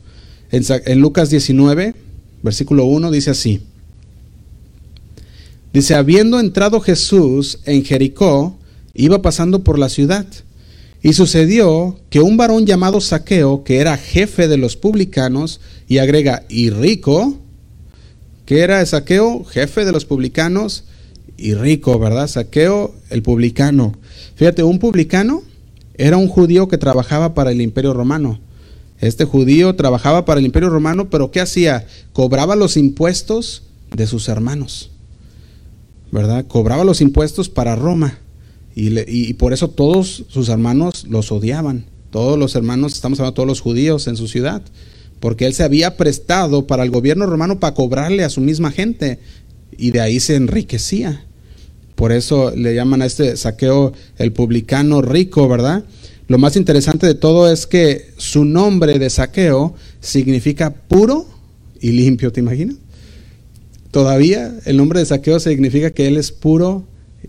En, 0.51 0.99
Lucas 0.99 1.31
19, 1.31 1.95
versículo 2.43 2.85
1 2.85 3.09
dice 3.09 3.31
así. 3.31 3.61
Dice, 5.73 5.95
habiendo 5.95 6.39
entrado 6.39 6.79
Jesús 6.79 7.59
en 7.65 7.83
Jericó, 7.83 8.57
iba 8.95 9.21
pasando 9.21 9.63
por 9.63 9.77
la 9.77 9.89
ciudad. 9.89 10.25
Y 11.03 11.13
sucedió 11.13 11.99
que 12.09 12.21
un 12.21 12.37
varón 12.37 12.65
llamado 12.65 12.99
Saqueo, 12.99 13.63
que 13.63 13.77
era 13.77 13.97
jefe 13.97 14.47
de 14.47 14.57
los 14.57 14.75
publicanos, 14.75 15.61
y 15.87 15.99
agrega, 15.99 16.43
y 16.49 16.71
rico, 16.71 17.37
que 18.45 18.61
era 18.61 18.83
Saqueo, 18.85 19.43
jefe 19.43 19.85
de 19.85 19.91
los 19.91 20.05
publicanos, 20.05 20.85
y 21.37 21.53
rico, 21.53 21.99
¿verdad? 21.99 22.27
Saqueo, 22.27 22.95
el 23.09 23.21
publicano. 23.21 23.93
Fíjate, 24.35 24.63
un 24.63 24.79
publicano 24.79 25.43
era 25.95 26.17
un 26.17 26.27
judío 26.27 26.67
que 26.67 26.77
trabajaba 26.77 27.33
para 27.33 27.51
el 27.51 27.61
imperio 27.61 27.93
romano. 27.93 28.39
Este 28.99 29.25
judío 29.25 29.75
trabajaba 29.75 30.25
para 30.25 30.39
el 30.39 30.45
imperio 30.45 30.69
romano, 30.69 31.09
pero 31.09 31.31
¿qué 31.31 31.41
hacía? 31.41 31.85
Cobraba 32.13 32.55
los 32.55 32.77
impuestos 32.77 33.63
de 33.95 34.07
sus 34.07 34.29
hermanos. 34.29 34.89
¿Verdad? 36.11 36.45
Cobraba 36.47 36.83
los 36.83 37.01
impuestos 37.01 37.49
para 37.49 37.75
Roma. 37.75 38.19
Y, 38.75 39.33
por 39.35 39.53
eso 39.53 39.69
todos 39.69 40.25
sus 40.27 40.49
hermanos 40.49 41.05
los 41.09 41.31
odiaban. 41.31 41.85
Todos 42.11 42.37
los 42.37 42.55
hermanos, 42.55 42.93
estamos 42.93 43.19
hablando 43.19 43.31
de 43.31 43.35
todos 43.35 43.47
los 43.47 43.61
judíos 43.61 44.07
en 44.07 44.17
su 44.17 44.27
ciudad. 44.27 44.61
Porque 45.21 45.45
él 45.45 45.53
se 45.53 45.63
había 45.63 45.95
prestado 45.95 46.67
para 46.67 46.83
el 46.83 46.89
gobierno 46.89 47.25
romano 47.25 47.59
para 47.59 47.73
cobrarle 47.73 48.25
a 48.25 48.29
su 48.29 48.41
misma 48.41 48.71
gente. 48.71 49.19
Y 49.77 49.91
de 49.91 50.01
ahí 50.01 50.19
se 50.19 50.35
enriquecía. 50.35 51.25
Por 51.95 52.11
eso 52.11 52.51
le 52.53 52.75
llaman 52.75 53.01
a 53.01 53.05
este 53.05 53.37
saqueo 53.37 53.93
el 54.17 54.33
publicano 54.33 55.01
rico, 55.01 55.47
¿verdad? 55.47 55.85
Lo 56.27 56.37
más 56.37 56.57
interesante 56.57 57.07
de 57.07 57.15
todo 57.15 57.49
es 57.49 57.67
que 57.67 58.09
su 58.17 58.43
nombre 58.43 58.99
de 58.99 59.09
saqueo 59.09 59.75
significa 60.01 60.73
puro 60.73 61.27
y 61.79 61.91
limpio, 61.91 62.31
¿te 62.31 62.41
imaginas? 62.41 62.75
Todavía 63.91 64.59
el 64.65 64.75
nombre 64.75 64.99
de 64.99 65.05
saqueo 65.05 65.39
significa 65.39 65.91
que 65.91 66.07
él 66.07 66.17
es 66.17 66.31
puro 66.33 66.85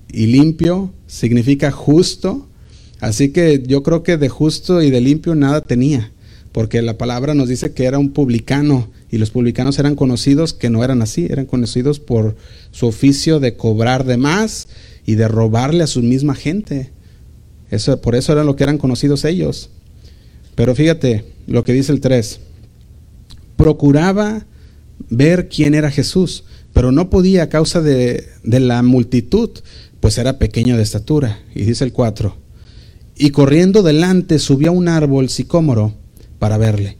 y 0.08 0.26
limpio, 0.26 0.92
significa 1.06 1.70
justo. 1.70 2.46
Así 3.00 3.30
que 3.30 3.62
yo 3.66 3.82
creo 3.82 4.02
que 4.02 4.16
de 4.16 4.28
justo 4.28 4.82
y 4.82 4.90
de 4.90 5.00
limpio 5.00 5.34
nada 5.34 5.60
tenía, 5.60 6.12
porque 6.52 6.80
la 6.82 6.96
palabra 6.96 7.34
nos 7.34 7.48
dice 7.48 7.72
que 7.72 7.84
era 7.84 7.98
un 7.98 8.12
publicano 8.12 8.90
y 9.10 9.18
los 9.18 9.30
publicanos 9.30 9.78
eran 9.78 9.94
conocidos 9.94 10.52
que 10.52 10.70
no 10.70 10.82
eran 10.82 11.02
así, 11.02 11.26
eran 11.28 11.46
conocidos 11.46 12.00
por 12.00 12.36
su 12.70 12.86
oficio 12.86 13.38
de 13.40 13.56
cobrar 13.56 14.04
de 14.04 14.16
más 14.16 14.68
y 15.04 15.14
de 15.14 15.28
robarle 15.28 15.84
a 15.84 15.86
su 15.86 16.02
misma 16.02 16.34
gente. 16.34 16.90
Eso, 17.70 18.00
por 18.00 18.14
eso 18.14 18.32
eran 18.32 18.46
lo 18.46 18.56
que 18.56 18.64
eran 18.64 18.78
conocidos 18.78 19.24
ellos. 19.24 19.70
Pero 20.54 20.74
fíjate 20.74 21.24
lo 21.46 21.64
que 21.64 21.72
dice 21.72 21.92
el 21.92 22.00
3. 22.00 22.40
Procuraba 23.56 24.46
ver 25.10 25.48
quién 25.48 25.74
era 25.74 25.90
Jesús, 25.90 26.44
pero 26.72 26.92
no 26.92 27.10
podía 27.10 27.44
a 27.44 27.48
causa 27.48 27.80
de, 27.80 28.26
de 28.42 28.60
la 28.60 28.82
multitud, 28.82 29.50
pues 30.06 30.18
era 30.18 30.38
pequeño 30.38 30.76
de 30.76 30.84
estatura. 30.84 31.40
Y 31.52 31.64
dice 31.64 31.82
el 31.82 31.92
4. 31.92 32.36
Y 33.16 33.30
corriendo 33.30 33.82
delante 33.82 34.38
subió 34.38 34.68
a 34.68 34.72
un 34.72 34.86
árbol 34.86 35.28
sicómoro 35.28 35.94
para 36.38 36.58
verle. 36.58 36.96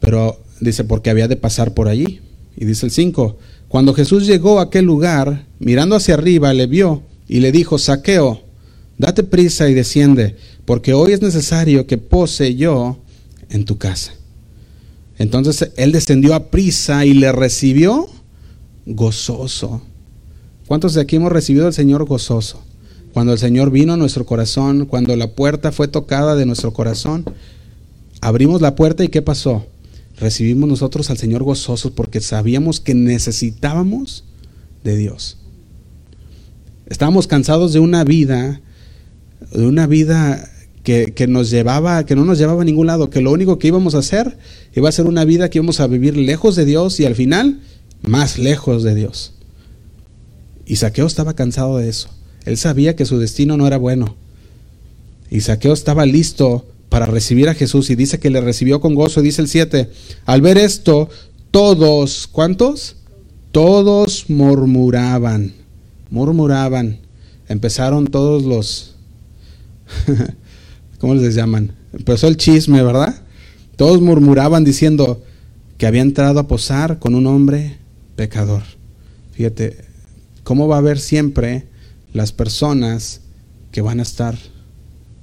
Pero 0.00 0.40
dice, 0.58 0.82
porque 0.82 1.10
había 1.10 1.28
de 1.28 1.36
pasar 1.36 1.74
por 1.74 1.88
allí. 1.88 2.22
Y 2.56 2.64
dice 2.64 2.86
el 2.86 2.92
5, 2.92 3.36
cuando 3.68 3.92
Jesús 3.92 4.26
llegó 4.26 4.60
a 4.60 4.62
aquel 4.62 4.86
lugar, 4.86 5.44
mirando 5.58 5.94
hacia 5.94 6.14
arriba, 6.14 6.54
le 6.54 6.66
vio 6.66 7.02
y 7.28 7.40
le 7.40 7.52
dijo, 7.52 7.76
Saqueo, 7.76 8.40
date 8.96 9.24
prisa 9.24 9.68
y 9.68 9.74
desciende, 9.74 10.36
porque 10.64 10.94
hoy 10.94 11.12
es 11.12 11.20
necesario 11.20 11.86
que 11.86 11.98
pose 11.98 12.54
yo 12.54 12.96
en 13.50 13.66
tu 13.66 13.76
casa. 13.76 14.14
Entonces 15.18 15.72
él 15.76 15.92
descendió 15.92 16.34
a 16.34 16.50
prisa 16.50 17.04
y 17.04 17.12
le 17.12 17.30
recibió 17.30 18.08
gozoso. 18.86 19.82
¿Cuántos 20.68 20.94
de 20.94 21.00
aquí 21.00 21.16
hemos 21.16 21.32
recibido 21.32 21.66
al 21.66 21.72
Señor 21.72 22.04
gozoso? 22.04 22.62
Cuando 23.14 23.32
el 23.32 23.38
Señor 23.38 23.70
vino 23.70 23.94
a 23.94 23.96
nuestro 23.96 24.26
corazón, 24.26 24.84
cuando 24.84 25.16
la 25.16 25.32
puerta 25.32 25.72
fue 25.72 25.88
tocada 25.88 26.36
de 26.36 26.44
nuestro 26.44 26.74
corazón, 26.74 27.24
abrimos 28.20 28.60
la 28.60 28.76
puerta 28.76 29.02
y 29.02 29.08
¿qué 29.08 29.22
pasó? 29.22 29.64
recibimos 30.20 30.68
nosotros 30.68 31.10
al 31.10 31.16
Señor 31.16 31.42
gozosos 31.42 31.92
porque 31.92 32.20
sabíamos 32.20 32.80
que 32.80 32.94
necesitábamos 32.94 34.24
de 34.84 34.96
Dios. 34.96 35.38
Estábamos 36.86 37.26
cansados 37.26 37.72
de 37.72 37.80
una 37.80 38.04
vida, 38.04 38.60
de 39.52 39.66
una 39.66 39.86
vida 39.86 40.50
que, 40.82 41.12
que, 41.14 41.26
nos 41.26 41.50
llevaba, 41.50 42.04
que 42.04 42.14
no 42.14 42.24
nos 42.24 42.38
llevaba 42.38 42.62
a 42.62 42.64
ningún 42.64 42.88
lado, 42.88 43.08
que 43.10 43.20
lo 43.20 43.32
único 43.32 43.58
que 43.58 43.68
íbamos 43.68 43.94
a 43.94 43.98
hacer 43.98 44.36
iba 44.74 44.88
a 44.88 44.92
ser 44.92 45.06
una 45.06 45.24
vida 45.24 45.48
que 45.50 45.58
íbamos 45.58 45.80
a 45.80 45.86
vivir 45.86 46.16
lejos 46.16 46.56
de 46.56 46.64
Dios 46.64 47.00
y 47.00 47.06
al 47.06 47.14
final 47.14 47.60
más 48.02 48.38
lejos 48.38 48.82
de 48.82 48.94
Dios. 48.94 49.37
Y 50.68 50.76
Saqueo 50.76 51.06
estaba 51.06 51.32
cansado 51.32 51.78
de 51.78 51.88
eso. 51.88 52.10
Él 52.44 52.58
sabía 52.58 52.94
que 52.94 53.06
su 53.06 53.18
destino 53.18 53.56
no 53.56 53.66
era 53.66 53.78
bueno. 53.78 54.16
Y 55.30 55.40
Saqueo 55.40 55.72
estaba 55.72 56.04
listo 56.04 56.66
para 56.90 57.06
recibir 57.06 57.48
a 57.48 57.54
Jesús 57.54 57.88
y 57.88 57.96
dice 57.96 58.20
que 58.20 58.28
le 58.28 58.42
recibió 58.42 58.78
con 58.78 58.94
gozo, 58.94 59.22
dice 59.22 59.40
el 59.40 59.48
7. 59.48 59.90
Al 60.26 60.42
ver 60.42 60.58
esto, 60.58 61.08
todos, 61.50 62.26
¿cuántos? 62.26 62.96
Todos 63.50 64.26
murmuraban, 64.28 65.54
murmuraban. 66.10 66.98
Empezaron 67.48 68.06
todos 68.06 68.42
los, 68.42 68.94
¿cómo 70.98 71.14
les 71.14 71.34
llaman? 71.34 71.72
Empezó 71.94 72.28
el 72.28 72.36
chisme, 72.36 72.82
¿verdad? 72.82 73.22
Todos 73.76 74.02
murmuraban 74.02 74.64
diciendo 74.64 75.22
que 75.78 75.86
había 75.86 76.02
entrado 76.02 76.40
a 76.40 76.46
posar 76.46 76.98
con 76.98 77.14
un 77.14 77.26
hombre 77.26 77.78
pecador. 78.16 78.64
Fíjate, 79.32 79.87
¿cómo 80.48 80.66
va 80.66 80.76
a 80.76 80.78
haber 80.78 80.98
siempre 80.98 81.66
las 82.14 82.32
personas 82.32 83.20
que 83.70 83.82
van 83.82 84.00
a 84.00 84.02
estar 84.02 84.34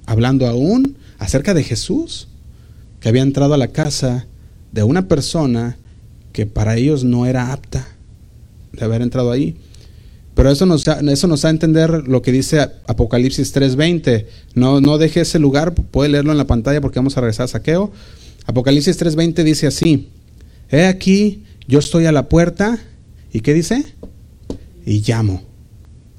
hablando 0.06 0.46
aún 0.46 0.98
acerca 1.18 1.52
de 1.52 1.64
Jesús? 1.64 2.28
Que 3.00 3.08
había 3.08 3.22
entrado 3.22 3.52
a 3.52 3.58
la 3.58 3.72
casa 3.72 4.28
de 4.70 4.84
una 4.84 5.08
persona 5.08 5.78
que 6.30 6.46
para 6.46 6.76
ellos 6.76 7.02
no 7.02 7.26
era 7.26 7.52
apta 7.52 7.88
de 8.70 8.84
haber 8.84 9.02
entrado 9.02 9.32
ahí. 9.32 9.56
Pero 10.36 10.48
eso 10.48 10.64
nos, 10.64 10.84
da, 10.84 11.00
eso 11.00 11.26
nos 11.26 11.42
da 11.42 11.48
a 11.48 11.50
entender 11.50 12.06
lo 12.06 12.22
que 12.22 12.30
dice 12.30 12.60
Apocalipsis 12.86 13.52
3.20. 13.52 14.26
No, 14.54 14.80
no 14.80 14.96
deje 14.96 15.22
ese 15.22 15.40
lugar, 15.40 15.74
puede 15.74 16.08
leerlo 16.08 16.30
en 16.30 16.38
la 16.38 16.46
pantalla 16.46 16.80
porque 16.80 17.00
vamos 17.00 17.16
a 17.16 17.20
regresar 17.20 17.46
a 17.46 17.48
saqueo. 17.48 17.90
Apocalipsis 18.44 18.96
3.20 18.96 19.42
dice 19.42 19.66
así, 19.66 20.08
he 20.70 20.86
aquí, 20.86 21.42
yo 21.66 21.80
estoy 21.80 22.06
a 22.06 22.12
la 22.12 22.28
puerta, 22.28 22.78
¿y 23.32 23.40
qué 23.40 23.54
dice? 23.54 23.84
Y 24.86 25.02
llamo. 25.06 25.42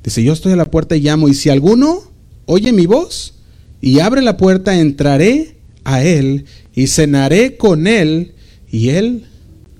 Dice, 0.03 0.23
yo 0.23 0.33
estoy 0.33 0.51
a 0.51 0.57
la 0.57 0.69
puerta 0.69 0.95
y 0.95 1.01
llamo, 1.01 1.27
y 1.27 1.33
si 1.33 1.49
alguno 1.49 2.01
oye 2.45 2.71
mi 2.71 2.85
voz 2.85 3.33
y 3.81 3.99
abre 3.99 4.21
la 4.21 4.37
puerta, 4.37 4.79
entraré 4.79 5.57
a 5.83 6.03
él 6.03 6.45
y 6.75 6.87
cenaré 6.87 7.57
con 7.57 7.87
él 7.87 8.33
y 8.69 8.89
él 8.89 9.25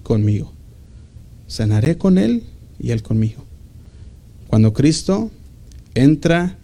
conmigo. 0.03 0.53
Cenaré 1.49 1.97
con 1.97 2.17
él 2.17 2.43
y 2.79 2.91
él 2.91 3.03
conmigo. 3.03 3.43
Cuando 4.47 4.73
Cristo 4.73 5.31
entra, 5.95 6.57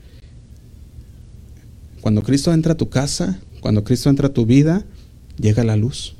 cuando 2.01 2.23
Cristo 2.23 2.53
entra 2.53 2.73
a 2.73 2.77
tu 2.77 2.89
casa, 2.89 3.39
cuando 3.59 3.83
Cristo 3.83 4.09
entra 4.09 4.27
a 4.27 4.33
tu 4.33 4.45
vida, 4.45 4.85
llega 5.37 5.63
la 5.63 5.75
luz. 5.75 6.15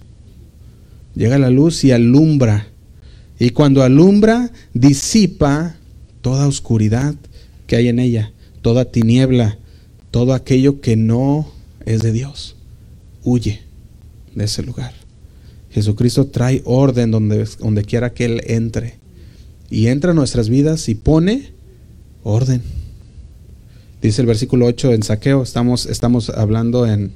Llega 1.16 1.38
la 1.38 1.50
luz 1.50 1.84
y 1.84 1.92
alumbra. 1.92 2.68
Y 3.40 3.52
cuando 3.52 3.84
alumbra, 3.84 4.52
disipa 4.74 5.76
toda 6.24 6.48
oscuridad 6.48 7.14
que 7.68 7.76
hay 7.76 7.90
en 7.90 8.00
ella, 8.00 8.32
toda 8.64 8.86
tiniebla, 8.86 9.60
todo 10.10 10.34
aquello 10.34 10.82
que 10.82 10.96
no 10.96 11.52
es 11.86 12.02
de 12.02 12.12
Dios. 12.12 12.56
Huye 13.24 13.62
de 14.34 14.46
ese 14.46 14.64
lugar. 14.64 14.94
Jesucristo 15.70 16.28
trae 16.28 16.62
orden 16.66 17.12
donde, 17.12 17.48
donde 17.60 17.84
quiera 17.84 18.14
que 18.14 18.26
Él 18.26 18.42
entre. 18.48 18.96
Y 19.70 19.88
entra 19.88 20.12
a 20.12 20.16
nuestras 20.16 20.50
vidas 20.50 20.88
y 20.88 20.96
pone 20.96 21.50
orden. 22.24 22.62
Dice 24.02 24.22
el 24.22 24.28
versículo 24.28 24.66
8 24.66 24.94
en 24.94 25.04
saqueo, 25.04 25.44
estamos, 25.44 25.86
estamos 25.86 26.30
hablando 26.30 26.88
en 26.88 27.12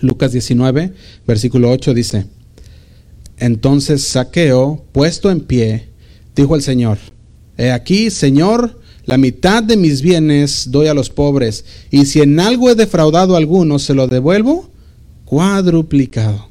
Lucas 0.00 0.32
19, 0.32 0.92
versículo 1.26 1.70
8 1.70 1.94
dice, 1.94 2.26
entonces 3.38 4.02
saqueo, 4.02 4.84
puesto 4.92 5.30
en 5.30 5.40
pie, 5.40 5.88
dijo 6.34 6.54
el 6.54 6.62
Señor, 6.62 6.98
he 7.56 7.70
aquí, 7.70 8.10
Señor, 8.10 8.80
la 9.04 9.18
mitad 9.18 9.62
de 9.62 9.76
mis 9.76 10.02
bienes 10.02 10.70
doy 10.70 10.86
a 10.86 10.94
los 10.94 11.10
pobres, 11.10 11.64
y 11.90 12.06
si 12.06 12.20
en 12.20 12.38
algo 12.40 12.70
he 12.70 12.74
defraudado 12.74 13.34
a 13.34 13.38
alguno, 13.38 13.78
se 13.78 13.94
lo 13.94 14.06
devuelvo 14.06 14.70
cuadruplicado. 15.24 16.48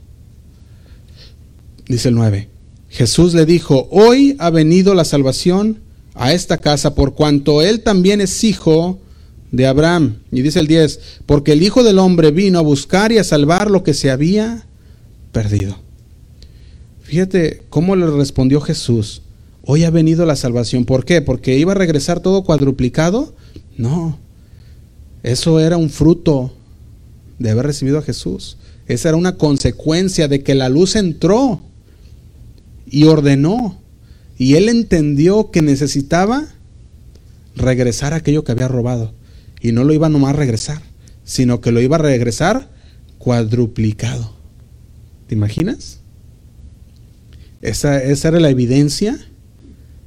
Dice 1.88 2.10
el 2.10 2.16
9. 2.16 2.49
Jesús 2.89 3.34
le 3.34 3.45
dijo, 3.45 3.88
hoy 3.91 4.36
ha 4.39 4.49
venido 4.49 4.93
la 4.95 5.06
salvación 5.06 5.80
a 6.14 6.34
esta 6.34 6.58
casa 6.58 6.93
por 6.93 7.14
cuanto 7.14 7.62
él 7.62 7.82
también 7.82 8.22
es 8.22 8.43
hijo 8.43 8.99
de 9.52 9.68
Abraham. 9.68 10.18
Y 10.32 10.41
dice 10.41 10.60
el 10.60 10.68
10, 10.68 10.99
porque 11.26 11.54
el 11.54 11.64
Hijo 11.64 11.84
del 11.84 11.99
Hombre 11.99 12.32
vino 12.32 12.60
a 12.60 12.64
buscar 12.64 13.12
y 13.12 13.18
a 13.18 13.24
salvar 13.24 13.70
lo 13.70 13.84
que 13.84 13.93
se 13.93 14.10
había 14.10 14.66
perdido. 15.32 15.78
Fíjate 17.02 17.64
cómo 17.70 17.95
le 17.95 18.08
respondió 18.08 18.62
Jesús, 18.62 19.22
hoy 19.64 19.84
ha 19.84 19.89
venido 19.89 20.26
la 20.26 20.36
salvación. 20.36 20.86
¿Por 20.86 21.05
qué? 21.05 21.22
¿Porque 21.22 21.57
iba 21.57 21.72
a 21.72 21.76
regresar 21.76 22.20
todo 22.20 22.43
cuadruplicado? 22.43 23.36
No, 23.78 24.20
eso 25.24 25.59
era 25.59 25.78
un 25.78 25.89
fruto 25.89 26.53
de 27.39 27.49
haber 27.49 27.66
recibido 27.66 27.97
a 27.97 28.03
Jesús. 28.03 28.57
Esa 28.88 29.09
era 29.09 29.18
una 29.18 29.38
consecuencia 29.38 30.28
de 30.28 30.43
que 30.43 30.55
la 30.55 30.70
luz 30.70 30.95
entró 30.95 31.62
y 32.86 33.05
ordenó. 33.05 33.80
Y 34.38 34.55
él 34.55 34.70
entendió 34.70 35.51
que 35.51 35.62
necesitaba 35.62 36.47
regresar 37.55 38.14
aquello 38.14 38.43
que 38.43 38.51
había 38.51 38.68
robado. 38.68 39.14
Y 39.62 39.72
no 39.72 39.84
lo 39.84 39.93
iba 39.93 40.09
nomás 40.09 40.32
a 40.32 40.38
regresar, 40.38 40.82
sino 41.24 41.62
que 41.62 41.72
lo 41.72 41.80
iba 41.80 41.97
a 41.97 41.99
regresar 41.99 42.70
cuadruplicado. 43.20 44.34
¿Te 45.28 45.36
imaginas? 45.36 45.99
Esa, 47.62 48.01
esa 48.01 48.30
era 48.30 48.39
la 48.39 48.49
evidencia 48.49 49.20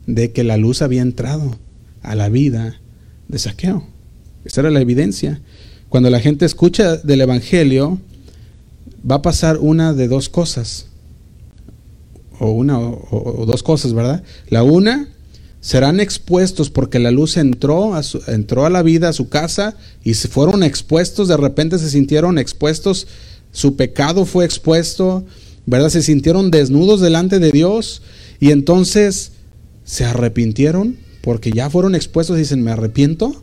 de 0.07 0.33
que 0.33 0.45
la 0.45 0.57
luz 0.57 0.83
había 0.83 1.03
entrado 1.03 1.59
a 2.03 2.15
la 2.15 2.29
vida 2.29 2.81
de 3.29 3.39
saqueo. 3.39 3.87
Esa 4.45 4.61
era 4.61 4.71
la 4.71 4.81
evidencia. 4.81 5.41
Cuando 5.89 6.11
la 6.11 6.21
gente 6.21 6.45
escucha 6.45 6.97
del 6.97 7.21
Evangelio, 7.21 7.99
va 9.09 9.17
a 9.17 9.23
pasar 9.23 9.59
una 9.59 9.93
de 9.95 10.09
dos 10.09 10.29
cosas 10.29 10.87
o 12.39 12.51
una 12.51 12.79
o, 12.79 13.45
dos 13.47 13.63
cosas, 13.63 13.93
¿verdad? 13.95 14.23
La 14.49 14.63
una, 14.63 15.09
serán 15.61 16.01
expuestos 16.01 16.69
porque 16.69 16.99
la 16.99 17.11
luz 17.11 17.37
entró 17.37 17.95
a, 17.95 18.03
entró 18.27 18.67
a 18.67 18.71
la 18.71 18.83
vida, 18.83 19.09
a 19.09 19.13
su 19.13 19.29
casa, 19.29 19.77
y 20.03 20.15
se 20.15 20.29
fueron 20.29 20.63
expuestos, 20.63 21.29
de 21.29 21.37
repente 21.37 21.79
se 21.79 21.89
sintieron 21.91 22.39
expuestos, 22.39 23.07
su 23.53 23.77
pecado 23.77 24.27
fue 24.27 24.45
expuesto, 24.45 25.25
¿verdad? 25.65 25.89
Se 25.89 26.03
sintieron 26.03 26.51
desnudos 26.51 27.01
delante 27.01 27.39
de 27.39 27.51
Dios 27.51 28.03
y 28.41 28.51
entonces 28.51 29.33
se 29.85 30.05
arrepintieron 30.05 30.97
porque 31.23 31.51
ya 31.51 31.71
fueron 31.71 31.95
expuestos 31.95 32.37
y 32.37 32.41
dicen, 32.41 32.63
me 32.63 32.73
arrepiento. 32.73 33.43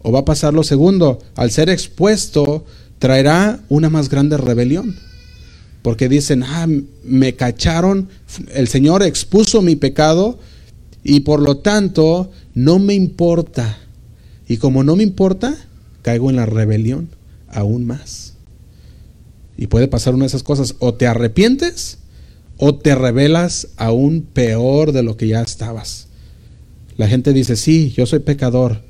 O 0.00 0.12
va 0.12 0.20
a 0.20 0.24
pasar 0.24 0.54
lo 0.54 0.62
segundo, 0.62 1.18
al 1.34 1.50
ser 1.50 1.68
expuesto 1.68 2.64
traerá 3.00 3.60
una 3.68 3.90
más 3.90 4.08
grande 4.08 4.36
rebelión 4.36 4.94
porque 5.82 6.08
dicen, 6.08 6.42
ah, 6.42 6.66
me 7.04 7.34
cacharon, 7.34 8.08
el 8.52 8.68
Señor 8.68 9.02
expuso 9.02 9.62
mi 9.62 9.76
pecado 9.76 10.38
y 11.02 11.20
por 11.20 11.40
lo 11.40 11.58
tanto 11.58 12.30
no 12.54 12.78
me 12.78 12.94
importa. 12.94 13.78
Y 14.46 14.56
como 14.58 14.82
no 14.82 14.96
me 14.96 15.02
importa, 15.02 15.56
caigo 16.02 16.30
en 16.30 16.36
la 16.36 16.46
rebelión 16.46 17.08
aún 17.48 17.86
más. 17.86 18.34
Y 19.56 19.68
puede 19.68 19.88
pasar 19.88 20.14
una 20.14 20.24
de 20.24 20.28
esas 20.28 20.42
cosas, 20.42 20.74
o 20.78 20.94
te 20.94 21.06
arrepientes 21.06 21.98
o 22.58 22.74
te 22.74 22.94
rebelas 22.94 23.68
aún 23.76 24.22
peor 24.22 24.92
de 24.92 25.04
lo 25.04 25.16
que 25.16 25.28
ya 25.28 25.40
estabas. 25.40 26.08
La 26.96 27.08
gente 27.08 27.32
dice, 27.32 27.54
sí, 27.56 27.94
yo 27.96 28.04
soy 28.04 28.18
pecador, 28.18 28.82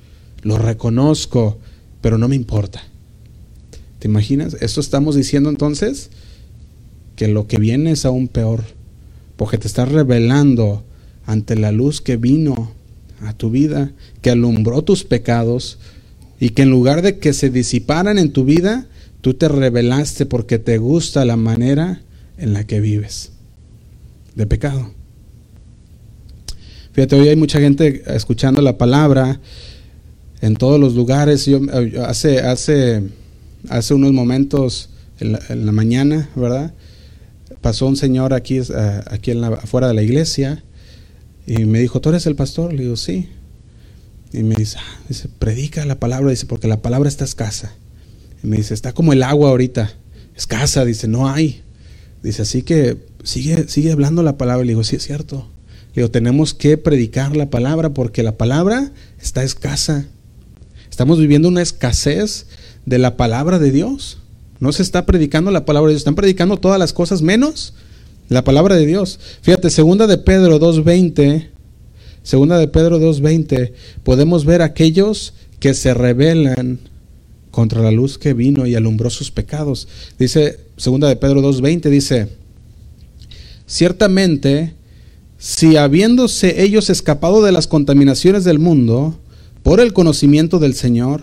lo 0.43 0.57
reconozco, 0.57 1.59
pero 2.01 2.17
no 2.17 2.29
me 2.29 2.37
importa. 2.37 2.83
¿Te 3.99 4.09
imaginas? 4.09 4.57
Esto 4.61 4.81
estamos 4.81 5.15
diciendo 5.15 5.51
entonces 5.51 6.09
que 7.15 7.29
lo 7.29 7.47
que 7.47 7.59
viene 7.59 7.93
es 7.93 8.07
aún 8.07 8.29
peor, 8.29 8.65
porque 9.37 9.59
te 9.59 9.69
estás 9.69 9.91
revelando 9.91 10.85
ante 11.27 11.55
la 11.55 11.71
luz 11.71 12.01
que 12.01 12.17
vino 12.17 12.73
a 13.21 13.35
tu 13.35 13.51
vida, 13.51 13.93
que 14.23 14.31
alumbró 14.31 14.83
tus 14.83 15.05
pecados 15.05 15.79
y 16.41 16.51
que 16.51 16.63
en 16.63 16.71
lugar 16.71 17.03
de 17.03 17.19
que 17.19 17.35
se 17.35 17.51
disiparan 17.51 18.19
en 18.19 18.33
tu 18.33 18.45
vida, 18.45 18.87
tú 19.21 19.35
te 19.35 19.49
revelaste 19.49 20.25
porque 20.25 20.59
te 20.59 20.79
gusta 20.79 21.27
la 21.27 21.37
manera 21.37 22.01
en 22.39 22.55
la 22.55 22.65
que 22.65 22.81
vives 22.81 23.33
de 24.39 24.47
pecado. 24.47 24.93
Fíjate, 26.93 27.17
hoy 27.17 27.29
hay 27.29 27.37
mucha 27.37 27.61
gente 27.61 28.05
escuchando 28.07 28.63
la 28.63 28.79
palabra 28.79 29.41
en 30.41 30.55
todos 30.55 30.79
los 30.81 30.95
lugares. 30.95 31.45
Yo 31.45 31.61
hace, 32.07 32.39
hace, 32.41 33.03
hace 33.69 33.95
unos 33.95 34.13
momentos 34.13 34.91
en 35.19 35.67
la, 35.67 35.73
mañana, 35.73 36.31
¿verdad? 36.37 36.73
pasó 37.61 37.89
un 37.89 37.97
señor 37.97 38.33
aquí, 38.33 38.59
eh, 38.59 39.01
aquí 39.11 39.33
afuera 39.33 39.89
de 39.89 39.95
la 39.95 40.03
iglesia 40.03 40.63
y 41.45 41.65
me 41.65 41.81
dijo, 41.81 42.01
¿tú 42.01 42.11
eres 42.11 42.27
el 42.27 42.37
pastor? 42.37 42.73
Le 42.73 42.85
digo, 42.85 42.97
sí. 42.97 43.29
Y 44.33 44.45
me 44.45 44.55
dice, 44.55 44.79
ah", 44.79 45.01
dice, 45.09 45.29
predica 45.29 45.85
la 45.85 45.99
palabra, 45.99 46.31
dice, 46.31 46.47
porque 46.47 46.69
la 46.69 46.81
palabra 46.81 47.09
está 47.09 47.25
escasa. 47.25 47.73
Y 48.45 48.47
me 48.47 48.59
dice, 48.59 48.73
está 48.73 48.93
como 48.93 49.13
el 49.13 49.25
agua 49.25 49.51
ahorita, 49.51 49.91
escasa, 50.37 50.85
dice, 50.85 51.09
no 51.09 51.29
hay. 51.29 51.63
Dice, 52.23 52.43
así 52.43 52.63
que 52.63 52.97
sigue, 53.23 53.69
sigue 53.69 53.93
hablando 53.93 54.23
la 54.23 54.37
palabra. 54.37 54.65
Le 54.65 54.73
digo, 54.73 54.85
sí 54.85 54.97
es 54.97 55.05
cierto. 55.05 55.49
Le 55.95 56.03
digo, 56.03 56.11
tenemos 56.11 56.55
que 56.55 56.77
predicar 56.77 57.37
la 57.37 57.51
palabra 57.51 57.95
porque 57.95 58.23
la 58.23 58.37
palabra 58.37 58.93
está 59.21 59.43
escasa. 59.43 60.07
Estamos 60.91 61.19
viviendo 61.19 61.49
una 61.49 61.63
escasez 61.63 62.47
de 62.87 62.99
la 62.99 63.17
palabra 63.17 63.59
de 63.59 63.71
Dios. 63.71 64.19
No 64.61 64.73
se 64.73 64.83
está 64.83 65.07
predicando 65.07 65.51
la 65.51 65.65
palabra 65.65 65.89
de 65.89 65.93
Dios, 65.93 66.01
están 66.01 66.17
predicando 66.17 66.57
todas 66.57 66.79
las 66.79 66.93
cosas 66.93 67.23
menos 67.23 67.75
La 68.29 68.45
palabra 68.45 68.75
de 68.75 68.85
Dios. 68.85 69.21
Fíjate, 69.41 69.71
segunda 69.71 70.07
de 70.07 70.19
Pedro 70.19 70.59
2.20, 70.61 71.49
segunda 72.23 72.59
de 72.59 72.69
Pedro 72.69 72.99
2.20, 72.99 73.73
podemos 74.03 74.45
ver 74.45 74.61
aquellos 74.61 75.33
que 75.61 75.73
se 75.73 75.95
rebelan 75.95 76.79
contra 77.59 77.83
la 77.83 77.91
luz 77.91 78.19
que 78.19 78.35
vino 78.35 78.69
y 78.69 78.77
alumbró 78.77 79.11
sus 79.11 79.33
pecados. 79.33 79.89
Dice, 80.17 80.61
segunda 80.77 81.09
de 81.09 81.17
Pedro 81.17 81.43
2.20, 81.43 81.91
dice, 81.91 82.29
ciertamente, 83.67 84.75
si 85.39 85.77
habiéndose 85.77 86.63
ellos 86.63 86.89
escapado 86.89 87.43
de 87.43 87.51
las 87.51 87.67
contaminaciones 87.67 88.45
del 88.45 88.61
mundo, 88.61 89.19
por 89.65 89.81
el 89.81 89.93
conocimiento 89.93 90.61
del 90.61 90.75
Señor 90.75 91.23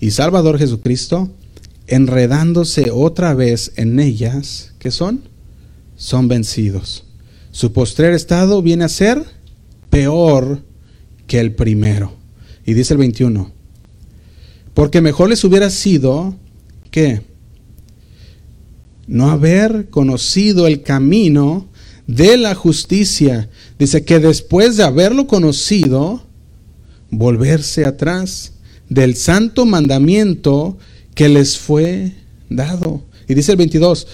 y 0.00 0.10
Salvador 0.10 0.58
Jesucristo, 0.58 1.30
enredándose 1.86 2.90
otra 2.90 3.34
vez 3.34 3.70
en 3.76 4.00
ellas, 4.00 4.72
¿qué 4.80 4.90
son? 4.90 5.20
Son 5.96 6.26
vencidos. 6.26 7.04
Su 7.52 7.72
postrer 7.72 8.12
estado 8.12 8.60
viene 8.60 8.82
a 8.82 8.88
ser 8.88 9.22
peor 9.88 10.62
que 11.28 11.38
el 11.38 11.54
primero. 11.54 12.12
Y 12.64 12.74
dice 12.74 12.94
el 12.94 12.98
21, 12.98 13.52
porque 14.76 15.00
mejor 15.00 15.30
les 15.30 15.42
hubiera 15.42 15.70
sido 15.70 16.34
que 16.90 17.22
no 19.06 19.30
haber 19.30 19.88
conocido 19.88 20.66
el 20.66 20.82
camino 20.82 21.66
de 22.06 22.36
la 22.36 22.54
justicia. 22.54 23.48
Dice 23.78 24.04
que 24.04 24.18
después 24.18 24.76
de 24.76 24.82
haberlo 24.82 25.26
conocido, 25.26 26.24
volverse 27.10 27.86
atrás 27.86 28.52
del 28.90 29.16
santo 29.16 29.64
mandamiento 29.64 30.76
que 31.14 31.30
les 31.30 31.56
fue 31.56 32.12
dado. 32.50 33.02
Y 33.28 33.32
dice 33.32 33.52
el 33.52 33.56
22, 33.56 34.06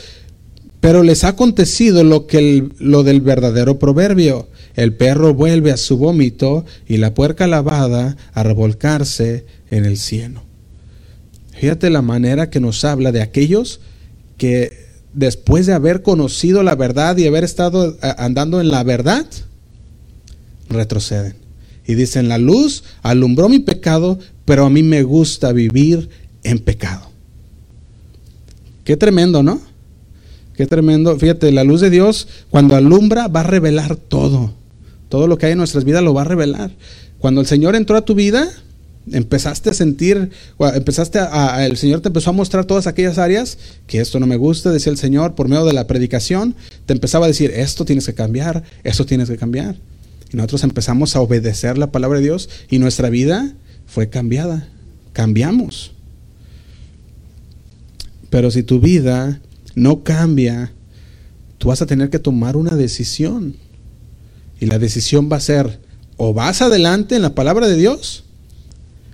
pero 0.79 1.03
les 1.03 1.25
ha 1.25 1.29
acontecido 1.31 2.05
lo, 2.05 2.29
que 2.29 2.69
lo 2.79 3.03
del 3.03 3.21
verdadero 3.21 3.81
proverbio. 3.81 4.49
El 4.77 4.95
perro 4.95 5.35
vuelve 5.35 5.73
a 5.73 5.77
su 5.77 5.97
vómito 5.97 6.65
y 6.87 6.99
la 6.99 7.15
puerca 7.15 7.49
lavada 7.49 8.17
a 8.33 8.45
revolcarse 8.45 9.45
en 9.69 9.87
el 9.87 9.99
cielo. 9.99 10.52
Fíjate 11.63 11.91
la 11.91 12.03
manera 12.03 12.51
que 12.51 12.59
nos 12.59 12.85
habla 12.85 13.13
de 13.13 13.23
aquellos 13.23 13.79
que 14.37 14.73
después 15.13 15.65
de 15.65 15.73
haber 15.73 16.03
conocido 16.03 16.65
la 16.65 16.75
verdad 16.75 17.17
y 17.17 17.29
haber 17.29 17.45
estado 17.45 17.97
andando 18.19 18.61
en 18.61 18.67
la 18.67 18.83
verdad, 18.83 19.25
retroceden. 20.69 21.37
Y 21.87 21.95
dicen, 21.95 22.29
la 22.29 22.39
luz 22.39 22.83
alumbró 23.03 23.49
mi 23.49 23.61
pecado, 23.61 24.19
pero 24.45 24.67
a 24.67 24.71
mí 24.71 24.83
me 24.83 25.05
gusta 25.05 25.53
vivir 25.53 26.09
en 26.43 26.59
pecado. 26.59 27.13
Qué 28.83 28.97
tremendo, 28.97 29.45
¿no? 29.45 29.61
Qué 30.57 30.67
tremendo. 30.67 31.17
Fíjate, 31.17 31.53
la 31.53 31.63
luz 31.63 31.81
de 31.81 31.91
Dios 31.91 32.27
cuando 32.51 32.75
alumbra 32.75 33.29
va 33.29 33.39
a 33.39 33.45
revelar 33.45 33.95
todo. 33.95 34.53
Todo 35.09 35.29
lo 35.29 35.39
que 35.39 35.47
hay 35.47 35.53
en 35.53 35.59
nuestras 35.59 35.85
vidas 35.85 36.03
lo 36.03 36.13
va 36.13 36.23
a 36.23 36.25
revelar. 36.25 36.73
Cuando 37.21 37.41
el 37.41 37.47
Señor 37.47 37.77
entró 37.77 37.97
a 37.97 38.05
tu 38.05 38.17
vida, 38.17 38.49
empezaste 39.11 39.71
a 39.71 39.75
sentir, 39.75 40.31
empezaste 40.59 41.19
a, 41.19 41.67
el 41.67 41.77
Señor 41.77 42.01
te 42.01 42.09
empezó 42.09 42.31
a 42.31 42.33
mostrar 42.33 42.65
todas 42.65 42.87
aquellas 42.87 43.19
áreas 43.19 43.59
que 43.87 44.01
esto 44.01 44.21
no 44.21 44.27
me 44.27 44.37
gusta, 44.37 44.71
decía 44.71 44.93
el 44.93 44.99
Señor, 44.99 45.35
por 45.35 45.49
medio 45.49 45.65
de 45.65 45.73
la 45.73 45.87
predicación, 45.87 46.55
te 46.87 46.93
empezaba 46.93 47.27
a 47.27 47.29
decir, 47.29 47.51
esto 47.51 47.85
tienes 47.85 48.07
que 48.07 48.15
cambiar, 48.15 48.63
esto 48.85 49.05
tienes 49.05 49.29
que 49.29 49.37
cambiar. 49.37 49.77
Y 50.33 50.37
nosotros 50.37 50.65
empezamos 50.65 51.17
a 51.17 51.21
obedecer 51.21 51.79
la 51.79 51.91
palabra 51.91 52.19
de 52.19 52.25
Dios 52.25 52.49
y 52.71 52.79
nuestra 52.79 53.11
vida 53.11 53.53
fue 53.87 54.09
cambiada, 54.09 54.69
cambiamos. 55.13 55.93
Pero 58.31 58.51
si 58.51 58.63
tu 58.63 58.81
vida 58.81 59.41
no 59.75 60.05
cambia, 60.05 60.73
tú 61.59 61.69
vas 61.69 61.83
a 61.83 61.87
tener 61.87 62.09
que 62.09 62.19
tomar 62.19 62.57
una 62.57 62.77
decisión. 62.77 63.57
Y 64.59 64.67
la 64.67 64.79
decisión 64.79 65.29
va 65.31 65.37
a 65.37 65.41
ser, 65.41 65.81
o 66.17 66.33
vas 66.33 66.63
adelante 66.63 67.17
en 67.17 67.23
la 67.23 67.35
palabra 67.35 67.69
de 67.69 67.77
Dios, 67.77 68.25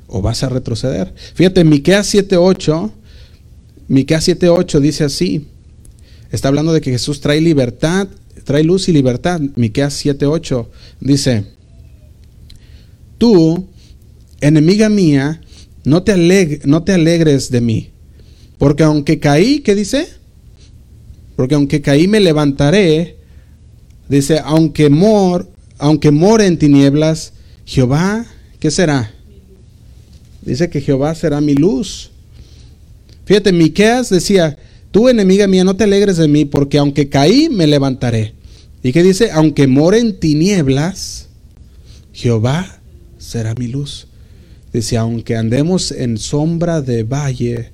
o 0.09 0.21
vas 0.23 0.43
a 0.43 0.49
retroceder. 0.49 1.15
Fíjate, 1.35 1.63
Miqueas 1.63 2.13
7:8, 2.13 2.91
Miqueas 3.87 4.27
7:8 4.27 4.81
dice 4.81 5.05
así. 5.05 5.47
Está 6.33 6.49
hablando 6.49 6.73
de 6.73 6.81
que 6.81 6.91
Jesús 6.91 7.21
trae 7.21 7.41
libertad, 7.41 8.09
trae 8.45 8.65
luz 8.65 8.89
y 8.89 8.93
libertad. 8.93 9.41
Miqueas 9.55 10.05
7:8 10.05 10.67
dice: 11.01 11.45
Tú, 13.19 13.69
enemiga 14.41 14.89
mía, 14.89 15.41
no 15.85 16.03
te, 16.03 16.61
no 16.65 16.83
te 16.83 16.93
alegres 16.93 17.51
de 17.51 17.61
mí, 17.61 17.91
porque 18.59 18.83
aunque 18.83 19.21
caí, 19.21 19.61
¿qué 19.61 19.75
dice? 19.75 20.09
Porque 21.37 21.55
aunque 21.55 21.81
caí 21.81 22.09
me 22.09 22.21
levantaré. 22.21 23.17
Dice, 24.09 24.41
aunque 24.43 24.89
mor, 24.89 25.51
aunque 25.79 26.11
more 26.11 26.47
en 26.47 26.59
tinieblas, 26.59 27.35
Jehová, 27.67 28.27
¿qué 28.59 28.71
será? 28.71 29.13
Dice 30.49 30.71
que 30.71 30.81
Jehová 30.81 31.15
será 31.15 31.43
mi 31.43 31.55
luz. 31.55 32.11
Fíjate, 33.27 33.53
Miqueas 33.53 34.09
decía, 34.09 34.57
tú 34.91 35.11
enemiga 35.11 35.47
mía, 35.47 35.63
no 35.63 35.77
te 35.77 35.85
alegres 35.85 36.17
de 36.17 36.27
mí, 36.27 36.47
porque 36.47 36.79
aunque 36.79 37.11
caí, 37.11 37.51
me 37.51 37.67
levantaré. 37.67 38.33
¿Y 38.83 38.93
qué 38.93 39.03
dice? 39.03 39.31
Aunque 39.31 39.67
more 39.67 39.99
en 39.99 40.19
tinieblas, 40.19 41.29
Jehová 42.15 42.81
será 43.19 43.55
mi 43.57 43.67
luz. 43.67 44.07
Dice, 44.73 44.97
aunque 44.97 45.37
andemos 45.37 45.93
en 45.93 46.17
sombra 46.17 46.81
de 46.81 47.03
valle 47.03 47.73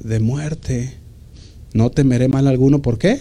de 0.00 0.18
muerte, 0.18 0.94
no 1.74 1.90
temeré 1.90 2.28
mal 2.28 2.46
alguno. 2.46 2.80
¿Por 2.80 2.96
qué? 2.96 3.20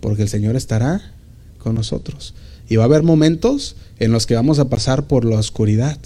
Porque 0.00 0.22
el 0.22 0.30
Señor 0.30 0.56
estará 0.56 1.12
con 1.58 1.74
nosotros. 1.74 2.32
Y 2.66 2.76
va 2.76 2.84
a 2.84 2.86
haber 2.86 3.02
momentos 3.02 3.76
en 3.98 4.10
los 4.10 4.26
que 4.26 4.36
vamos 4.36 4.58
a 4.58 4.70
pasar 4.70 5.06
por 5.06 5.26
la 5.26 5.38
oscuridad. 5.38 5.98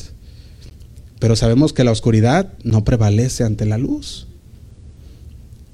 Pero 1.23 1.37
sabemos 1.37 1.73
que 1.73 1.85
la 1.85 1.93
oscuridad 1.93 2.53
no 2.65 2.83
prevalece 2.83 3.45
ante 3.45 3.65
la 3.65 3.79
luz. 3.79 4.27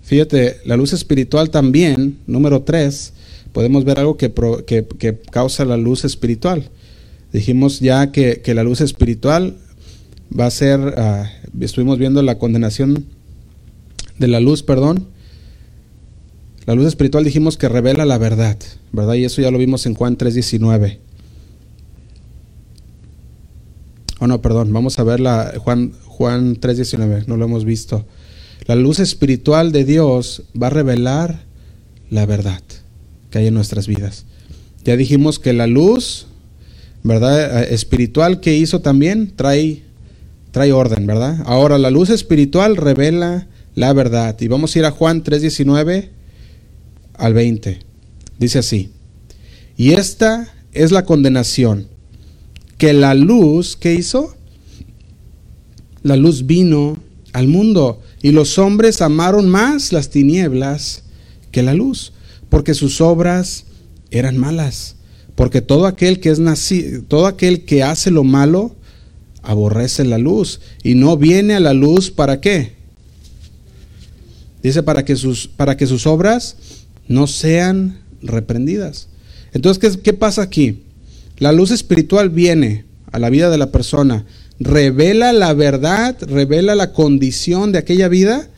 Fíjate, 0.02 0.58
la 0.66 0.76
luz 0.76 0.92
espiritual 0.92 1.48
también, 1.48 2.18
número 2.26 2.64
tres, 2.64 3.14
podemos 3.54 3.86
ver 3.86 3.98
algo 3.98 4.18
que, 4.18 4.30
que, 4.66 5.18
causa 5.30 5.64
la 5.64 5.78
luz 5.78 6.04
espiritual. 6.04 6.68
Dijimos 7.32 7.80
ya 7.80 8.12
que, 8.12 8.42
la 8.54 8.62
luz 8.62 8.82
espiritual 8.82 9.56
va 10.38 10.44
a 10.44 10.50
ser, 10.50 10.80
ah, 10.98 11.32
estuvimos 11.58 11.98
viendo 11.98 12.20
la 12.20 12.36
condenación 12.36 13.06
de 14.18 14.28
la 14.28 14.40
luz, 14.40 14.62
perdón. 14.62 15.06
La 16.66 16.74
luz 16.74 16.88
espiritual 16.88 17.24
dijimos 17.24 17.56
que 17.56 17.70
revela 17.70 18.04
la 18.04 18.18
verdad, 18.18 18.58
¿verdad? 18.92 19.14
Y 19.14 19.24
eso 19.24 19.40
ya 19.40 19.50
lo 19.50 19.56
vimos 19.56 19.86
en 19.86 19.94
Juan 19.94 20.18
3.19. 20.18 20.98
Oh, 24.20 24.26
no, 24.26 24.42
perdón, 24.42 24.72
vamos 24.72 24.98
a 24.98 25.04
ver 25.04 25.20
la, 25.20 25.54
Juan, 25.58 25.92
Juan 26.06 26.56
3.19, 26.56 27.26
no 27.26 27.36
lo 27.36 27.44
hemos 27.44 27.64
visto. 27.64 28.04
La 28.66 28.74
luz 28.74 28.98
espiritual 28.98 29.70
de 29.70 29.84
Dios 29.84 30.42
va 30.60 30.66
a 30.66 30.70
revelar 30.70 31.44
la 32.10 32.26
verdad 32.26 32.62
que 33.30 33.38
hay 33.38 33.46
en 33.46 33.54
nuestras 33.54 33.86
vidas. 33.86 34.24
Ya 34.84 34.96
dijimos 34.96 35.38
que 35.38 35.52
la 35.52 35.66
luz, 35.66 36.26
¿verdad? 37.02 37.62
Eh, 37.62 37.74
espiritual 37.74 38.40
que 38.40 38.56
hizo 38.56 38.80
también 38.80 39.32
trae, 39.36 39.82
trae 40.50 40.72
orden, 40.72 41.06
¿verdad? 41.06 41.42
Ahora 41.46 41.78
la 41.78 41.90
luz 41.90 42.10
espiritual 42.10 42.76
revela 42.76 43.46
la 43.74 43.92
verdad. 43.92 44.36
Y 44.40 44.48
vamos 44.48 44.74
a 44.74 44.78
ir 44.80 44.84
a 44.84 44.90
Juan 44.90 45.22
3.19 45.22 46.08
al 47.14 47.34
20. 47.34 47.78
Dice 48.38 48.58
así. 48.58 48.90
Y 49.76 49.92
esta 49.92 50.52
es 50.72 50.90
la 50.90 51.04
condenación 51.04 51.86
que 52.78 52.92
la 52.92 53.14
luz, 53.14 53.76
¿qué 53.76 53.94
hizo? 53.94 54.34
La 56.02 56.16
luz 56.16 56.46
vino 56.46 56.96
al 57.32 57.48
mundo 57.48 58.00
y 58.22 58.30
los 58.30 58.58
hombres 58.58 59.02
amaron 59.02 59.48
más 59.48 59.92
las 59.92 60.10
tinieblas 60.10 61.02
que 61.50 61.62
la 61.62 61.74
luz, 61.74 62.12
porque 62.48 62.74
sus 62.74 63.00
obras 63.00 63.64
eran 64.10 64.38
malas. 64.38 64.94
Porque 65.34 65.60
todo 65.60 65.86
aquel 65.86 66.20
que 66.20 66.30
es 66.30 66.38
nacido, 66.38 67.02
todo 67.02 67.26
aquel 67.26 67.64
que 67.64 67.82
hace 67.82 68.10
lo 68.10 68.24
malo, 68.24 68.74
aborrece 69.42 70.04
la 70.04 70.18
luz 70.18 70.60
y 70.82 70.94
no 70.94 71.16
viene 71.16 71.54
a 71.54 71.60
la 71.60 71.74
luz 71.74 72.10
para 72.10 72.40
qué? 72.40 72.74
Dice 74.62 74.82
para 74.82 75.04
que 75.04 75.16
sus, 75.16 75.46
para 75.46 75.76
que 75.76 75.86
sus 75.86 76.06
obras 76.06 76.56
no 77.06 77.26
sean 77.26 78.00
reprendidas. 78.20 79.08
Entonces, 79.52 79.78
¿qué, 79.94 80.00
qué 80.00 80.12
pasa 80.12 80.42
aquí? 80.42 80.82
La 81.38 81.52
luz 81.52 81.70
espiritual 81.70 82.30
viene 82.30 82.84
a 83.12 83.18
la 83.18 83.30
vida 83.30 83.50
de 83.50 83.58
la 83.58 83.70
persona, 83.70 84.26
revela 84.58 85.32
la 85.32 85.54
verdad, 85.54 86.16
revela 86.20 86.74
la 86.74 86.92
condición 86.92 87.72
de 87.72 87.78
aquella 87.78 88.08
vida. 88.08 88.48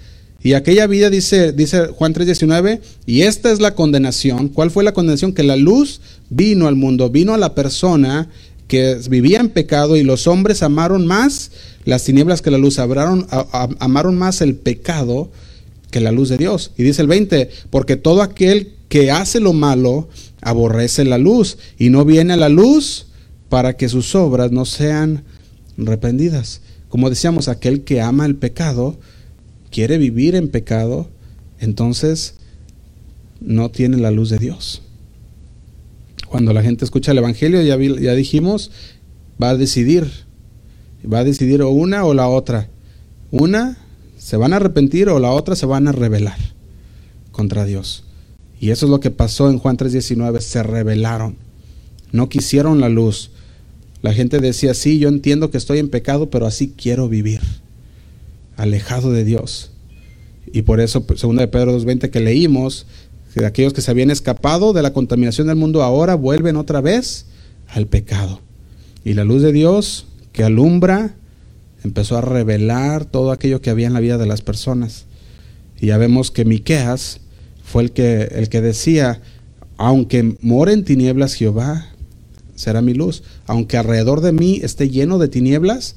Y 0.42 0.54
aquella 0.54 0.86
vida 0.86 1.10
dice, 1.10 1.52
dice 1.52 1.88
Juan 1.88 2.14
3:19, 2.14 2.80
y 3.04 3.22
esta 3.22 3.52
es 3.52 3.60
la 3.60 3.74
condenación. 3.74 4.48
¿Cuál 4.48 4.70
fue 4.70 4.84
la 4.84 4.94
condenación? 4.94 5.34
Que 5.34 5.42
la 5.42 5.56
luz 5.56 6.00
vino 6.30 6.66
al 6.66 6.76
mundo, 6.76 7.10
vino 7.10 7.34
a 7.34 7.38
la 7.38 7.54
persona 7.54 8.28
que 8.66 8.98
vivía 9.10 9.40
en 9.40 9.50
pecado 9.50 9.96
y 9.96 10.02
los 10.02 10.26
hombres 10.26 10.62
amaron 10.62 11.06
más 11.06 11.50
las 11.84 12.04
tinieblas 12.04 12.40
que 12.40 12.50
la 12.50 12.58
luz, 12.58 12.78
amaron, 12.78 13.26
amaron 13.78 14.16
más 14.16 14.40
el 14.40 14.54
pecado 14.54 15.30
que 15.90 16.00
la 16.00 16.12
luz 16.12 16.28
de 16.28 16.38
Dios. 16.38 16.70
Y 16.78 16.84
dice 16.84 17.02
el 17.02 17.08
20, 17.08 17.50
porque 17.68 17.96
todo 17.96 18.22
aquel 18.22 18.72
que 18.88 19.10
hace 19.10 19.40
lo 19.40 19.52
malo 19.52 20.08
aborrece 20.42 21.04
la 21.04 21.18
luz 21.18 21.58
y 21.78 21.90
no 21.90 22.04
viene 22.04 22.34
a 22.34 22.36
la 22.36 22.48
luz 22.48 23.06
para 23.48 23.76
que 23.76 23.88
sus 23.88 24.14
obras 24.14 24.52
no 24.52 24.64
sean 24.64 25.24
reprendidas. 25.76 26.62
Como 26.88 27.10
decíamos, 27.10 27.48
aquel 27.48 27.82
que 27.82 28.00
ama 28.00 28.26
el 28.26 28.36
pecado, 28.36 28.98
quiere 29.70 29.98
vivir 29.98 30.34
en 30.34 30.48
pecado, 30.48 31.08
entonces 31.58 32.34
no 33.40 33.70
tiene 33.70 33.96
la 33.96 34.10
luz 34.10 34.30
de 34.30 34.38
Dios. 34.38 34.82
Cuando 36.28 36.52
la 36.52 36.62
gente 36.62 36.84
escucha 36.84 37.12
el 37.12 37.18
Evangelio, 37.18 37.60
ya, 37.62 37.76
ya 37.76 38.14
dijimos, 38.14 38.70
va 39.42 39.50
a 39.50 39.56
decidir, 39.56 40.08
va 41.10 41.20
a 41.20 41.24
decidir 41.24 41.62
o 41.62 41.70
una 41.70 42.04
o 42.04 42.14
la 42.14 42.28
otra. 42.28 42.68
Una 43.30 43.78
se 44.16 44.36
van 44.36 44.52
a 44.52 44.56
arrepentir 44.56 45.08
o 45.08 45.18
la 45.18 45.30
otra 45.30 45.56
se 45.56 45.66
van 45.66 45.88
a 45.88 45.92
rebelar 45.92 46.38
contra 47.32 47.64
Dios. 47.64 48.04
Y 48.60 48.70
eso 48.70 48.86
es 48.86 48.90
lo 48.90 49.00
que 49.00 49.10
pasó 49.10 49.50
en 49.50 49.58
Juan 49.58 49.78
3:19, 49.78 50.40
se 50.40 50.62
rebelaron, 50.62 51.36
no 52.12 52.28
quisieron 52.28 52.78
la 52.78 52.90
luz. 52.90 53.30
La 54.02 54.12
gente 54.12 54.38
decía, 54.38 54.74
sí, 54.74 54.98
yo 54.98 55.08
entiendo 55.08 55.50
que 55.50 55.58
estoy 55.58 55.78
en 55.78 55.88
pecado, 55.88 56.30
pero 56.30 56.46
así 56.46 56.72
quiero 56.76 57.08
vivir, 57.08 57.40
alejado 58.56 59.12
de 59.12 59.24
Dios. 59.24 59.72
Y 60.52 60.62
por 60.62 60.80
eso, 60.80 61.06
pues, 61.06 61.20
segunda 61.20 61.42
de 61.42 61.48
Pedro 61.48 61.78
2.20 61.78 62.10
que 62.10 62.20
leímos, 62.20 62.86
que 63.34 63.44
aquellos 63.44 63.72
que 63.72 63.82
se 63.82 63.90
habían 63.90 64.10
escapado 64.10 64.72
de 64.72 64.82
la 64.82 64.92
contaminación 64.92 65.46
del 65.46 65.56
mundo 65.56 65.82
ahora 65.82 66.14
vuelven 66.14 66.56
otra 66.56 66.80
vez 66.80 67.26
al 67.68 67.86
pecado. 67.86 68.40
Y 69.04 69.14
la 69.14 69.24
luz 69.24 69.42
de 69.42 69.52
Dios 69.52 70.06
que 70.32 70.44
alumbra 70.44 71.14
empezó 71.84 72.16
a 72.18 72.22
revelar 72.22 73.04
todo 73.04 73.32
aquello 73.32 73.60
que 73.62 73.70
había 73.70 73.86
en 73.86 73.92
la 73.92 74.00
vida 74.00 74.18
de 74.18 74.26
las 74.26 74.42
personas. 74.42 75.06
Y 75.80 75.86
ya 75.86 75.98
vemos 75.98 76.30
que 76.30 76.44
Miqueas 76.44 77.20
fue 77.70 77.84
el 77.84 77.92
que, 77.92 78.22
el 78.22 78.48
que 78.48 78.60
decía, 78.60 79.22
aunque 79.76 80.36
more 80.40 80.72
en 80.72 80.84
tinieblas 80.84 81.34
Jehová, 81.34 81.86
será 82.56 82.82
mi 82.82 82.94
luz. 82.94 83.22
Aunque 83.46 83.76
alrededor 83.76 84.22
de 84.22 84.32
mí 84.32 84.58
esté 84.64 84.90
lleno 84.90 85.18
de 85.18 85.28
tinieblas, 85.28 85.94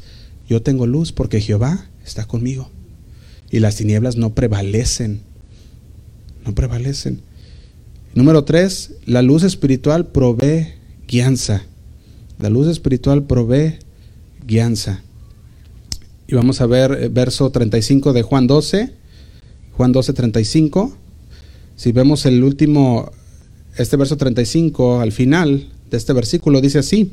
yo 0.48 0.62
tengo 0.62 0.86
luz 0.86 1.12
porque 1.12 1.42
Jehová 1.42 1.88
está 2.06 2.26
conmigo. 2.26 2.70
Y 3.50 3.60
las 3.60 3.76
tinieblas 3.76 4.18
no 4.18 4.36
prevalecen. 4.36 5.22
No 6.46 6.54
prevalecen. 6.54 7.22
Número 8.14 8.44
tres, 8.44 8.92
la 9.08 9.24
luz 9.24 9.42
espiritual 9.42 10.06
provee 10.06 10.76
guianza. 11.08 11.64
La 12.38 12.50
luz 12.50 12.68
espiritual 12.68 13.24
provee 13.24 13.80
guianza. 14.46 15.02
Y 16.28 16.36
vamos 16.36 16.62
a 16.62 16.68
ver 16.68 16.92
eh, 16.92 17.10
verso 17.10 17.50
35 17.50 18.14
de 18.14 18.22
Juan 18.22 18.46
12. 18.46 18.92
Juan 19.76 19.92
12, 19.92 20.14
35. 20.14 20.98
Si 21.84 21.92
vemos 21.92 22.26
el 22.26 22.42
último, 22.46 23.12
este 23.76 23.98
verso 23.98 24.16
35, 24.16 25.02
al 25.02 25.12
final 25.12 25.68
de 25.92 25.98
este 25.98 26.14
versículo, 26.14 26.62
dice 26.62 26.80
así. 26.80 27.12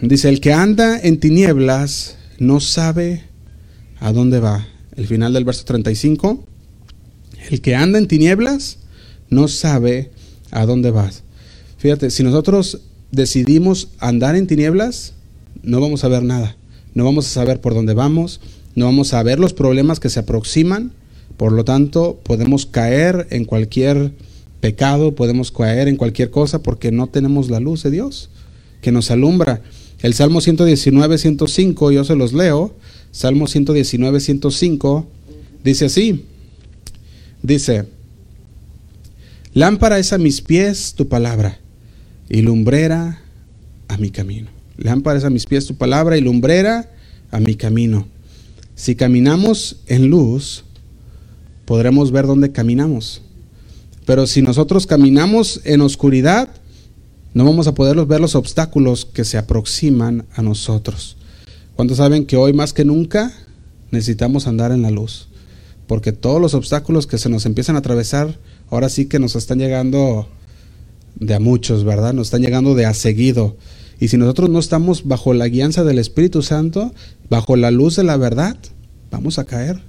Dice, 0.00 0.30
el 0.30 0.40
que 0.40 0.54
anda 0.54 0.98
en 0.98 1.20
tinieblas 1.20 2.16
no 2.38 2.60
sabe 2.60 3.24
a 4.00 4.10
dónde 4.14 4.40
va. 4.40 4.66
El 4.96 5.06
final 5.06 5.34
del 5.34 5.44
verso 5.44 5.66
35. 5.66 6.42
El 7.50 7.60
que 7.60 7.74
anda 7.74 7.98
en 7.98 8.08
tinieblas 8.08 8.78
no 9.28 9.48
sabe 9.48 10.10
a 10.50 10.64
dónde 10.64 10.90
va. 10.90 11.10
Fíjate, 11.76 12.08
si 12.08 12.22
nosotros 12.22 12.80
decidimos 13.12 13.88
andar 13.98 14.34
en 14.34 14.46
tinieblas, 14.46 15.12
no 15.62 15.82
vamos 15.82 16.04
a 16.04 16.08
ver 16.08 16.22
nada 16.22 16.56
no 16.98 17.04
vamos 17.04 17.26
a 17.26 17.30
saber 17.30 17.60
por 17.60 17.74
dónde 17.74 17.94
vamos, 17.94 18.40
no 18.74 18.86
vamos 18.86 19.14
a 19.14 19.22
ver 19.22 19.38
los 19.38 19.52
problemas 19.52 20.00
que 20.00 20.10
se 20.10 20.18
aproximan, 20.18 20.90
por 21.38 21.52
lo 21.52 21.64
tanto 21.64 22.20
podemos 22.24 22.66
caer 22.66 23.28
en 23.30 23.44
cualquier 23.46 24.12
pecado, 24.60 25.14
podemos 25.14 25.50
caer 25.50 25.88
en 25.88 25.96
cualquier 25.96 26.30
cosa 26.30 26.62
porque 26.62 26.92
no 26.92 27.06
tenemos 27.06 27.48
la 27.48 27.60
luz 27.60 27.84
de 27.84 27.90
Dios 27.90 28.28
que 28.82 28.92
nos 28.92 29.10
alumbra. 29.10 29.62
El 30.02 30.14
Salmo 30.14 30.40
119, 30.40 31.16
105, 31.16 31.92
yo 31.92 32.04
se 32.04 32.16
los 32.16 32.32
leo, 32.32 32.74
Salmo 33.12 33.46
119, 33.46 34.20
105, 34.20 35.06
dice 35.64 35.86
así, 35.86 36.24
dice, 37.42 37.84
lámpara 39.54 39.98
es 39.98 40.12
a 40.12 40.18
mis 40.18 40.40
pies 40.40 40.94
tu 40.94 41.08
palabra 41.08 41.58
y 42.28 42.42
lumbrera 42.42 43.22
a 43.86 43.96
mi 43.96 44.10
camino. 44.10 44.50
Lámparas 44.76 45.24
a 45.24 45.30
mis 45.30 45.46
pies 45.46 45.66
tu 45.66 45.76
palabra 45.76 46.18
y 46.18 46.20
lumbrera 46.20 46.90
a 47.30 47.38
mi 47.38 47.54
camino. 47.54 48.06
Si 48.76 48.94
caminamos 48.94 49.80
en 49.86 50.08
luz, 50.08 50.64
podremos 51.68 52.12
ver 52.12 52.26
dónde 52.26 52.50
caminamos. 52.50 53.20
Pero 54.06 54.26
si 54.26 54.40
nosotros 54.40 54.86
caminamos 54.86 55.60
en 55.64 55.82
oscuridad, 55.82 56.48
no 57.34 57.44
vamos 57.44 57.66
a 57.66 57.74
poder 57.74 58.02
ver 58.06 58.22
los 58.22 58.34
obstáculos 58.36 59.04
que 59.04 59.26
se 59.26 59.36
aproximan 59.36 60.24
a 60.34 60.40
nosotros. 60.40 61.18
¿Cuántos 61.76 61.98
saben 61.98 62.24
que 62.24 62.38
hoy 62.38 62.54
más 62.54 62.72
que 62.72 62.86
nunca 62.86 63.34
necesitamos 63.90 64.46
andar 64.46 64.72
en 64.72 64.80
la 64.80 64.90
luz? 64.90 65.28
Porque 65.86 66.12
todos 66.12 66.40
los 66.40 66.54
obstáculos 66.54 67.06
que 67.06 67.18
se 67.18 67.28
nos 67.28 67.44
empiezan 67.44 67.76
a 67.76 67.80
atravesar, 67.80 68.38
ahora 68.70 68.88
sí 68.88 69.04
que 69.04 69.18
nos 69.18 69.36
están 69.36 69.58
llegando 69.58 70.26
de 71.16 71.34
a 71.34 71.38
muchos, 71.38 71.84
¿verdad? 71.84 72.14
Nos 72.14 72.28
están 72.28 72.40
llegando 72.40 72.74
de 72.74 72.86
a 72.86 72.94
seguido. 72.94 73.58
Y 74.00 74.08
si 74.08 74.16
nosotros 74.16 74.48
no 74.48 74.58
estamos 74.58 75.06
bajo 75.06 75.34
la 75.34 75.48
guianza 75.48 75.84
del 75.84 75.98
Espíritu 75.98 76.40
Santo, 76.40 76.94
bajo 77.28 77.56
la 77.56 77.70
luz 77.70 77.96
de 77.96 78.04
la 78.04 78.16
verdad, 78.16 78.56
vamos 79.10 79.38
a 79.38 79.44
caer. 79.44 79.82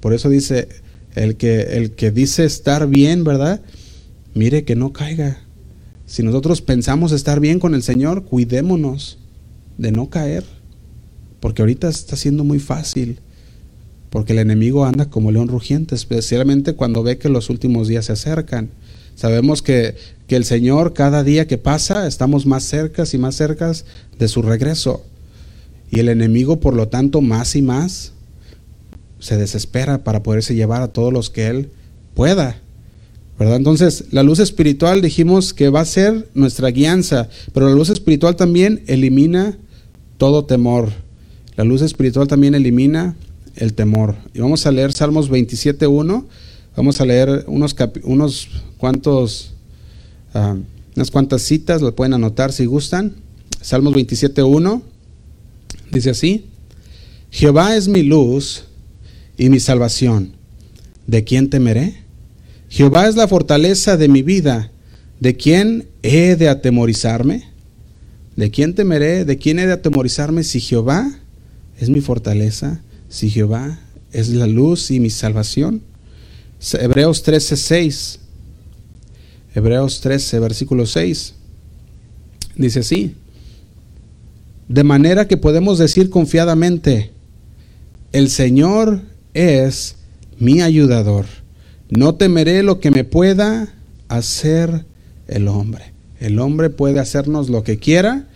Por 0.00 0.12
eso 0.12 0.28
dice, 0.28 0.84
el 1.16 1.36
que, 1.36 1.62
el 1.76 1.90
que 1.92 2.12
dice 2.12 2.44
estar 2.44 2.86
bien, 2.86 3.24
¿verdad? 3.24 3.60
Mire 4.34 4.64
que 4.64 4.76
no 4.76 4.92
caiga. 4.92 5.42
Si 6.06 6.22
nosotros 6.22 6.62
pensamos 6.62 7.10
estar 7.10 7.40
bien 7.40 7.58
con 7.58 7.74
el 7.74 7.82
Señor, 7.82 8.24
cuidémonos 8.24 9.18
de 9.76 9.90
no 9.90 10.08
caer. 10.08 10.44
Porque 11.40 11.62
ahorita 11.62 11.88
está 11.88 12.14
siendo 12.16 12.44
muy 12.44 12.60
fácil. 12.60 13.18
Porque 14.10 14.32
el 14.32 14.38
enemigo 14.38 14.84
anda 14.84 15.10
como 15.10 15.32
león 15.32 15.48
rugiente, 15.48 15.96
especialmente 15.96 16.74
cuando 16.74 17.02
ve 17.02 17.18
que 17.18 17.28
los 17.28 17.50
últimos 17.50 17.88
días 17.88 18.04
se 18.04 18.12
acercan. 18.12 18.70
Sabemos 19.16 19.62
que 19.62 19.96
que 20.26 20.36
el 20.36 20.44
Señor 20.44 20.92
cada 20.92 21.22
día 21.22 21.46
que 21.46 21.58
pasa 21.58 22.06
estamos 22.06 22.46
más 22.46 22.64
cercas 22.64 23.14
y 23.14 23.18
más 23.18 23.36
cercas 23.36 23.84
de 24.18 24.28
su 24.28 24.42
regreso. 24.42 25.04
Y 25.90 26.00
el 26.00 26.08
enemigo, 26.08 26.58
por 26.58 26.74
lo 26.74 26.88
tanto, 26.88 27.20
más 27.20 27.54
y 27.54 27.62
más 27.62 28.12
se 29.18 29.36
desespera 29.36 30.04
para 30.04 30.22
poderse 30.22 30.54
llevar 30.54 30.82
a 30.82 30.88
todos 30.88 31.12
los 31.12 31.30
que 31.30 31.48
él 31.48 31.70
pueda. 32.14 32.60
¿Verdad? 33.38 33.56
Entonces, 33.56 34.04
la 34.12 34.22
luz 34.22 34.38
espiritual 34.38 35.02
dijimos 35.02 35.52
que 35.52 35.68
va 35.68 35.80
a 35.80 35.84
ser 35.84 36.28
nuestra 36.34 36.70
guianza, 36.70 37.28
pero 37.52 37.68
la 37.68 37.74
luz 37.74 37.90
espiritual 37.90 38.36
también 38.36 38.82
elimina 38.86 39.58
todo 40.16 40.46
temor. 40.46 40.90
La 41.56 41.64
luz 41.64 41.82
espiritual 41.82 42.28
también 42.28 42.54
elimina 42.54 43.14
el 43.56 43.74
temor. 43.74 44.14
Y 44.32 44.40
vamos 44.40 44.66
a 44.66 44.72
leer 44.72 44.92
Salmos 44.92 45.30
27.1. 45.30 46.24
Vamos 46.76 47.00
a 47.00 47.04
leer 47.04 47.44
unos, 47.46 47.76
unos 48.04 48.48
cuantos 48.78 49.52
Ah, 50.38 50.54
unas 50.94 51.10
cuantas 51.10 51.40
citas, 51.40 51.80
lo 51.80 51.94
pueden 51.94 52.12
anotar 52.12 52.52
si 52.52 52.66
gustan. 52.66 53.14
Salmos 53.62 53.94
27.1 53.94 54.82
dice 55.90 56.10
así, 56.10 56.44
Jehová 57.30 57.74
es 57.74 57.88
mi 57.88 58.02
luz 58.02 58.64
y 59.36 59.48
mi 59.48 59.60
salvación. 59.60 60.32
¿De 61.06 61.24
quién 61.24 61.50
temeré? 61.50 62.02
Jehová 62.68 63.08
es 63.08 63.16
la 63.16 63.28
fortaleza 63.28 63.96
de 63.96 64.08
mi 64.08 64.22
vida. 64.22 64.70
¿De 65.20 65.36
quién 65.36 65.88
he 66.02 66.36
de 66.36 66.48
atemorizarme? 66.48 67.44
¿De 68.34 68.50
quién 68.50 68.74
temeré? 68.74 69.24
¿De 69.24 69.38
quién 69.38 69.58
he 69.58 69.66
de 69.66 69.72
atemorizarme 69.72 70.44
si 70.44 70.60
Jehová 70.60 71.18
es 71.78 71.88
mi 71.88 72.00
fortaleza? 72.00 72.82
Si 73.08 73.30
Jehová 73.30 73.78
es 74.12 74.28
la 74.28 74.46
luz 74.46 74.90
y 74.90 75.00
mi 75.00 75.10
salvación. 75.10 75.82
Hebreos 76.72 77.24
13:6 77.24 78.18
Hebreos 79.56 80.02
13, 80.02 80.38
versículo 80.38 80.84
6. 80.84 81.32
Dice 82.56 82.80
así. 82.80 83.14
De 84.68 84.84
manera 84.84 85.26
que 85.26 85.38
podemos 85.38 85.78
decir 85.78 86.10
confiadamente, 86.10 87.10
el 88.12 88.28
Señor 88.28 89.00
es 89.36 89.96
mi 90.38 90.62
ayudador. 90.62 91.26
No 91.90 92.14
temeré 92.14 92.62
lo 92.62 92.80
que 92.80 92.90
me 92.90 93.04
pueda 93.04 93.72
hacer 94.08 94.86
el 95.28 95.48
hombre. 95.48 95.92
El 96.18 96.38
hombre 96.40 96.70
puede 96.70 96.98
hacernos 96.98 97.48
lo 97.48 97.62
que 97.62 97.78
quiera, 97.78 98.26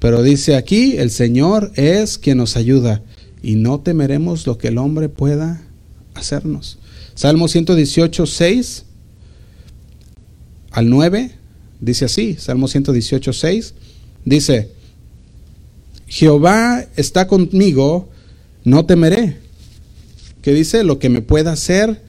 pero 0.00 0.22
dice 0.22 0.56
aquí, 0.56 0.96
el 0.96 1.10
Señor 1.10 1.72
es 1.76 2.18
quien 2.18 2.38
nos 2.38 2.56
ayuda 2.56 3.02
y 3.42 3.54
no 3.54 3.80
temeremos 3.80 4.46
lo 4.46 4.58
que 4.58 4.68
el 4.68 4.78
hombre 4.78 5.08
pueda 5.08 5.62
hacernos. 6.14 6.78
Salmo 7.14 7.48
118, 7.48 8.26
6 8.26 8.84
al 10.72 10.90
9, 10.90 11.30
dice 11.80 12.04
así, 12.04 12.36
Salmo 12.38 12.68
118, 12.68 13.32
6, 13.32 13.74
dice, 14.24 14.70
Jehová 16.06 16.84
está 16.96 17.28
conmigo, 17.28 18.08
no 18.64 18.84
temeré. 18.84 19.47
¿Qué 20.48 20.54
dice? 20.54 20.82
Lo 20.82 20.98
que 20.98 21.10
me 21.10 21.20
pueda 21.20 21.52
hacer 21.52 22.00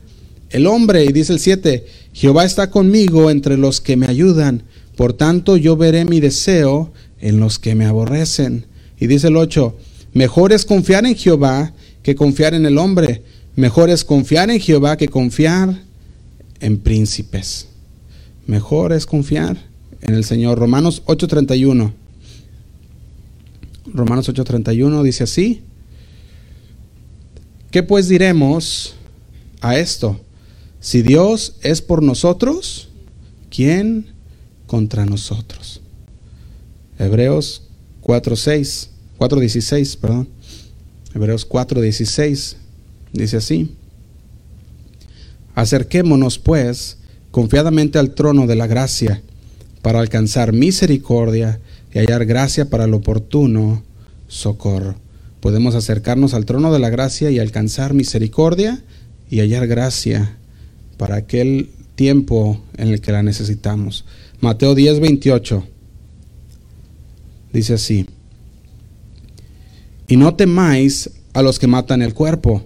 el 0.51 0.65
hombre. 0.65 1.03
Y 1.03 1.11
dice 1.11 1.33
el 1.33 1.41
7, 1.41 1.85
Jehová 2.13 2.45
está 2.45 2.71
conmigo 2.71 3.29
entre 3.29 3.57
los 3.57 3.81
que 3.81 3.97
me 3.97 4.05
ayudan, 4.05 4.63
por 4.95 5.11
tanto 5.11 5.57
yo 5.57 5.75
veré 5.75 6.05
mi 6.05 6.21
deseo 6.21 6.93
en 7.19 7.41
los 7.41 7.59
que 7.59 7.75
me 7.75 7.83
aborrecen. 7.83 8.65
Y 8.97 9.07
dice 9.07 9.27
el 9.27 9.35
8, 9.35 9.75
mejor 10.13 10.53
es 10.53 10.63
confiar 10.63 11.05
en 11.05 11.17
Jehová 11.17 11.73
que 12.01 12.15
confiar 12.15 12.53
en 12.53 12.65
el 12.65 12.77
hombre, 12.77 13.23
mejor 13.57 13.89
es 13.89 14.05
confiar 14.05 14.49
en 14.49 14.61
Jehová 14.61 14.95
que 14.95 15.09
confiar 15.09 15.77
en 16.61 16.77
príncipes. 16.77 17.67
Mejor 18.47 18.93
es 18.93 19.05
confiar 19.05 19.57
en 19.99 20.13
el 20.13 20.23
Señor. 20.23 20.59
Romanos 20.59 21.03
8:31. 21.07 21.91
Romanos 23.93 24.29
8:31 24.29 25.03
dice 25.03 25.25
así. 25.25 25.63
¿Qué 27.71 27.83
pues 27.83 28.07
diremos 28.07 28.95
a 29.61 29.77
esto? 29.77 30.19
Si 30.79 31.03
Dios 31.03 31.55
es 31.61 31.83
por 31.83 32.01
nosotros, 32.01 32.89
¿quién 33.51 34.07
contra 34.65 35.05
nosotros? 35.05 35.79
Hebreos 36.97 37.63
4:6, 38.01 38.89
4:16, 39.19 39.97
perdón. 39.97 40.29
Hebreos 41.13 41.47
4:16 41.47 42.55
dice 43.13 43.37
así. 43.37 43.75
Acerquémonos 45.53 46.39
pues 46.39 46.97
confiadamente 47.29 47.99
al 47.99 48.15
trono 48.15 48.47
de 48.47 48.55
la 48.55 48.65
gracia 48.65 49.21
para 49.83 49.99
alcanzar 49.99 50.53
misericordia 50.53 51.59
y 51.93 51.99
hallar 51.99 52.25
gracia 52.25 52.67
para 52.67 52.85
el 52.85 52.95
oportuno 52.95 53.83
socorro. 54.27 54.95
Podemos 55.39 55.75
acercarnos 55.75 56.33
al 56.33 56.45
trono 56.45 56.71
de 56.73 56.79
la 56.79 56.89
gracia 56.89 57.31
y 57.31 57.39
alcanzar 57.39 57.93
misericordia 57.93 58.83
y 59.29 59.39
hallar 59.39 59.67
gracia 59.67 60.37
para 60.97 61.15
aquel 61.15 61.69
tiempo 61.95 62.61
en 62.77 62.89
el 62.89 63.01
que 63.01 63.11
la 63.11 63.23
necesitamos. 63.23 64.05
Mateo 64.41 64.75
10, 64.75 64.99
28 64.99 65.65
dice 67.53 67.73
así, 67.73 68.05
y 70.07 70.17
no 70.17 70.35
temáis 70.35 71.09
a 71.33 71.41
los 71.41 71.59
que 71.59 71.67
matan 71.67 72.01
el 72.01 72.13
cuerpo, 72.13 72.65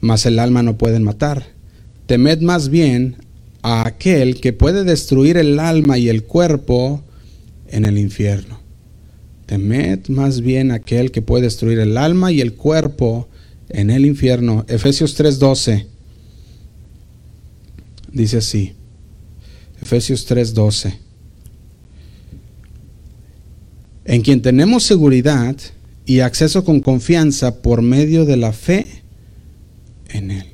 mas 0.00 0.24
el 0.26 0.38
alma 0.38 0.62
no 0.62 0.78
pueden 0.78 1.02
matar. 1.02 1.46
Temed 2.06 2.40
más 2.40 2.68
bien 2.68 3.16
a 3.62 3.86
aquel 3.86 4.40
que 4.40 4.52
puede 4.52 4.84
destruir 4.84 5.36
el 5.36 5.58
alma 5.58 5.98
y 5.98 6.08
el 6.08 6.22
cuerpo 6.22 7.02
en 7.68 7.84
el 7.84 7.98
infierno. 7.98 8.60
Temed 9.46 10.08
más 10.08 10.40
bien 10.40 10.72
aquel 10.72 11.12
que 11.12 11.22
puede 11.22 11.44
destruir 11.44 11.78
el 11.78 11.96
alma 11.96 12.32
y 12.32 12.40
el 12.40 12.54
cuerpo 12.54 13.28
en 13.68 13.90
el 13.90 14.04
infierno. 14.04 14.64
Efesios 14.68 15.16
3:12 15.18 15.86
dice 18.12 18.38
así. 18.38 18.72
Efesios 19.80 20.26
3:12. 20.26 20.98
En 24.04 24.22
quien 24.22 24.42
tenemos 24.42 24.84
seguridad 24.84 25.56
y 26.06 26.20
acceso 26.20 26.64
con 26.64 26.80
confianza 26.80 27.62
por 27.62 27.82
medio 27.82 28.24
de 28.24 28.36
la 28.36 28.52
fe 28.52 28.86
en 30.08 30.30
Él. 30.30 30.46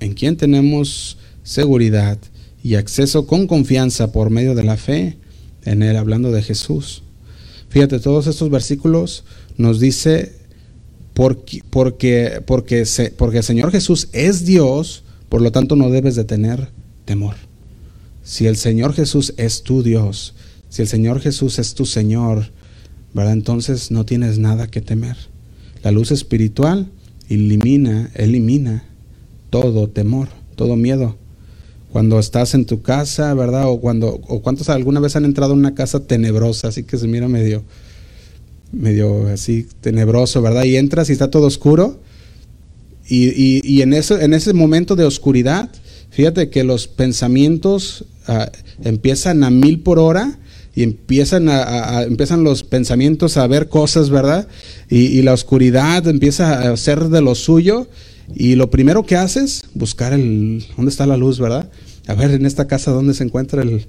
En 0.00 0.14
quien 0.14 0.36
tenemos 0.36 1.18
seguridad 1.42 2.18
y 2.62 2.74
acceso 2.74 3.26
con 3.26 3.46
confianza 3.46 4.12
por 4.12 4.30
medio 4.30 4.54
de 4.54 4.64
la 4.64 4.76
fe 4.76 5.16
en 5.64 5.82
Él, 5.82 5.96
hablando 5.96 6.30
de 6.30 6.42
Jesús. 6.42 7.03
Fíjate, 7.74 7.98
todos 7.98 8.28
estos 8.28 8.50
versículos 8.50 9.24
nos 9.56 9.80
dice 9.80 10.32
porque, 11.12 11.60
porque, 11.68 12.40
porque, 12.46 12.84
porque 13.18 13.38
el 13.38 13.42
Señor 13.42 13.72
Jesús 13.72 14.10
es 14.12 14.44
Dios, 14.44 15.02
por 15.28 15.42
lo 15.42 15.50
tanto 15.50 15.74
no 15.74 15.90
debes 15.90 16.14
de 16.14 16.22
tener 16.22 16.68
temor. 17.04 17.34
Si 18.22 18.46
el 18.46 18.54
Señor 18.54 18.92
Jesús 18.92 19.34
es 19.38 19.64
tu 19.64 19.82
Dios, 19.82 20.34
si 20.68 20.82
el 20.82 20.88
Señor 20.88 21.18
Jesús 21.18 21.58
es 21.58 21.74
tu 21.74 21.84
Señor, 21.84 22.52
¿verdad? 23.12 23.32
Entonces 23.32 23.90
no 23.90 24.04
tienes 24.04 24.38
nada 24.38 24.68
que 24.68 24.80
temer. 24.80 25.16
La 25.82 25.90
luz 25.90 26.12
espiritual 26.12 26.92
elimina, 27.28 28.12
elimina 28.14 28.84
todo 29.50 29.88
temor, 29.88 30.28
todo 30.54 30.76
miedo 30.76 31.16
cuando 31.94 32.18
estás 32.18 32.54
en 32.54 32.64
tu 32.64 32.82
casa, 32.82 33.34
¿verdad? 33.34 33.68
O 33.68 33.78
cuando, 33.80 34.18
cuántos 34.18 34.68
alguna 34.68 34.98
vez 34.98 35.14
han 35.14 35.24
entrado 35.24 35.52
en 35.52 35.60
una 35.60 35.76
casa 35.76 36.00
tenebrosa, 36.00 36.66
así 36.66 36.82
que 36.82 36.98
se 36.98 37.06
mira 37.06 37.28
medio, 37.28 37.62
medio 38.72 39.28
así 39.28 39.68
tenebroso, 39.80 40.42
¿verdad? 40.42 40.64
Y 40.64 40.76
entras 40.76 41.08
y 41.08 41.12
está 41.12 41.30
todo 41.30 41.46
oscuro. 41.46 42.00
Y, 43.06 43.80
en, 43.80 43.94
ese, 43.94 44.24
en 44.24 44.34
ese 44.34 44.54
momento 44.54 44.96
de 44.96 45.04
oscuridad, 45.04 45.70
fíjate 46.10 46.50
que 46.50 46.64
los 46.64 46.88
pensamientos 46.88 48.06
ah, 48.26 48.50
empiezan 48.82 49.44
a 49.44 49.50
mil 49.50 49.78
por 49.78 50.00
hora 50.00 50.40
y 50.74 50.82
empiezan, 50.82 51.48
a, 51.48 52.02
empiezan 52.02 52.42
los 52.42 52.64
pensamientos 52.64 53.36
a 53.36 53.46
ver 53.46 53.68
cosas, 53.68 54.10
¿verdad? 54.10 54.48
Y, 54.90 55.16
y, 55.16 55.22
la 55.22 55.32
oscuridad 55.32 56.08
empieza 56.08 56.72
a 56.72 56.76
ser 56.76 57.04
de 57.04 57.20
lo 57.20 57.36
suyo. 57.36 57.86
Y 58.34 58.56
lo 58.56 58.70
primero 58.70 59.04
que 59.04 59.16
haces, 59.16 59.62
buscar 59.74 60.12
el, 60.12 60.64
dónde 60.76 60.90
está 60.90 61.06
la 61.06 61.16
luz, 61.16 61.38
¿verdad? 61.38 61.70
A 62.06 62.14
ver, 62.14 62.32
en 62.32 62.46
esta 62.46 62.66
casa, 62.66 62.90
¿dónde 62.90 63.14
se 63.14 63.24
encuentra 63.24 63.62
el, 63.62 63.86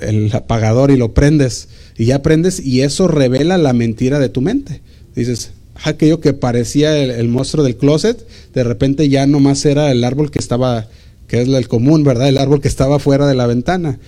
el, 0.00 0.30
apagador? 0.32 0.90
Y 0.90 0.96
lo 0.96 1.12
prendes. 1.12 1.68
Y 1.96 2.06
ya 2.06 2.22
prendes 2.22 2.64
y 2.64 2.82
eso 2.82 3.08
revela 3.08 3.58
la 3.58 3.72
mentira 3.72 4.18
de 4.18 4.28
tu 4.28 4.40
mente. 4.40 4.80
Dices, 5.14 5.50
aquello 5.84 6.20
que 6.20 6.32
parecía 6.32 6.96
el, 6.96 7.28
monstruo 7.28 7.64
del 7.64 7.76
closet, 7.76 8.26
de 8.54 8.64
repente 8.64 9.08
ya 9.08 9.26
nomás 9.26 9.64
era 9.64 9.90
el 9.90 10.04
árbol 10.04 10.30
que 10.30 10.38
estaba, 10.38 10.88
que 11.26 11.42
es 11.42 11.48
el 11.48 11.68
común, 11.68 12.04
¿verdad? 12.04 12.28
El 12.28 12.38
árbol 12.38 12.60
que 12.60 12.68
estaba 12.68 12.98
fuera 12.98 13.26
de 13.26 13.34
la 13.34 13.46
ventana. 13.46 13.98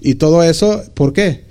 Y 0.00 0.16
todo 0.16 0.42
eso, 0.42 0.84
¿por 0.94 1.12
qué? 1.12 1.44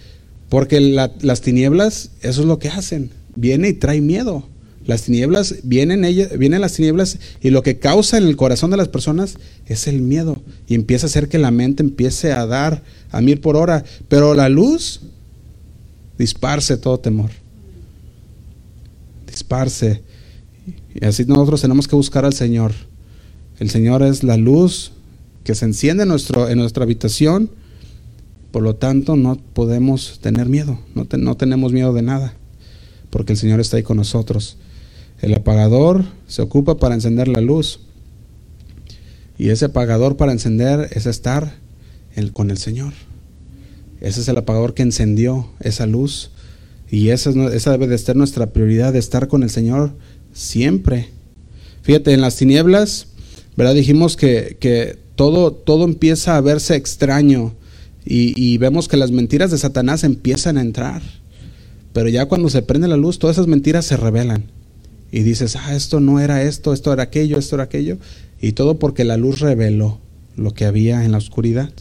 Porque 0.50 0.80
las 0.80 1.42
tinieblas, 1.42 2.12
eso 2.22 2.42
es 2.42 2.48
lo 2.48 2.60
que 2.60 2.70
hacen. 2.70 3.10
Viene 3.36 3.70
y 3.70 3.74
trae 3.74 4.00
miedo. 4.02 4.48
Las 4.88 5.04
tinieblas, 5.04 5.56
vienen, 5.64 6.06
ellas, 6.06 6.38
vienen 6.38 6.62
las 6.62 6.74
tinieblas 6.74 7.20
y 7.42 7.50
lo 7.50 7.62
que 7.62 7.78
causa 7.78 8.18
en 8.18 8.24
el 8.24 8.38
corazón 8.38 8.72
de 8.72 8.78
las 8.78 8.88
personas 8.88 9.38
es 9.66 9.86
el 9.86 10.02
miedo. 10.02 10.42
Y 10.66 10.76
empieza 10.76 11.06
a 11.06 11.10
hacer 11.10 11.28
que 11.28 11.38
la 11.38 11.52
mente 11.52 11.84
empiece 11.84 12.32
a 12.32 12.46
dar 12.46 12.82
a 13.12 13.20
mil 13.20 13.42
por 13.42 13.58
hora. 13.58 13.84
Pero 14.08 14.34
la 14.34 14.48
luz 14.48 15.02
disparce 16.18 16.78
todo 16.78 17.02
temor. 17.02 17.32
Disparce. 19.30 20.02
Y 20.96 21.04
así 21.04 21.26
nosotros 21.26 21.60
tenemos 21.60 21.86
que 21.86 21.98
buscar 21.98 22.24
al 22.24 22.34
Señor. 22.34 22.72
El 23.60 23.70
Señor 23.70 24.04
es 24.04 24.24
la 24.24 24.38
luz 24.38 24.94
que 25.44 25.54
se 25.54 25.66
enciende 25.66 26.04
en, 26.04 26.10
nuestro, 26.10 26.48
en 26.48 26.60
nuestra 26.60 26.86
habitación. 26.86 27.50
Por 28.52 28.64
lo 28.64 28.76
tanto, 28.76 29.18
no 29.18 29.36
podemos 29.36 30.20
tener 30.22 30.48
miedo. 30.48 30.80
No, 30.96 31.06
no 31.18 31.36
tenemos 31.36 31.74
miedo 31.74 31.92
de 31.92 32.04
nada. 32.04 32.36
Porque 33.10 33.34
el 33.34 33.38
Señor 33.38 33.60
está 33.60 33.76
ahí 33.76 33.84
con 33.84 33.98
nosotros. 33.98 34.56
El 35.22 35.34
apagador 35.34 36.06
se 36.28 36.42
ocupa 36.42 36.78
para 36.78 36.96
encender 36.96 37.28
la 37.28 37.42
luz. 37.42 37.80
Y 39.38 39.50
ese 39.50 39.66
apagador 39.66 40.18
para 40.18 40.32
encender 40.32 40.90
es 40.92 41.06
estar 41.06 41.56
con 42.34 42.50
el 42.50 42.58
Señor. 42.58 42.94
Ese 44.02 44.22
es 44.22 44.28
el 44.28 44.38
apagador 44.38 44.74
que 44.74 44.84
encendió 44.84 45.50
esa 45.60 45.86
luz. 45.86 46.32
Y 46.90 47.10
esa, 47.10 47.32
esa 47.54 47.72
debe 47.72 47.88
de 47.88 47.98
ser 47.98 48.16
nuestra 48.16 48.48
prioridad, 48.52 48.94
de 48.94 49.00
estar 49.00 49.28
con 49.28 49.44
el 49.44 49.50
Señor 49.50 49.94
siempre. 50.34 51.10
Fíjate, 51.82 52.14
en 52.14 52.22
las 52.22 52.36
tinieblas, 52.36 53.08
¿verdad? 53.56 53.74
Dijimos 53.74 54.18
que, 54.18 55.00
todo, 55.16 55.52
todo 55.52 55.84
empieza 55.84 56.38
a 56.38 56.42
verse 56.42 56.76
extraño 56.76 57.56
y, 58.06 58.40
y, 58.40 58.60
vemos 58.60 58.88
que 58.88 58.98
las 58.98 59.10
mentiras 59.12 59.50
de 59.50 59.58
Satanás 59.58 60.04
empiezan 60.04 60.58
a 60.58 60.62
entrar. 60.62 61.02
Pero 61.92 62.08
ya 62.08 62.28
cuando 62.28 62.50
se 62.50 62.62
prende 62.62 62.88
la 62.88 62.98
luz, 62.98 63.18
todas 63.18 63.36
esas 63.36 63.48
mentiras 63.48 63.86
se 63.86 63.98
revelan 63.98 64.46
y 65.12 65.22
dices, 65.22 65.56
ah, 65.56 65.76
esto 65.76 66.00
no 66.00 66.20
era 66.20 66.44
esto, 66.44 66.74
esto 66.74 66.92
era 66.94 67.04
aquello, 67.04 67.38
esto 67.38 67.56
era 67.56 67.66
aquello, 67.66 67.98
y 68.42 68.54
todo 68.54 68.80
porque 68.80 69.04
la 69.04 69.18
luz 69.18 69.40
reveló 69.40 70.00
lo 70.36 70.54
que 70.54 70.66
había 70.66 71.04
en 71.04 71.12
la 71.12 71.18
oscuridad. 71.18 71.72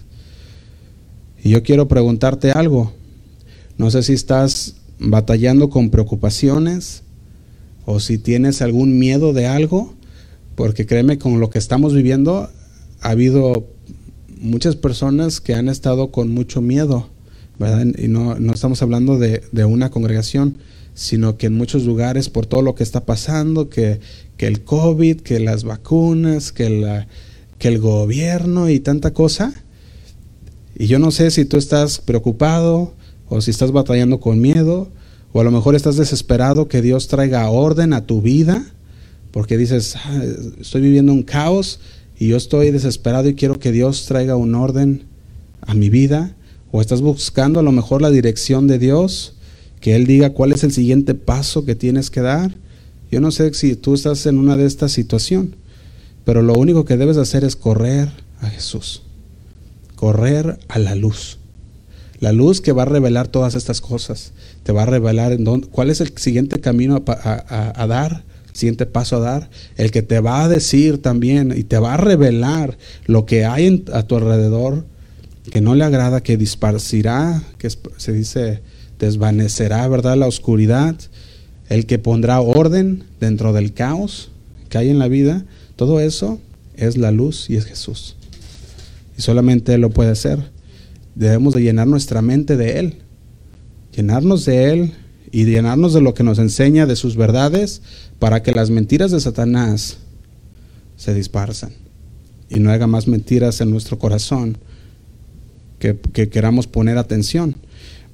Y 1.43 1.51
yo 1.51 1.63
quiero 1.63 1.89
preguntarte 1.89 2.53
algo, 2.53 2.93
no 3.79 3.91
sé 3.91 4.03
si 4.03 4.13
estás 4.15 4.77
batallando 4.99 5.69
con 5.69 5.91
preocupaciones 5.91 7.03
o 7.85 8.01
si 8.01 8.19
tienes 8.19 8.63
algún 8.63 8.99
miedo 8.99 9.33
de 9.33 9.47
algo, 9.47 9.95
porque 10.55 10.87
créeme, 10.87 11.19
con 11.19 11.39
lo 11.39 11.51
que 11.51 11.59
estamos 11.59 11.95
viviendo 11.95 12.51
ha 13.01 13.11
habido 13.11 13.69
muchas 14.41 14.77
personas 14.77 15.41
que 15.41 15.55
han 15.55 15.69
estado 15.69 16.11
con 16.11 16.31
mucho 16.31 16.61
miedo. 16.63 17.09
Y 17.99 18.09
no, 18.09 18.39
no 18.39 18.53
estamos 18.53 18.83
hablando 18.83 19.19
de, 19.19 19.43
de 19.53 19.65
una 19.65 19.91
congregación, 19.91 20.57
sino 20.97 21.37
que 21.37 21.47
en 21.47 21.55
muchos 21.55 21.85
lugares 21.85 22.29
por 22.29 22.47
todo 22.47 22.63
lo 22.63 22.75
que 22.75 22.83
está 22.83 23.07
pasando, 23.07 23.69
que, 23.69 24.01
que 24.37 24.49
el 24.49 24.65
COVID, 24.65 25.21
que 25.21 25.39
las 25.39 25.63
vacunas, 25.63 26.51
que, 26.51 26.69
la, 26.69 27.07
que 27.59 27.69
el 27.69 27.79
gobierno 27.79 28.69
y 28.69 28.81
tanta 28.81 29.13
cosa. 29.13 29.55
Y 30.77 30.89
yo 30.89 30.99
no 30.99 31.13
sé 31.13 31.31
si 31.31 31.45
tú 31.45 31.57
estás 31.57 32.01
preocupado 32.01 32.95
o 33.29 33.41
si 33.41 33.53
estás 33.53 33.71
batallando 33.71 34.19
con 34.19 34.41
miedo 34.41 34.91
o 35.33 35.41
a 35.41 35.45
lo 35.45 35.53
mejor 35.53 35.77
estás 35.77 35.97
desesperado 35.97 36.67
que 36.67 36.83
Dios 36.83 37.07
traiga 37.07 37.49
orden 37.49 37.93
a 37.93 38.07
tu 38.07 38.21
vida 38.21 38.73
porque 39.31 39.59
dices, 39.59 39.97
ah, 39.97 40.23
estoy 40.59 40.81
viviendo 40.81 41.13
un 41.13 41.23
caos 41.23 41.79
y 42.19 42.29
yo 42.29 42.39
estoy 42.39 42.71
desesperado 42.71 43.29
y 43.29 43.35
quiero 43.35 43.59
que 43.59 43.71
Dios 43.71 44.07
traiga 44.07 44.35
un 44.35 44.55
orden 44.55 45.05
a 45.61 45.75
mi 45.75 45.91
vida, 45.91 46.35
o 46.71 46.81
estás 46.81 47.01
buscando 47.01 47.61
a 47.61 47.63
lo 47.63 47.73
mejor 47.73 48.01
la 48.01 48.11
dirección 48.11 48.67
de 48.67 48.79
Dios, 48.79 49.36
que 49.87 49.95
Él 49.95 50.05
diga 50.05 50.31
cuál 50.31 50.51
es 50.51 50.65
el 50.65 50.73
siguiente 50.73 51.15
paso 51.15 51.65
que 51.65 51.77
tienes 51.77 52.11
que 52.11 52.21
dar. 52.21 52.57
Yo 53.09 53.21
no 53.21 53.31
sé 53.31 53.55
si 53.55 53.77
tú 53.77 53.95
estás 53.95 54.27
en 54.27 54.37
una 54.37 54.57
de 54.57 54.67
estas 54.67 54.91
situaciones, 54.91 55.53
pero 56.25 56.43
lo 56.43 56.55
único 56.55 56.85
que 56.85 56.97
debes 56.97 57.19
hacer 57.19 57.45
es 57.45 57.55
correr 57.55 58.09
a 58.41 58.49
Jesús, 58.49 59.03
correr 59.95 60.59
a 60.67 60.81
la 60.81 60.97
luz. 60.97 61.39
La 62.19 62.33
luz 62.33 62.61
que 62.61 62.73
va 62.73 62.83
a 62.83 62.87
revelar 62.87 63.29
todas 63.29 63.55
estas 63.55 63.81
cosas, 63.81 64.33
te 64.65 64.73
va 64.73 64.83
a 64.83 64.87
revelar 64.87 65.31
en 65.31 65.45
dónde, 65.45 65.69
cuál 65.69 65.91
es 65.91 66.01
el 66.01 66.13
siguiente 66.19 66.59
camino 66.59 67.05
a, 67.07 67.87
dar, 67.87 68.25
el 68.49 68.57
siguiente 68.57 68.87
paso 68.87 69.19
a 69.19 69.21
dar, 69.21 69.51
el 69.77 69.93
que 69.93 70.03
te 70.03 70.19
va 70.19 70.43
a 70.43 70.49
decir 70.49 71.01
también 71.01 71.55
y 71.57 71.63
te 71.63 71.79
va 71.79 71.95
a 71.95 71.97
revelar 71.97 72.77
lo 73.05 73.25
que 73.25 73.45
hay 73.45 73.85
a 73.93 74.03
tu 74.03 74.17
alrededor 74.17 74.85
que 75.53 75.61
no 75.61 75.77
le 75.77 75.85
agrada, 75.85 76.25
que 76.25 76.37
disparcirá, 76.37 77.41
que 77.59 77.71
se 77.71 78.13
dice 78.13 78.63
desvanecerá, 78.99 79.87
¿verdad? 79.89 80.17
La 80.17 80.27
oscuridad, 80.27 80.97
el 81.69 81.87
que 81.87 81.99
pondrá 81.99 82.41
orden 82.41 83.05
dentro 83.21 83.53
del 83.53 83.73
caos 83.73 84.31
que 84.69 84.79
hay 84.79 84.89
en 84.89 84.99
la 84.99 85.09
vida, 85.09 85.45
todo 85.77 86.01
eso 86.01 86.41
es 86.77 86.97
la 86.97 87.11
luz 87.11 87.51
y 87.51 87.57
es 87.57 87.65
Jesús. 87.67 88.17
Y 89.19 89.23
solamente 89.23 89.75
Él 89.75 89.81
lo 89.81 89.91
puede 89.91 90.11
hacer 90.11 90.57
debemos 91.17 91.55
de 91.55 91.63
llenar 91.63 91.89
nuestra 91.89 92.23
mente 92.23 92.57
de 92.57 92.79
Él, 92.79 92.95
llenarnos 93.93 94.45
de 94.45 94.71
Él 94.71 94.93
y 95.33 95.45
llenarnos 95.47 95.93
de 95.93 96.03
lo 96.03 96.15
que 96.15 96.23
nos 96.23 96.39
enseña, 96.39 96.87
de 96.87 96.95
sus 96.95 97.17
verdades, 97.17 97.83
para 98.21 98.43
que 98.43 98.53
las 98.53 98.71
mentiras 98.71 99.11
de 99.11 99.21
Satanás 99.21 99.97
se 100.97 101.15
disparsan 101.15 101.73
y 102.49 102.61
no 102.61 102.71
haga 102.71 102.87
más 102.87 103.09
mentiras 103.09 103.61
en 103.61 103.71
nuestro 103.71 103.99
corazón 103.99 104.59
que, 105.79 105.97
queramos 106.29 106.67
poner 106.67 106.97
atención. 106.99 107.57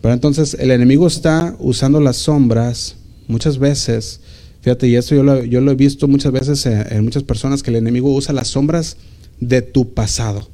Pero 0.03 0.12
entonces 0.12 0.55
el 0.61 0.70
enemigo 0.70 1.07
está 1.07 1.57
usando 1.59 2.00
las 2.00 2.16
sombras 2.16 2.96
muchas 3.28 3.59
veces. 3.59 4.20
Fíjate, 4.61 4.88
y 4.88 4.96
esto 4.96 5.14
yo 5.14 5.22
lo, 5.22 5.42
yo 5.42 5.62
lo 5.62 5.70
he 5.70 5.76
visto 5.76 6.07
muchas 6.07 6.32
veces 6.32 6.66
en 6.66 7.03
muchas 7.03 7.22
personas 7.22 7.62
que 7.62 7.70
el 7.70 7.76
enemigo 7.76 8.12
usa 8.12 8.34
las 8.34 8.48
sombras 8.48 8.98
de 9.40 9.62
tu 9.62 9.94
pasado, 9.94 10.48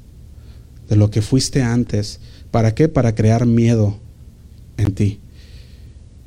de 0.88 0.94
lo 0.96 1.10
que 1.10 1.22
fuiste 1.22 1.62
antes, 1.62 2.20
¿Para 2.50 2.74
qué? 2.74 2.88
Para 2.88 3.14
crear 3.14 3.46
miedo 3.46 3.98
en 4.76 4.94
ti. 4.94 5.20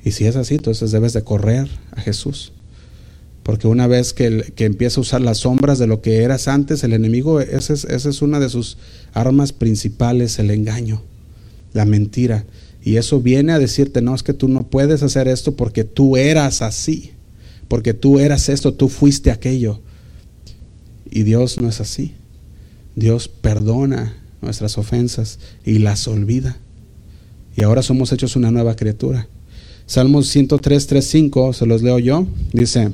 Y 0.04 0.12
si 0.12 0.26
es 0.26 0.36
así, 0.36 0.56
entonces 0.56 0.92
debes 0.92 1.14
de 1.14 1.24
correr 1.24 1.68
a 1.92 2.02
Jesús. 2.02 2.54
Porque 3.44 3.68
una 3.68 3.88
vez 3.88 4.14
que, 4.14 4.54
que 4.56 4.66
empieza 4.66 5.00
a 5.00 5.02
usar 5.02 5.22
las 5.22 5.40
sombras 5.40 5.80
de 5.80 5.88
lo 5.88 6.02
que 6.02 6.22
eras 6.24 6.48
antes, 6.48 6.84
el 6.84 6.94
enemigo, 6.94 7.42
es, 7.42 7.70
es 7.70 8.22
una 8.22 8.40
de 8.40 8.50
sus 8.50 8.78
armas 9.14 9.52
principales, 9.52 10.38
el 10.38 10.52
engaño, 10.52 11.02
la 11.74 11.86
mentira. 11.86 12.46
Y 12.84 12.98
eso 12.98 13.22
viene 13.22 13.54
a 13.54 13.60
decirte, 13.60 14.02
no, 14.02 14.16
es 14.16 14.24
que 14.24 14.34
tú 14.34 14.48
no 14.48 14.64
puedes 14.64 15.04
hacer 15.04 15.28
esto 15.28 15.56
porque 15.56 15.84
tú 15.84 16.18
eras 16.18 16.62
así, 16.62 17.12
porque 17.68 17.94
tú 17.94 18.20
eras 18.20 18.50
esto, 18.50 18.74
tú 18.74 18.90
fuiste 18.90 19.32
aquello. 19.32 19.80
Y 21.10 21.24
Dios 21.24 21.60
no 21.62 21.70
es 21.70 21.80
así. 21.80 22.14
Dios 22.96 23.28
perdona 23.28 24.18
nuestras 24.42 24.78
ofensas 24.78 25.40
y 25.64 25.80
las 25.80 26.08
olvida. 26.08 26.58
Y 27.56 27.64
ahora 27.64 27.84
somos 27.84 28.12
hechos 28.12 28.36
una 28.36 28.52
nueva 28.52 28.76
criatura. 28.76 29.28
Salmos 29.86 30.28
103, 30.30 30.88
3, 30.88 31.06
5, 31.06 31.54
se 31.54 31.66
los 31.66 31.82
leo 31.82 32.00
yo. 32.00 32.26
Dice, 32.54 32.94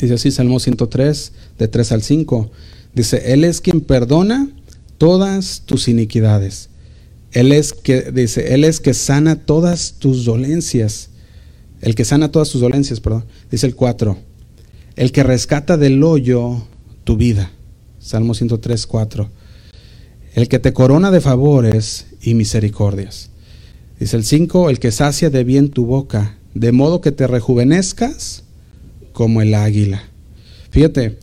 dice 0.00 0.14
así, 0.14 0.30
Salmos 0.30 0.62
103, 0.64 1.32
de 1.58 1.68
3 1.68 1.92
al 1.92 2.02
5. 2.02 2.50
Dice, 2.94 3.32
Él 3.32 3.42
es 3.42 3.60
quien 3.60 3.80
perdona 3.80 4.48
todas 4.98 5.62
tus 5.64 5.88
iniquidades. 5.88 6.68
Él 7.34 7.52
es 7.52 7.74
que, 7.74 8.10
dice, 8.10 8.54
Él 8.54 8.64
es 8.64 8.80
que 8.80 8.94
sana 8.94 9.36
todas 9.36 9.96
tus 9.98 10.24
dolencias. 10.24 11.10
El 11.82 11.94
que 11.94 12.06
sana 12.06 12.32
todas 12.32 12.48
tus 12.48 12.62
dolencias, 12.62 13.00
perdón. 13.00 13.26
Dice 13.50 13.66
el 13.66 13.74
4. 13.74 14.16
El 14.96 15.12
que 15.12 15.22
rescata 15.22 15.76
del 15.76 16.02
hoyo 16.02 16.66
tu 17.04 17.18
vida. 17.18 17.50
Salmo 17.98 18.32
103, 18.32 18.86
4 18.86 19.30
el 20.34 20.48
que 20.48 20.58
te 20.58 20.72
corona 20.72 21.10
de 21.10 21.20
favores 21.20 22.06
y 22.20 22.34
misericordias. 22.34 23.30
Dice 23.98 24.16
el 24.16 24.24
5, 24.24 24.68
el 24.68 24.80
que 24.80 24.90
sacia 24.90 25.30
de 25.30 25.44
bien 25.44 25.70
tu 25.70 25.86
boca, 25.86 26.36
de 26.54 26.72
modo 26.72 27.00
que 27.00 27.12
te 27.12 27.26
rejuvenezcas 27.26 28.42
como 29.12 29.40
el 29.42 29.54
águila. 29.54 30.02
Fíjate, 30.70 31.18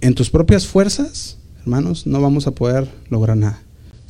en 0.00 0.14
tus 0.14 0.30
propias 0.30 0.66
fuerzas, 0.66 1.38
hermanos, 1.62 2.06
no 2.06 2.20
vamos 2.20 2.46
a 2.46 2.52
poder 2.52 2.88
lograr 3.08 3.36
nada. 3.36 3.63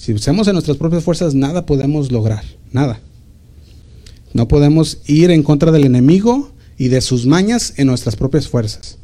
Si 0.05 0.13
usamos 0.13 0.47
en 0.49 0.53
nuestras 0.53 0.77
propias 0.77 1.03
fuerzas, 1.03 1.35
nada 1.35 1.65
podemos 1.65 2.13
lograr, 2.13 2.45
nada. 2.73 3.01
No 4.35 4.49
podemos 4.49 4.99
ir 5.07 5.31
en 5.31 5.43
contra 5.43 5.73
del 5.73 5.87
enemigo 5.87 6.51
y 6.77 6.89
de 6.89 7.01
sus 7.01 7.25
mañas 7.25 7.73
en 7.79 7.87
nuestras 7.87 8.15
propias 8.15 8.47
fuerzas. 8.47 8.99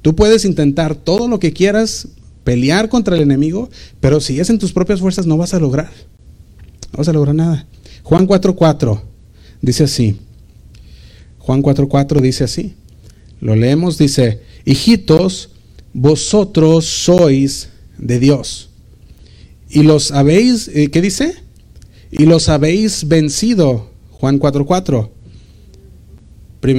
Tú 0.00 0.16
puedes 0.16 0.46
intentar 0.46 0.94
todo 0.94 1.28
lo 1.28 1.38
que 1.40 1.52
quieras 1.52 2.08
pelear 2.42 2.88
contra 2.88 3.16
el 3.16 3.22
enemigo, 3.22 3.68
pero 4.00 4.18
si 4.18 4.40
es 4.40 4.48
en 4.48 4.58
tus 4.58 4.72
propias 4.72 5.00
fuerzas 5.00 5.26
no 5.26 5.36
vas 5.36 5.52
a 5.52 5.60
lograr. 5.60 5.92
No 6.90 6.96
vas 6.96 7.08
a 7.08 7.12
lograr 7.12 7.34
nada. 7.34 7.66
Juan 8.02 8.26
4:4 8.26 9.02
dice 9.60 9.84
así. 9.84 10.16
Juan 11.38 11.62
4:4 11.62 12.22
dice 12.22 12.44
así. 12.44 12.76
Lo 13.42 13.56
leemos, 13.56 13.98
dice, 13.98 14.40
hijitos, 14.64 15.50
vosotros 15.92 16.86
sois 16.86 17.68
de 17.98 18.18
Dios. 18.18 18.69
Y 19.70 19.84
los 19.84 20.10
habéis, 20.10 20.68
eh, 20.68 20.90
¿qué 20.90 21.00
dice? 21.00 21.36
Y 22.10 22.26
los 22.26 22.48
habéis 22.48 23.06
vencido. 23.06 23.90
Juan 24.10 24.38
4:4. 24.38 25.10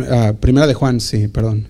Ah, 0.09 0.33
primera 0.39 0.67
de 0.67 0.73
Juan, 0.73 0.99
sí, 0.99 1.29
perdón. 1.29 1.67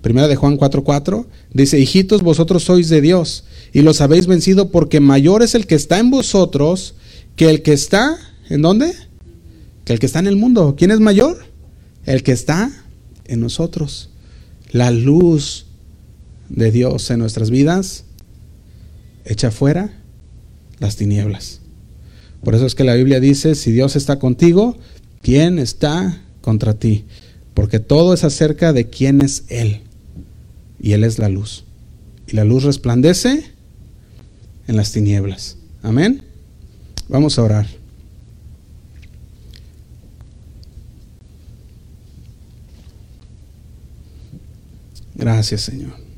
Primera 0.00 0.26
de 0.26 0.34
Juan 0.34 0.56
4:4 0.56 1.26
dice, 1.52 1.78
hijitos, 1.78 2.22
vosotros 2.22 2.64
sois 2.64 2.88
de 2.88 3.00
Dios 3.02 3.44
y 3.72 3.82
los 3.82 4.00
habéis 4.00 4.26
vencido 4.26 4.70
porque 4.70 4.98
mayor 4.98 5.42
es 5.42 5.54
el 5.54 5.66
que 5.66 5.76
está 5.76 5.98
en 5.98 6.10
vosotros 6.10 6.94
que 7.36 7.50
el 7.50 7.62
que 7.62 7.72
está, 7.72 8.16
¿en 8.48 8.62
dónde? 8.62 8.94
Que 9.84 9.92
el 9.92 10.00
que 10.00 10.06
está 10.06 10.18
en 10.18 10.26
el 10.26 10.36
mundo. 10.36 10.74
¿Quién 10.76 10.90
es 10.90 11.00
mayor? 11.00 11.44
El 12.04 12.22
que 12.22 12.32
está 12.32 12.72
en 13.26 13.40
nosotros. 13.40 14.10
La 14.70 14.90
luz 14.90 15.66
de 16.48 16.70
Dios 16.72 17.10
en 17.10 17.18
nuestras 17.20 17.50
vidas 17.50 18.04
echa 19.24 19.50
fuera 19.50 20.01
las 20.82 20.96
tinieblas. 20.96 21.60
Por 22.44 22.54
eso 22.54 22.66
es 22.66 22.74
que 22.74 22.84
la 22.84 22.94
Biblia 22.94 23.20
dice, 23.20 23.54
si 23.54 23.72
Dios 23.72 23.96
está 23.96 24.18
contigo, 24.18 24.76
¿quién 25.22 25.58
está 25.58 26.20
contra 26.40 26.74
ti? 26.74 27.04
Porque 27.54 27.78
todo 27.78 28.12
es 28.12 28.24
acerca 28.24 28.72
de 28.72 28.90
quién 28.90 29.22
es 29.22 29.44
Él 29.48 29.80
y 30.80 30.92
Él 30.92 31.04
es 31.04 31.18
la 31.18 31.28
luz. 31.28 31.64
Y 32.26 32.36
la 32.36 32.44
luz 32.44 32.64
resplandece 32.64 33.44
en 34.66 34.76
las 34.76 34.92
tinieblas. 34.92 35.56
Amén. 35.82 36.22
Vamos 37.08 37.38
a 37.38 37.42
orar. 37.42 37.66
Gracias, 45.14 45.60
Señor. 45.60 46.11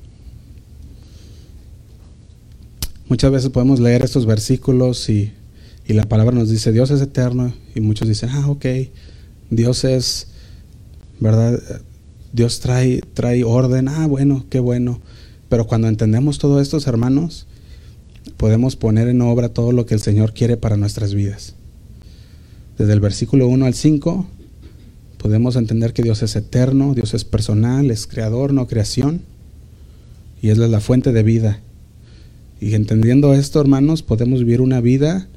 Muchas 3.09 3.31
veces 3.31 3.51
podemos 3.51 3.81
leer 3.81 4.03
estos 4.03 4.25
versículos 4.25 5.11
y, 5.11 5.33
y, 5.87 5.93
la 5.93 6.05
palabra 6.05 6.35
nos 6.35 6.49
dice, 6.49 6.73
Dios 6.73 6.91
es 6.91 7.03
eterno, 7.03 7.53
y 7.75 7.81
muchos 7.81 8.09
dicen, 8.09 8.31
ah, 8.31 8.49
ok, 8.49 8.65
Dios 9.51 9.85
es, 9.85 10.29
¿verdad? 11.21 11.61
Dios 12.33 12.61
trae, 12.61 13.03
trae 13.13 13.45
orden, 13.45 13.89
ah, 13.89 14.07
bueno, 14.07 14.47
qué 14.49 14.59
bueno. 14.59 15.01
Pero 15.51 15.67
cuando 15.67 15.89
entendemos 15.89 16.39
todo 16.39 16.61
esto, 16.61 16.79
hermanos, 16.87 17.47
podemos 18.39 18.75
poner 18.75 19.09
en 19.09 19.21
obra 19.21 19.51
todo 19.51 19.73
lo 19.73 19.85
que 19.85 19.95
el 19.95 20.01
Señor 20.01 20.33
quiere 20.33 20.57
para 20.57 20.77
nuestras 20.77 21.15
vidas. 21.15 21.55
Desde 22.79 22.93
el 22.95 23.01
versículo 23.01 23.47
1 23.47 23.67
al 23.67 23.75
5, 23.75 24.27
podemos 25.19 25.57
entender 25.57 25.93
que 25.93 26.03
Dios 26.03 26.23
es 26.23 26.35
eterno, 26.37 26.95
Dios 26.95 27.13
es 27.15 27.25
personal, 27.25 27.91
es 27.91 28.07
creador, 28.07 28.53
no 28.53 28.67
creación, 28.67 29.21
y 30.43 30.49
es 30.49 30.59
la 30.59 30.81
fuente 30.81 31.13
de 31.13 31.23
vida. 31.23 31.61
Y 32.65 32.75
entendiendo 32.75 33.35
esto, 33.35 33.61
hermanos, 33.61 34.03
podemos 34.03 34.39
vivir 34.39 34.63
una 34.63 34.81
vida, 34.81 35.29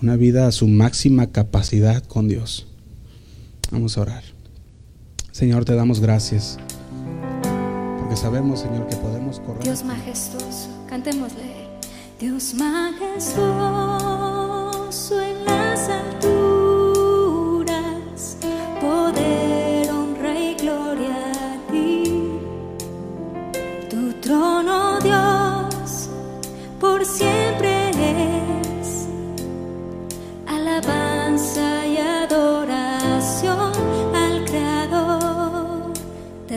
una 0.00 0.14
vida 0.14 0.46
a 0.46 0.52
su 0.52 0.68
máxima 0.68 1.26
capacidad 1.26 2.04
con 2.04 2.28
Dios. 2.28 2.68
Vamos 3.72 3.98
a 3.98 4.02
orar. 4.02 4.22
Señor, 5.32 5.64
te 5.64 5.74
damos 5.74 5.98
gracias. 5.98 6.56
Porque 7.98 8.14
sabemos, 8.14 8.60
Señor, 8.60 8.86
que 8.86 8.94
podemos 8.94 9.40
correr. 9.40 9.64
Dios 9.64 9.82
majestuoso, 9.82 10.68
cantémosle. 10.88 11.66
Dios 12.20 12.54
majestuoso 12.54 13.40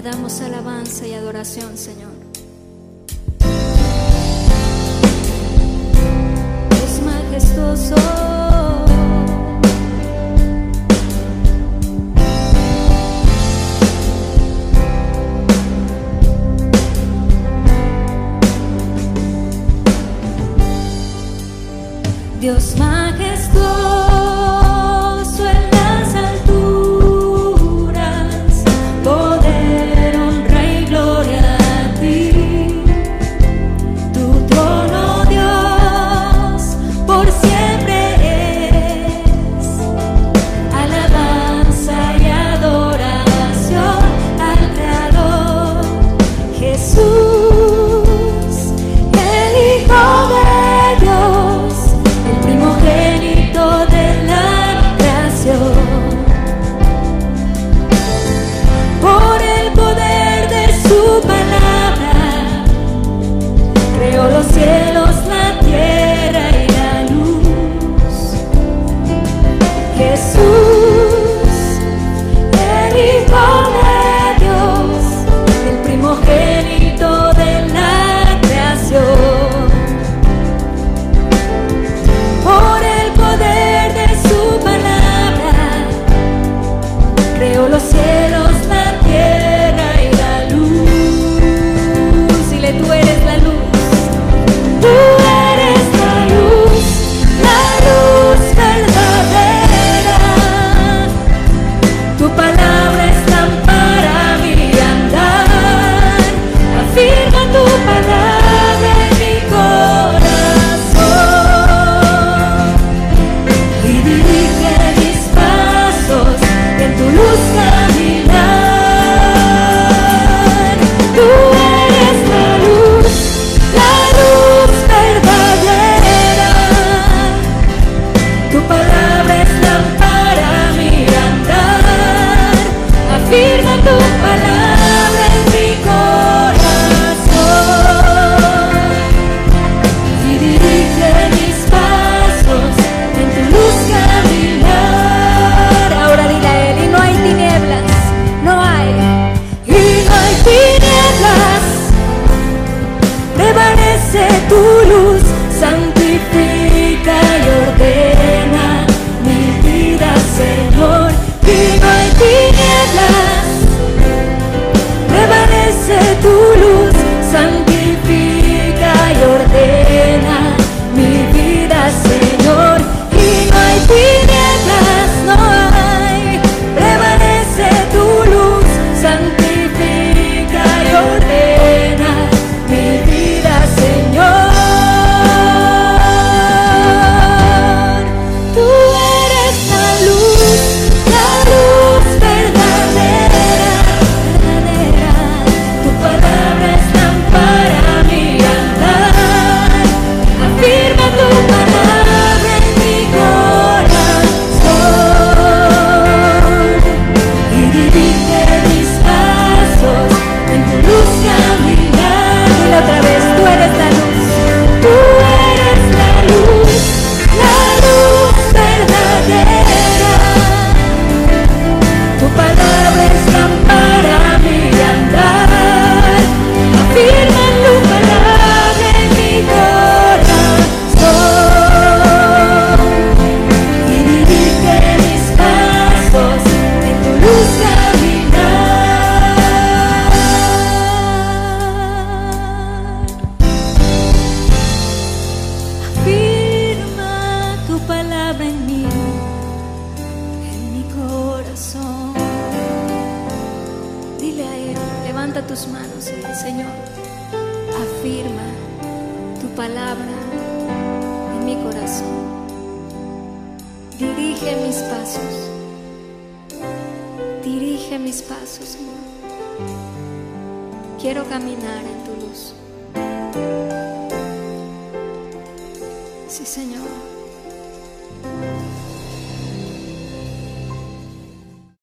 damos 0.04 0.42
alabanza 0.42 1.08
y 1.08 1.14
adoración, 1.14 1.78
Señor. 1.78 2.12
Es 6.84 7.02
majestuoso. 7.02 7.96
Dios 22.42 22.76
majestuoso 22.78 24.13